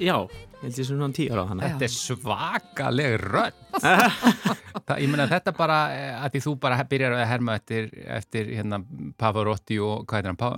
Já, 0.00 0.16
ég 0.16 0.62
held 0.62 0.76
ég 0.78 0.84
sem 0.86 0.96
svona 0.96 1.12
tíu 1.16 1.32
ára 1.32 1.44
hana. 1.48 1.62
Þetta 1.70 1.86
er 1.86 1.92
svakaleg 1.94 3.16
rödd. 3.20 3.58
það, 4.86 4.96
ég 5.00 5.08
meina 5.12 5.26
þetta 5.30 5.52
bara, 5.56 5.78
eh, 5.94 6.14
að 6.24 6.34
því 6.34 6.42
þú 6.46 6.54
bara 6.60 6.84
byrjar 6.90 7.14
að 7.16 7.26
herma 7.30 7.54
eftir, 7.60 7.88
eftir 8.16 8.50
hérna 8.56 8.80
Pavarotti 9.20 9.78
og 9.84 10.06
hvað 10.10 10.18
er 10.18 10.30
hann, 10.30 10.36
Pa 10.40 10.50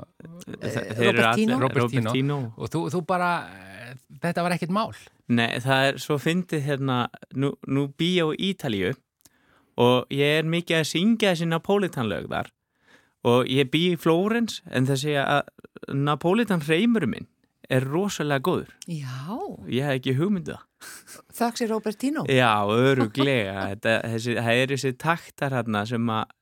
Robertino. 0.57 1.28
allir- 1.33 1.61
Robertino. 1.61 2.11
Robertino. 2.11 2.39
og 2.57 2.70
þú, 2.72 2.85
þú 2.95 3.05
bara, 3.07 3.30
eh, 3.51 3.95
þetta 4.22 4.43
var 4.47 4.53
ekkert 4.57 4.70
mál. 4.74 4.93
Nei, 5.28 5.59
það 5.61 5.89
er 5.89 5.95
svo 6.03 6.18
fyndið 6.18 6.64
hérna, 6.66 7.09
nú, 7.35 7.53
nú 7.66 7.89
bý 7.97 8.16
ég 8.18 8.26
á 8.26 8.30
Ítalíu 8.37 8.95
og 9.78 10.07
ég 10.12 10.41
er 10.41 10.45
mikið 10.45 10.80
að 10.83 10.89
syngja 10.91 11.33
þessi 11.33 11.47
Napolitanlög 11.49 12.28
þar 12.28 12.51
og 13.29 13.47
ég 13.51 13.70
bý 13.73 13.83
í 13.93 13.99
Flórens 14.01 14.61
en 14.70 14.87
það 14.89 15.01
segja 15.05 15.25
að 15.39 15.95
Napolitan 15.99 16.62
hreimur 16.66 17.07
minn 17.11 17.29
er 17.73 17.85
rosalega 17.89 18.43
góður. 18.45 18.73
Já, 18.91 19.39
Ég 19.70 19.87
hef 19.87 19.99
ekki 20.01 20.12
hugmyndið 20.18 20.59
það. 20.59 21.18
þakks 21.39 21.62
í 21.64 21.68
Robertino. 21.70 22.25
Já, 22.29 22.51
öruglega. 22.68 23.62
Þetta, 23.73 23.95
þessi, 24.12 24.35
það 24.39 24.61
er 24.62 24.73
þessi 24.75 24.93
taktar 25.01 25.55
hérna 25.57 25.85
sem 25.89 26.11
að 26.12 26.35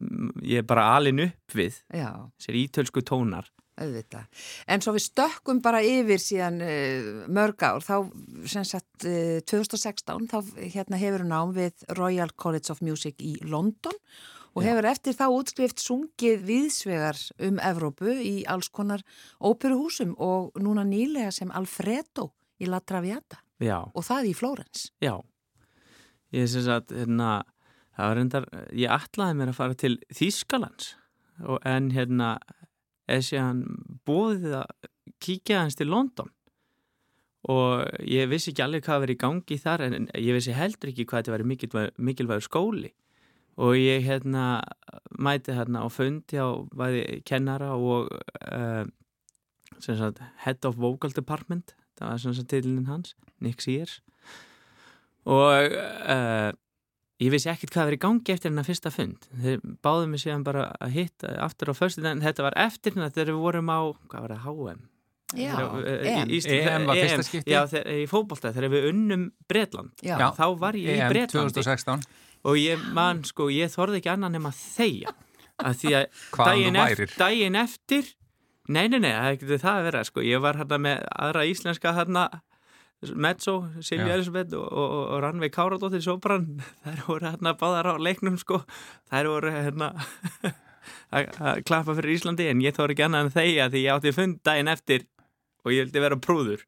mm, 0.00 0.30
ég 0.48 0.62
er 0.64 0.66
bara 0.72 0.86
alin 0.96 1.22
upp 1.28 1.56
við, 1.58 1.76
Já, 1.94 2.08
þessir 2.40 2.58
ítölsku 2.64 3.04
tónar. 3.06 3.50
auðvitað. 3.78 4.26
En 4.68 4.82
svo 4.84 4.92
við 4.96 5.04
stökkum 5.06 5.62
bara 5.64 5.80
yfir 5.86 6.20
síðan 6.20 6.58
uh, 6.64 7.06
mörg 7.32 7.62
ár, 7.64 7.80
þá 7.84 7.94
sem 8.50 8.66
sagt 8.68 9.06
uh, 9.08 9.38
2016, 9.48 10.28
þá 10.32 10.38
hérna 10.74 10.98
hefur 11.00 11.24
nám 11.28 11.54
við 11.56 11.86
Royal 11.96 12.28
College 12.36 12.72
of 12.74 12.82
Music 12.84 13.16
í 13.22 13.36
London 13.44 13.96
og 14.52 14.64
hefur 14.66 14.88
eftir 14.90 15.16
þá 15.16 15.24
útskrift 15.32 15.80
sungið 15.80 16.44
viðsvegar 16.48 17.18
um 17.48 17.60
Evrópu 17.62 18.12
í 18.20 18.34
alls 18.50 18.68
konar 18.68 19.04
óperuhúsum 19.40 20.14
og 20.20 20.52
núna 20.60 20.84
nýlega 20.88 21.32
sem 21.32 21.52
Alfredo 21.54 22.30
í 22.60 22.68
La 22.68 22.80
Traviata 22.80 23.40
Já, 23.62 23.78
og 23.86 24.02
það 24.04 24.28
í 24.32 24.34
Flórens. 24.34 24.90
já. 25.00 25.14
Ég 26.32 26.48
syns 26.48 26.68
að, 26.72 26.94
hérna, 26.96 27.30
það 27.94 28.08
var 28.08 28.16
reyndar, 28.18 28.46
ég 28.72 28.90
atlaði 28.90 29.38
mér 29.38 29.52
að 29.52 29.58
fara 29.58 29.78
til 29.78 29.96
Þýskalands 30.16 30.94
og, 31.44 31.58
en 31.68 31.90
hérna, 31.92 32.36
þessi 33.10 33.38
hann 33.40 33.64
búið 34.08 34.48
að 34.62 34.88
kíkja 35.22 35.60
hans 35.62 35.76
til 35.78 35.90
London 35.92 36.32
og 37.52 37.84
ég 38.06 38.28
vissi 38.30 38.52
ekki 38.52 38.62
alveg 38.64 38.84
hvað 38.86 39.04
verið 39.04 39.16
í 39.16 39.22
gangi 39.22 39.58
þar 39.58 39.84
en 39.88 40.08
ég 40.14 40.36
vissi 40.36 40.54
heldur 40.54 40.92
ekki 40.92 41.06
hvað 41.10 41.24
þetta 41.24 41.34
verið 41.34 41.90
mikilvægur 41.98 42.46
skóli 42.46 42.92
og 43.60 43.74
ég 43.76 44.04
hérna 44.06 44.62
mæti 45.18 45.52
hérna 45.56 45.82
og 45.84 45.92
fundi 45.92 46.38
á 46.40 46.48
bæði 46.72 47.20
kennara 47.28 47.74
og 47.76 48.08
uh, 48.48 48.84
sem 49.82 49.96
sagt 49.98 50.22
Head 50.44 50.64
of 50.68 50.76
Vocal 50.80 51.12
Department. 51.12 51.74
Það 51.98 52.08
var 52.14 52.18
sem 52.22 52.34
sagt 52.34 52.48
tilinn 52.54 52.86
hans, 52.88 53.14
Nick 53.40 53.60
Sears. 53.62 54.00
Og 55.28 55.52
uh, 55.70 56.50
ég 57.22 57.30
vissi 57.30 57.50
ekkert 57.52 57.74
hvað 57.74 57.90
verið 57.90 57.98
í 58.00 58.02
gangi 58.06 58.32
eftir 58.34 58.50
hennar 58.50 58.66
fyrsta 58.66 58.90
fund. 58.94 59.28
Þeir 59.42 59.60
báðu 59.84 60.08
mig 60.10 60.22
síðan 60.24 60.46
bara 60.46 60.70
að 60.82 60.96
hitta 60.96 61.34
aftur 61.44 61.70
á 61.70 61.74
förstu 61.78 62.02
en 62.08 62.24
þetta 62.24 62.46
var 62.48 62.56
eftir 62.58 62.96
hennar 62.96 63.12
þegar 63.14 63.30
við 63.34 63.42
vorum 63.44 63.70
á, 63.70 63.80
hvað 64.08 64.24
var 64.26 64.34
það, 64.36 64.48
HM 64.48 64.88
Já, 65.32 65.52
Þegar- 65.56 65.86
eh, 65.88 66.24
í- 66.28 66.40
EM 66.44 66.82
var 66.90 66.98
fyrsta 66.98 67.14
EM, 67.16 67.22
skipti. 67.24 67.52
Já, 67.54 67.60
þegar, 67.70 67.86
í 67.96 68.08
fótbolta, 68.10 68.50
þegar 68.52 68.68
við 68.74 68.88
unnum 68.90 69.22
Bretland. 69.48 69.92
Já. 70.04 70.18
Þá 70.36 70.42
var 70.60 70.76
ég 70.76 70.90
í 70.90 70.98
EM 71.00 71.08
Bretlandi. 71.08 71.54
2016. 71.62 72.02
og 72.42 72.58
ég 72.58 72.80
man, 72.94 73.22
sko, 73.26 73.48
ég 73.52 73.70
þorði 73.72 74.00
ekki 74.00 74.12
annan 74.14 74.34
nema 74.36 74.52
þeia 74.54 75.14
að 75.62 75.82
því 75.82 75.92
að 75.98 76.06
daginn, 76.48 76.80
eft, 76.84 77.18
daginn 77.20 77.58
eftir 77.60 78.08
nei, 78.68 78.86
nei, 78.88 78.98
nei, 79.02 79.12
það 79.12 79.36
getur 79.42 79.62
það 79.62 79.76
að 79.76 79.86
vera 79.90 80.06
sko. 80.08 80.24
ég 80.26 80.42
var 80.42 80.58
hérna 80.60 80.80
með 80.82 81.04
aðra 81.26 81.46
íslenska 81.50 81.94
hérna 81.98 82.26
Mezzo, 83.02 83.56
Silja. 83.82 84.12
Elisabeth 84.14 84.54
og, 84.54 84.68
og, 84.70 84.92
og 85.10 85.22
Rannveig 85.24 85.50
Káradóttir 85.50 86.04
Sopran, 86.04 86.60
þær 86.84 87.00
voru 87.08 87.32
hérna 87.32 87.52
báðar 87.58 87.88
á 87.90 87.94
leiknum 87.98 88.36
sko, 88.38 88.60
þær 89.10 89.30
voru 89.32 89.50
hérna 89.50 89.88
að 91.16 91.64
klappa 91.66 91.96
fyrir 91.98 92.14
Íslandi 92.14 92.46
en 92.52 92.62
ég 92.62 92.76
þorði 92.76 92.94
ekki 92.94 93.06
annað 93.08 93.26
en 93.26 93.34
þeia 93.34 93.66
því 93.72 93.82
ég 93.82 93.96
átti 93.96 94.14
fund 94.14 94.38
daginn 94.46 94.70
eftir 94.70 95.08
og 95.62 95.74
ég 95.74 95.86
vildi 95.86 96.02
vera 96.02 96.18
prúður. 96.18 96.62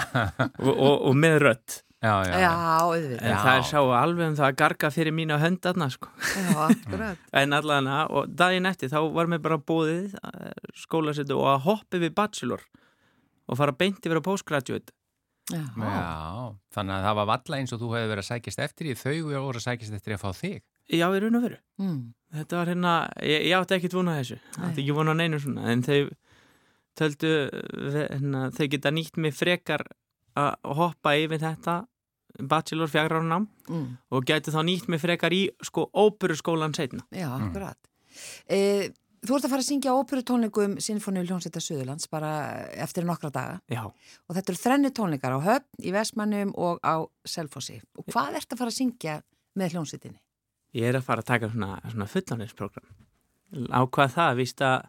Og, 0.62 0.94
og 1.08 1.16
með 1.16 1.38
rött 1.46 1.80
Já, 2.02 2.12
já, 2.26 2.38
Já, 2.42 2.52
auðvitað. 2.82 3.20
en 3.30 3.36
það 3.44 3.56
er 3.60 3.66
sá 3.68 3.78
alveg 3.78 4.26
um 4.32 4.36
það 4.40 4.46
að 4.48 4.56
garga 4.58 4.88
fyrir 4.90 5.14
mína 5.14 5.36
höndarna 5.38 5.86
sko. 5.94 6.08
Já, 6.18 6.56
akkurat. 6.66 7.20
en 7.42 7.52
allan 7.54 7.90
og 8.10 8.32
daginn 8.34 8.66
eftir 8.66 8.90
þá 8.90 8.98
var 9.14 9.30
mér 9.30 9.38
bara 9.44 9.58
bóðið 9.62 10.16
skólasettu 10.82 11.36
og 11.38 11.46
að 11.52 11.60
hoppa 11.68 12.00
við 12.02 12.14
bachelor 12.18 12.64
og 13.46 13.58
fara 13.60 13.74
beint 13.76 14.02
yfir 14.02 14.18
á 14.18 14.22
postgraduate 14.26 14.90
Já. 15.52 15.58
Já, 15.76 16.54
þannig 16.72 16.94
að 16.96 17.06
það 17.06 17.16
var 17.18 17.26
valla 17.32 17.56
eins 17.58 17.72
og 17.74 17.80
þú 17.82 17.88
hefði 17.92 18.10
verið 18.12 18.22
að 18.22 18.28
sækjast 18.30 18.60
eftir 18.66 18.86
í 18.90 18.92
þau 18.98 19.14
voru 19.42 19.58
að 19.58 19.64
sækjast 19.66 19.96
eftir 19.98 20.14
að 20.14 20.20
fá 20.22 20.30
þig. 20.38 20.60
já, 20.90 21.06
í 21.10 21.22
raun 21.22 21.38
og 21.38 21.42
veru 21.46 21.58
Mm. 21.82 22.02
þetta 22.34 22.56
var 22.60 22.66
hérna, 22.70 22.92
ég, 23.26 23.46
ég 23.50 23.56
átti 23.58 23.74
ekkert 23.78 23.96
vona 23.98 24.14
þessu 24.20 24.38
átti 24.62 24.82
ekki 24.84 24.94
vona 24.94 25.14
neinu 25.18 25.38
svona 25.42 25.66
en 25.72 25.82
þau 25.82 26.10
töldu 26.98 27.32
hérna, 27.94 28.42
þau 28.54 28.66
geta 28.70 28.92
nýtt 28.94 29.16
mig 29.18 29.34
frekar 29.34 29.82
að 30.38 30.54
hoppa 30.78 31.14
yfir 31.18 31.42
þetta 31.42 31.74
bachelor 32.40 32.88
fjagra 32.88 33.20
ára 33.20 33.28
nám 33.28 33.48
Mm. 33.68 33.96
og 34.10 34.24
gæti 34.26 34.50
þá 34.50 34.60
nýtt 34.66 34.88
mig 34.88 35.00
frekar 35.00 35.30
í 35.32 35.48
sko 35.62 35.88
óperuskólan 35.94 36.74
setna 36.74 37.04
Já, 37.12 37.28
akkurat. 37.30 37.78
E, 38.50 38.90
þú 39.22 39.36
ert 39.36 39.44
að 39.46 39.52
fara 39.52 39.62
að 39.62 39.68
syngja 39.70 39.94
óperutónleikum 39.94 40.74
Sinfoni 40.82 41.22
Ljónsetta 41.24 41.60
Suðurlands 41.62 42.08
bara 42.10 42.32
eftir 42.74 43.04
nokkra 43.04 43.30
daga 43.30 43.60
já, 43.70 43.84
og 43.86 44.34
þetta 44.36 44.52
eru 44.52 44.62
þrenni 44.62 44.90
tónleikar 44.90 45.36
á 45.36 45.40
Höfn, 45.40 45.68
í 45.80 45.92
Vestmannum 45.94 46.52
og 46.58 46.80
á 46.82 47.06
Selfossi. 47.24 47.80
Og 47.96 48.04
hvað 48.10 48.36
ert 48.40 48.52
að 48.52 48.58
fara 48.58 48.70
að 48.74 48.78
syngja 48.80 49.22
með 49.56 49.72
hljónsettinni? 49.76 50.18
Ég 50.74 50.88
er 50.88 50.96
að 50.98 51.04
fara 51.04 51.20
að 51.22 51.30
taka 51.30 51.48
svona, 51.52 51.78
svona 51.92 52.06
fullaninsprogram. 52.08 52.84
Á 53.68 53.80
hvað 53.84 54.14
það? 54.16 54.36
Víst 54.40 54.60
að, 54.64 54.86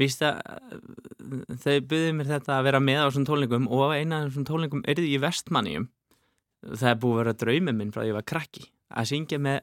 víst 0.00 0.22
að 0.24 0.38
uh, 0.40 1.56
þau 1.60 1.74
byggðu 1.84 2.12
mér 2.16 2.30
þetta 2.30 2.54
að 2.56 2.64
vera 2.64 2.80
með 2.80 3.02
á 3.04 3.08
svona 3.12 3.28
tónleikum 3.28 3.66
og 3.68 3.92
eina 3.92 4.22
af 4.22 4.30
þessum 4.30 4.46
tónleikum 4.48 4.82
erði 4.88 5.10
í 5.12 5.18
vestmannium. 5.20 5.88
Það 6.62 6.88
er 6.90 6.98
búið 7.02 7.12
að 7.16 7.20
vera 7.22 7.36
draumi 7.42 7.72
minn 7.76 7.92
frá 7.94 8.02
því 8.02 8.10
ég 8.12 8.16
var 8.18 8.26
krakki 8.32 8.64
að 8.96 9.08
syngja 9.10 9.38
með, 9.42 9.60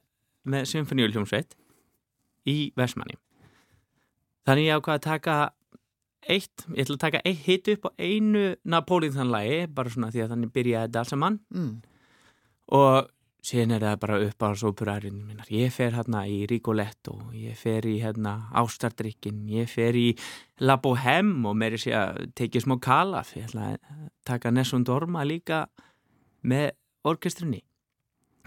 með 0.53 0.65
symfoníuljómsveit 0.73 1.55
í 2.51 2.57
vestmannium. 2.77 3.19
Þannig 4.47 4.67
ég 4.67 4.77
ákvað 4.79 4.97
að 4.99 5.05
taka 5.07 5.35
eitt, 6.27 6.65
ég 6.75 6.83
ætla 6.85 6.95
að 6.97 7.03
taka 7.05 7.21
eitt 7.27 7.41
hit 7.47 7.67
upp 7.73 7.87
á 7.87 7.91
einu 7.99 8.43
Napólíðanlægi, 8.67 9.59
bara 9.75 9.91
svona 9.91 10.11
því 10.11 10.23
að 10.25 10.31
þannig 10.35 10.53
byrjaði 10.55 10.87
þetta 10.87 11.01
alls 11.03 11.13
saman 11.15 11.39
Mm. 11.53 11.73
og 12.71 13.09
síðan 13.43 13.73
er 13.75 13.83
það 13.83 13.97
bara 13.99 14.19
upp 14.23 14.43
á 14.43 14.49
sópurærinu 14.55 15.25
minnar. 15.27 15.49
Ég 15.51 15.71
fer 15.75 15.91
hérna 15.91 16.21
í 16.31 16.45
Rigoletto, 16.47 17.17
ég 17.35 17.57
fer 17.59 17.83
í 17.83 17.97
hérna 17.99 18.47
Ástardrykkin, 18.55 19.41
ég 19.51 19.67
fer 19.67 19.95
í 19.99 20.13
La 20.63 20.77
Bohème 20.79 21.43
og 21.49 21.57
meiri 21.59 21.79
sé 21.79 21.91
að 21.91 22.21
tekið 22.39 22.63
smá 22.63 22.77
kalaf. 22.79 23.33
Ég 23.35 23.49
ætla 23.49 23.73
að 23.75 24.07
taka 24.23 24.51
Nessun 24.51 24.85
Dorma 24.87 25.25
líka 25.27 25.65
með 26.43 26.71
orkestrinni. 27.03 27.61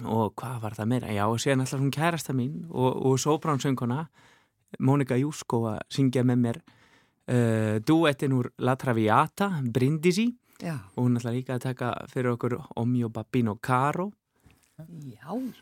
Og 0.05 0.35
hvað 0.37 0.59
var 0.61 0.75
það 0.77 0.89
meira? 0.93 1.13
Já, 1.17 1.25
og 1.29 1.39
síðan 1.41 1.63
alltaf 1.65 1.81
hún 1.81 1.93
kærasta 1.95 2.35
mín 2.37 2.67
og, 2.69 2.99
og 3.09 3.17
sóbránsönguna, 3.23 4.07
Mónika 4.85 5.17
Júsko 5.17 5.63
að 5.71 5.79
syngja 5.95 6.25
með 6.27 6.41
mér 6.43 6.59
uh, 6.61 7.79
duettin 7.87 8.35
úr 8.37 8.51
La 8.61 8.75
Traviata, 8.77 9.49
Brindisi 9.73 10.27
Já. 10.61 10.75
og 10.97 11.07
hún 11.07 11.17
ætla 11.21 11.33
líka 11.33 11.57
að 11.57 11.65
taka 11.71 11.93
fyrir 12.13 12.35
okkur 12.35 12.59
Omio 12.83 13.09
Babino 13.09 13.55
Caro 13.63 14.11
Já, 14.77 15.31
hún, 15.33 15.55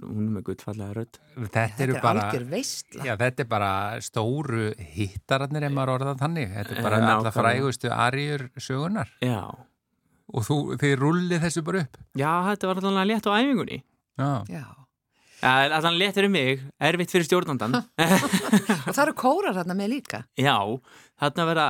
hún 0.00 0.22
er 0.24 0.30
með 0.38 0.44
guttfallega 0.46 0.94
rödd 0.96 1.18
Þetta, 1.36 1.64
þetta 1.76 1.84
er 1.84 2.00
bara, 2.00 2.22
algjör 2.30 2.46
veistla. 2.48 3.02
já, 3.04 3.12
þetta 3.20 3.42
er 3.44 3.48
bara 3.50 3.72
stóru 4.00 4.70
hittararnir 4.94 5.66
ef 5.68 5.74
maður 5.76 5.92
orðað 5.98 6.22
þannig. 6.22 6.54
Þetta 6.54 6.72
er 6.78 6.82
bara 6.86 6.96
Eh, 6.96 7.02
alla 7.04 7.18
nákvæmlega. 7.18 7.34
frægustu 7.36 7.90
ariður 7.92 8.46
sögunar 8.56 9.12
Já, 9.20 9.42
og 10.32 10.44
þú, 10.46 10.56
þið 10.80 10.92
rullið 11.00 11.42
þessu 11.46 11.62
bara 11.66 11.82
upp. 11.84 11.96
já 12.18 12.30
þetta 12.50 12.68
var 12.70 12.80
alltaf 12.80 13.08
létt 13.10 13.26
á 13.26 13.32
æfingunni 13.40 13.80
Já, 14.20 14.64
alltaf 15.40 15.94
létt 15.96 16.18
fyrir 16.18 16.30
mig, 16.32 16.60
erfitt 16.80 17.10
fyrir 17.14 17.24
stjórnandan 17.28 17.78
Og 18.88 18.92
það 18.92 19.02
eru 19.06 19.14
kórar 19.16 19.56
hérna 19.56 19.76
með 19.78 19.92
líka. 19.94 20.22
Já, 20.36 20.56
þarna 21.22 21.46
vera 21.48 21.66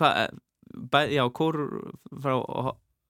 hva, 0.00 0.10
bæ, 0.92 1.00
já, 1.14 1.22
kórur 1.30 1.92
frá, 2.22 2.34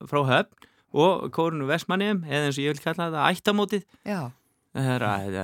frá 0.06 0.20
höfn 0.28 0.66
og 0.96 1.26
kórunu 1.34 1.66
Vestmanniðum 1.68 2.22
eða 2.28 2.46
eins 2.50 2.58
og 2.60 2.64
ég 2.66 2.74
vil 2.76 2.82
kalla 2.84 3.08
þetta 3.08 3.24
ættamótið 3.32 3.82
Já. 4.06 4.20
Það 4.76 4.90
er 4.92 5.04
að 5.08 5.36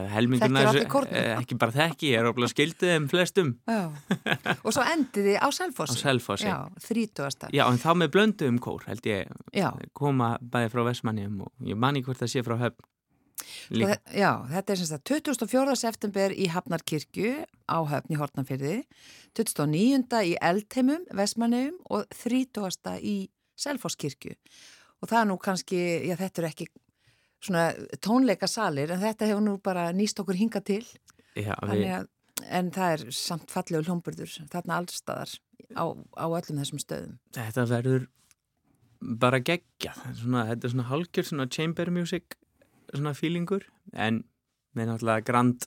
allir 0.69 0.89
kórnum? 0.93 1.19
ekki 1.41 1.57
bara 1.63 1.73
þekki, 1.73 2.11
ég 2.13 2.19
er 2.21 2.29
ofla 2.29 2.49
skildið 2.53 2.91
um 2.99 3.07
flestum 3.09 3.53
Já. 3.67 3.79
Og 4.63 4.71
svo 4.77 4.85
endiði 4.93 5.35
á 5.41 5.47
á 5.47 5.49
Selfossi. 5.57 5.99
Selfossi 6.03 6.49
Já, 6.51 6.59
þrítugasta. 6.85 7.49
Já, 7.57 7.65
en 7.73 7.81
þá 7.81 7.91
með 8.03 8.11
blöndu 8.17 8.49
um 8.53 8.59
kór 8.63 8.85
held 8.91 9.07
ég 9.09 9.31
Já. 9.57 9.71
koma 9.97 10.35
bæði 10.43 10.73
frá 10.75 10.85
Vestmanniðum 10.91 11.47
og 11.47 11.53
ég 11.73 11.77
man 11.81 11.97
ekki 11.97 12.11
hvort 12.11 12.21
það 12.25 12.33
sé 12.35 12.45
frá 12.45 12.59
höfn 12.61 12.89
líka. 13.73 13.97
þe- 13.97 14.19
Já, 14.21 14.31
þetta 14.53 14.71
er 14.77 14.77
sem 14.83 14.87
sagt 14.93 15.09
24. 15.09 15.77
september 15.81 16.31
í 16.37 16.47
Hafnarkirkju 16.53 17.33
á 17.73 17.79
höfn 17.89 18.13
í 18.13 18.19
Hortnafyrði, 18.21 18.77
29. 19.35 20.23
í 20.29 20.37
Eldheimum, 20.41 21.07
Vestmanneum 21.17 21.79
og 21.91 22.05
30. 22.11 23.01
í 23.01 23.17
Selfosskirkju. 23.57 24.35
Og 25.03 25.09
það 25.11 25.21
er 25.23 25.27
nú 25.33 25.37
kannski, 25.43 25.79
já 26.07 26.15
þetta 26.21 26.43
eru 26.43 26.49
ekki 26.53 26.67
svona 27.43 27.69
tónleika 28.05 28.49
salir 28.51 28.93
en 28.95 29.03
þetta 29.03 29.29
hefur 29.31 29.45
nú 29.45 29.59
bara 29.63 29.91
nýst 29.97 30.21
okkur 30.23 30.39
hinga 30.39 30.63
til. 30.65 30.85
Já, 31.35 31.55
við, 31.69 31.87
að, 31.99 32.09
en 32.49 32.71
það 32.75 32.97
er 32.97 33.05
samt 33.17 33.53
fallegu 33.53 33.87
hljómburður 33.87 34.35
þarna 34.53 34.81
allstaðar 34.83 35.33
á, 35.75 35.85
á 35.97 36.27
öllum 36.29 36.61
þessum 36.61 36.83
stöðum. 36.83 37.17
þetta 37.37 37.67
verður 37.71 38.09
bara 39.03 39.41
geggja 39.43 39.95
svona, 40.15 40.47
þetta 40.51 40.69
er 40.69 40.75
svona 40.75 40.89
hálgjör 40.91 41.29
svona 41.29 41.49
chamber 41.51 41.91
music 41.91 42.37
svona 42.93 43.15
feelingur 43.17 43.67
en 43.93 44.23
með 44.77 44.93
náttúrulega 44.93 45.27
grand 45.27 45.67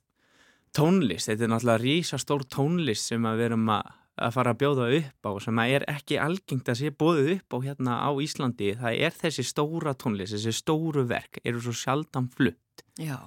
tónlist, 0.76 1.30
þetta 1.30 1.47
er 1.47 1.53
náttúrulega 1.53 1.84
rísastór 1.84 2.45
tónlist 2.51 3.11
sem 3.11 3.26
að 3.28 3.41
við 3.41 3.49
erum 3.49 3.69
að, 3.76 3.91
að 4.16 4.36
fara 4.38 4.55
að 4.55 4.59
bjóða 4.63 4.89
upp 4.99 5.30
á 5.30 5.32
sem 5.43 5.61
að 5.61 5.76
er 5.78 5.88
ekki 5.91 6.20
algengt 6.22 6.72
að 6.72 6.82
sé 6.82 6.91
bóðið 6.95 7.32
upp 7.38 7.55
á 7.55 7.57
hérna 7.68 8.01
á 8.07 8.09
Íslandi. 8.24 8.74
Það 8.80 8.99
er 9.07 9.18
þessi 9.22 9.47
stóra 9.47 9.95
tónlist, 9.97 10.36
þessi 10.38 10.55
stóru 10.55 11.05
verk 11.09 11.41
eru 11.43 11.63
svo 11.63 11.76
sjaldan 11.76 12.30
flutt. 12.32 12.86
Já, 13.01 13.20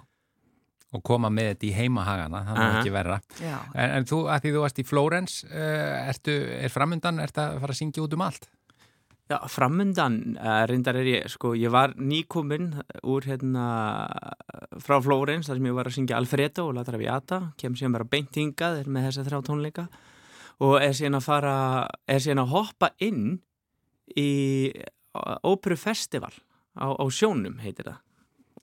og 0.97 1.05
koma 1.05 1.28
með 1.32 1.53
þetta 1.53 1.66
í 1.68 1.72
heimahagana, 1.76 2.45
það 2.47 2.61
er 2.62 2.76
ekki 2.78 2.93
verra. 2.95 3.18
En, 3.45 3.91
en 3.99 4.07
þú, 4.09 4.22
að 4.32 4.45
því 4.45 4.53
þú 4.55 4.62
varst 4.64 4.78
í 4.80 4.86
Flórens, 4.89 5.41
uh, 5.49 6.07
ertu, 6.09 6.36
er 6.59 6.72
framundan, 6.72 7.20
ert 7.24 7.41
að 7.43 7.59
fara 7.62 7.76
að 7.76 7.80
syngja 7.82 8.05
út 8.07 8.16
um 8.16 8.24
allt? 8.24 8.49
Já, 9.28 9.36
framundan, 9.53 10.18
uh, 10.41 10.62
reyndar 10.70 10.97
er 10.97 11.11
ég, 11.11 11.26
sko, 11.28 11.53
ég 11.61 11.72
var 11.72 11.93
nýkominn 12.01 12.70
úr 13.05 13.28
hérna 13.28 13.66
frá 14.80 14.97
Flórens, 15.05 15.51
þar 15.51 15.61
sem 15.61 15.68
ég 15.68 15.76
var 15.76 15.91
að 15.91 15.99
syngja 15.99 16.20
Alfredo 16.20 16.70
og 16.70 16.78
La 16.78 16.86
Traviata, 16.89 17.43
kem 17.61 17.76
sem 17.76 17.93
bara 17.93 18.09
beint 18.09 18.41
hingað, 18.41 18.80
er 18.80 18.89
með 18.89 19.11
þessa 19.11 19.28
þrjá 19.28 19.43
tónleika 19.51 19.91
og 20.61 20.76
er 20.82 20.94
síðan 20.96 21.18
að 21.20 21.26
fara, 21.28 21.54
er 22.11 22.22
síðan 22.24 22.42
að 22.44 22.52
hoppa 22.54 22.90
inn 23.04 23.38
í 24.18 24.28
Óperu 25.46 25.76
Festival 25.78 26.32
á, 26.78 26.86
á 26.94 27.04
sjónum, 27.11 27.59
heitir 27.62 27.90
það. 27.90 28.00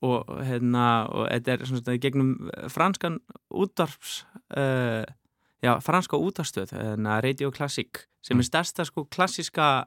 Og 0.06 0.32
hérna, 0.46 0.86
og 1.10 1.30
þetta 1.32 1.54
er 1.56 1.66
svona 1.70 1.96
gegnum 2.04 2.34
franskan 2.72 3.20
útvarps, 3.50 4.26
uh, 4.58 5.04
já, 5.64 5.72
franska 5.82 6.20
útvarstöð, 6.20 6.76
hérna 6.76 7.22
Radio 7.24 7.50
Classic, 7.56 8.04
sem 8.26 8.40
er 8.42 8.48
stærsta 8.48 8.86
sko 8.86 9.06
klassiska 9.08 9.86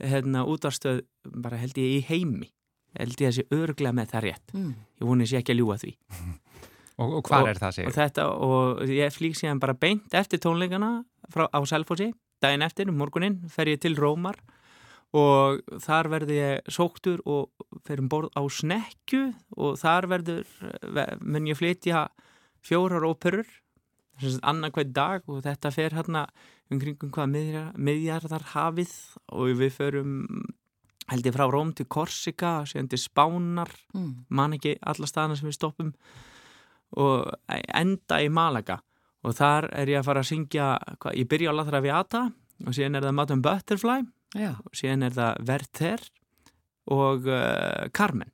hérna 0.00 0.44
útarstöð 0.48 1.02
bara 1.42 1.58
held 1.60 1.76
ég 1.78 1.98
í 1.98 2.04
heimi 2.08 2.48
held 2.98 3.20
ég 3.20 3.28
að 3.30 3.36
sé 3.36 3.42
örglega 3.54 3.92
með 3.94 4.08
það 4.14 4.24
rétt 4.24 4.54
Mm. 4.56 4.70
ég 4.98 5.06
voni 5.06 5.26
sé 5.28 5.36
ekki 5.38 5.52
að 5.54 5.60
ljúa 5.60 5.76
því 5.78 5.92
Og, 7.00 7.14
og 7.16 7.22
hvað 7.24 7.42
Og- 7.42 7.48
er 7.48 7.58
það, 7.62 7.68
og 7.70 7.74
segir? 7.78 7.94
þetta 7.96 8.24
og 8.44 8.80
ég 8.92 9.14
flýg 9.16 9.36
síðan 9.38 9.60
bara 9.62 9.72
beint 9.74 10.12
eftir 10.14 10.38
tónleikana 10.42 11.04
frá, 11.32 11.46
á 11.48 11.58
Selfossi 11.64 12.10
daginn 12.42 12.62
eftir, 12.64 12.90
morguninn, 12.92 13.38
fer 13.52 13.66
ég 13.72 13.80
til 13.80 13.96
Rómar 13.96 14.36
og 15.12 15.60
þar 15.82 16.08
verður 16.12 16.36
ég 16.36 16.68
sóktur 16.70 17.20
og 17.26 17.50
fer 17.84 17.98
um 18.00 18.08
borð 18.08 18.30
á 18.36 18.42
snekju 18.46 19.34
og 19.56 19.78
þar 19.80 20.06
verður 20.12 20.44
ve- 20.94 21.16
mun 21.20 21.48
ég 21.50 21.56
flytja 21.58 22.04
fjórar 22.62 23.02
óperur 23.08 23.48
annað 24.44 24.72
hvern 24.76 24.92
dag 24.92 25.22
og 25.32 25.42
þetta 25.42 25.72
fer 25.72 25.90
hérna 25.96 26.26
um 26.70 26.78
kringum 26.78 27.10
hvað 27.10 27.30
miðjar, 27.32 27.68
miðjarðar 27.80 28.44
hafið 28.52 28.92
og 29.32 29.54
við 29.58 29.72
förum 29.74 30.12
held 31.10 31.26
ég 31.26 31.34
frá 31.34 31.48
Róm 31.50 31.72
til 31.74 31.86
Korsika 31.90 32.60
síðan 32.68 32.90
til 32.92 33.00
Spánar 33.02 33.70
Mm. 33.94 34.26
man 34.28 34.52
ekki 34.52 34.76
alla 34.82 35.06
staðana 35.06 35.36
sem 35.36 35.48
við 35.48 35.56
stoppum 35.58 35.94
og 36.98 37.30
enda 37.48 38.20
í 38.22 38.30
Malaga 38.32 38.80
og 39.26 39.36
þar 39.36 39.68
er 39.76 39.92
ég 39.92 40.00
að 40.00 40.08
fara 40.08 40.24
að 40.24 40.30
syngja 40.30 40.70
hva, 40.96 41.12
ég 41.14 41.28
byrja 41.30 41.52
á 41.52 41.58
La 41.58 41.66
Traviata 41.68 42.24
og 42.66 42.74
síðan 42.76 42.98
er 42.98 43.06
það 43.06 43.16
Madame 43.18 43.44
Butterfly 43.44 44.00
Já, 44.38 44.52
og 44.62 44.74
síðan 44.78 45.06
er 45.08 45.14
það 45.16 45.46
Werther 45.48 46.04
og 46.90 47.26
uh, 47.26 47.88
Carmen. 47.94 48.30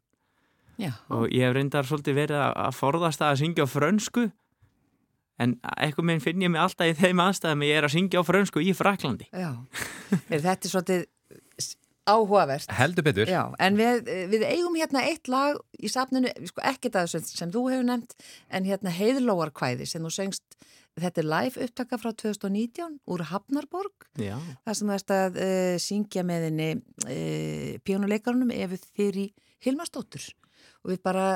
Já. 0.77 0.93
og 1.09 1.31
ég 1.33 1.47
hef 1.47 1.55
reyndar 1.57 1.87
svolítið 1.89 2.19
verið 2.19 2.43
að, 2.45 2.75
forðast 2.77 3.23
að 3.25 3.39
syngja 3.41 3.65
á 3.65 3.69
frönsku 3.73 4.27
en 5.41 5.55
eitthvað 5.73 6.09
minn 6.11 6.21
finn 6.21 6.43
ég 6.45 6.53
mig 6.53 6.61
alltaf 6.61 6.91
í 6.91 6.97
þeim 6.97 7.23
aðstæðum 7.25 7.65
að 7.65 7.71
ég 7.71 7.79
er 7.81 7.87
að 7.89 7.95
syngja 7.95 8.21
á 8.21 8.29
frönsku 8.29 8.61
í 8.61 8.75
Fraklandi 8.77 9.29
Já, 9.33 9.57
er 10.29 10.45
þetta 10.45 10.69
svolítið 10.69 11.07
áhugavert. 12.07 12.71
Heldur 12.79 13.05
betur. 13.07 13.31
Já, 13.31 13.43
en 13.63 13.79
við, 13.79 14.09
við 14.33 14.45
eigum 14.47 14.77
hérna 14.79 15.03
eitt 15.09 15.31
lag 15.33 15.59
í 15.79 15.91
safninu, 15.91 16.31
sko 16.51 16.63
ekki 16.71 16.93
það 16.95 17.11
sem, 17.13 17.27
sem 17.29 17.53
þú 17.55 17.67
hefur 17.73 17.89
nefnt, 17.91 18.15
en 18.55 18.69
hérna 18.69 18.95
heiðlóarkvæði 18.95 19.89
sem 19.91 20.07
þú 20.07 20.13
söngst, 20.15 20.59
þetta 20.97 21.23
er 21.23 21.29
live 21.29 21.67
upptaka 21.67 21.99
frá 22.01 22.13
2019 22.23 23.01
úr 23.13 23.27
Hafnarborg, 23.33 24.07
Já, 24.21 24.37
þar 24.65 24.79
sem 24.79 24.93
þú 24.93 24.97
ert 24.97 25.13
að 25.17 25.43
uh, 25.43 25.75
syngja 25.83 26.25
með 26.27 26.49
henni 26.49 26.71
uh, 26.79 27.75
píónuleikarunum 27.85 28.55
ef 28.55 28.79
þið 28.97 29.21
í 29.27 29.29
Hilmarsdóttur. 29.67 30.25
Og 30.85 30.95
við 30.95 31.03
bara 31.05 31.29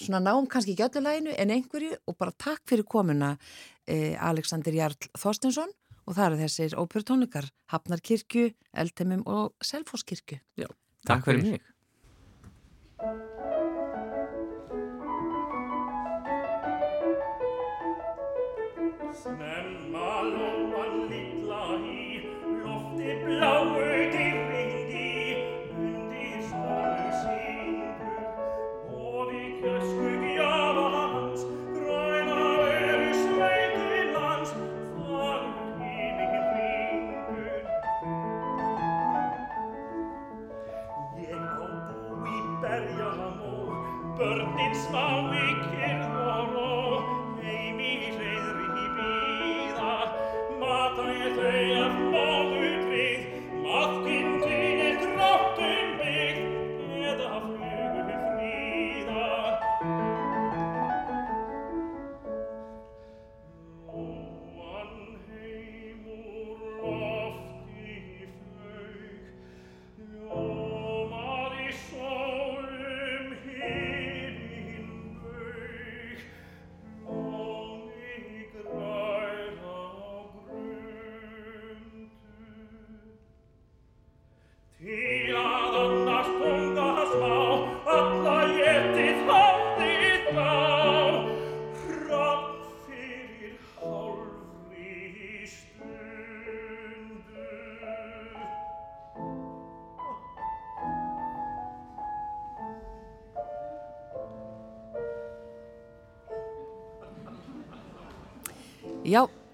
svona 0.00 0.20
náum 0.20 0.46
kannski 0.50 0.74
ekki 0.74 0.84
öllu 0.90 1.06
laginu 1.06 1.32
en 1.38 1.52
einhverju 1.54 1.96
og 2.04 2.16
bara 2.20 2.34
takk 2.36 2.62
fyrir 2.68 2.84
komuna 2.88 3.36
uh, 3.36 4.14
Alexander 4.28 4.74
Jarl 4.74 5.08
Þorstensson 5.16 5.72
og 6.06 6.16
það 6.16 6.26
eru 6.26 6.40
þessir 6.44 6.76
óperutónleikar 6.80 7.48
Hafnarkirkju, 7.72 8.50
Eldheimum 8.72 9.24
og 9.26 9.54
Selfosskirkju. 9.64 10.38
takk 11.06 11.24
fyrir 11.26 11.42
mig 11.42 11.75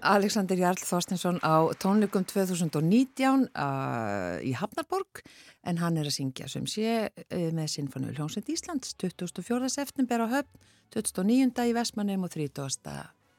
Alexander 0.03 0.59
Jarl 0.59 0.81
Þorstensson 0.83 1.39
á 1.39 1.71
tónleikum 1.79 2.25
2019 2.27 3.47
uh, 3.47 4.37
í 4.43 4.51
Hafnarborg 4.59 5.23
en 5.63 5.79
hann 5.79 5.97
er 5.99 6.09
að 6.09 6.17
syngja 6.17 6.49
sem 6.51 6.67
sé 6.69 7.07
uh, 7.07 7.49
með 7.55 7.71
Sinfoníu 7.77 8.13
Hljómsveit 8.17 8.51
Íslands 8.51 8.95
24. 8.99 9.71
september 9.71 10.25
á 10.25 10.27
höfn 10.37 10.71
29. 10.93 11.67
í 11.69 11.75
Vestmannum 11.77 12.27
og 12.27 12.33
30. 12.35 12.97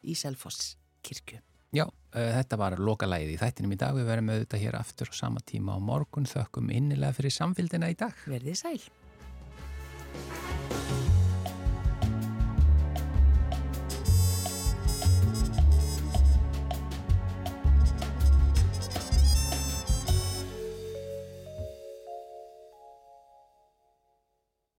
í 0.09 0.17
Selfoss 0.19 0.75
kirkju. 1.05 1.43
Já, 1.75 1.85
uh, 1.87 2.31
þetta 2.39 2.61
var 2.61 2.79
lokalægið 2.81 3.35
í 3.35 3.41
þættinum 3.41 3.77
í 3.77 3.81
dag. 3.81 3.97
Við 3.99 4.11
verðum 4.11 4.35
auðvitað 4.35 4.65
hér 4.65 4.79
aftur 4.81 5.11
á 5.11 5.15
sama 5.15 5.45
tíma 5.45 5.77
á 5.77 5.79
morgun. 5.83 6.29
Þökkum 6.29 6.71
innilega 6.73 7.17
fyrir 7.19 7.35
samfélgina 7.35 7.93
í 7.93 7.99
dag. 7.99 8.15
Verðið 8.31 8.61
sæl. 8.63 8.79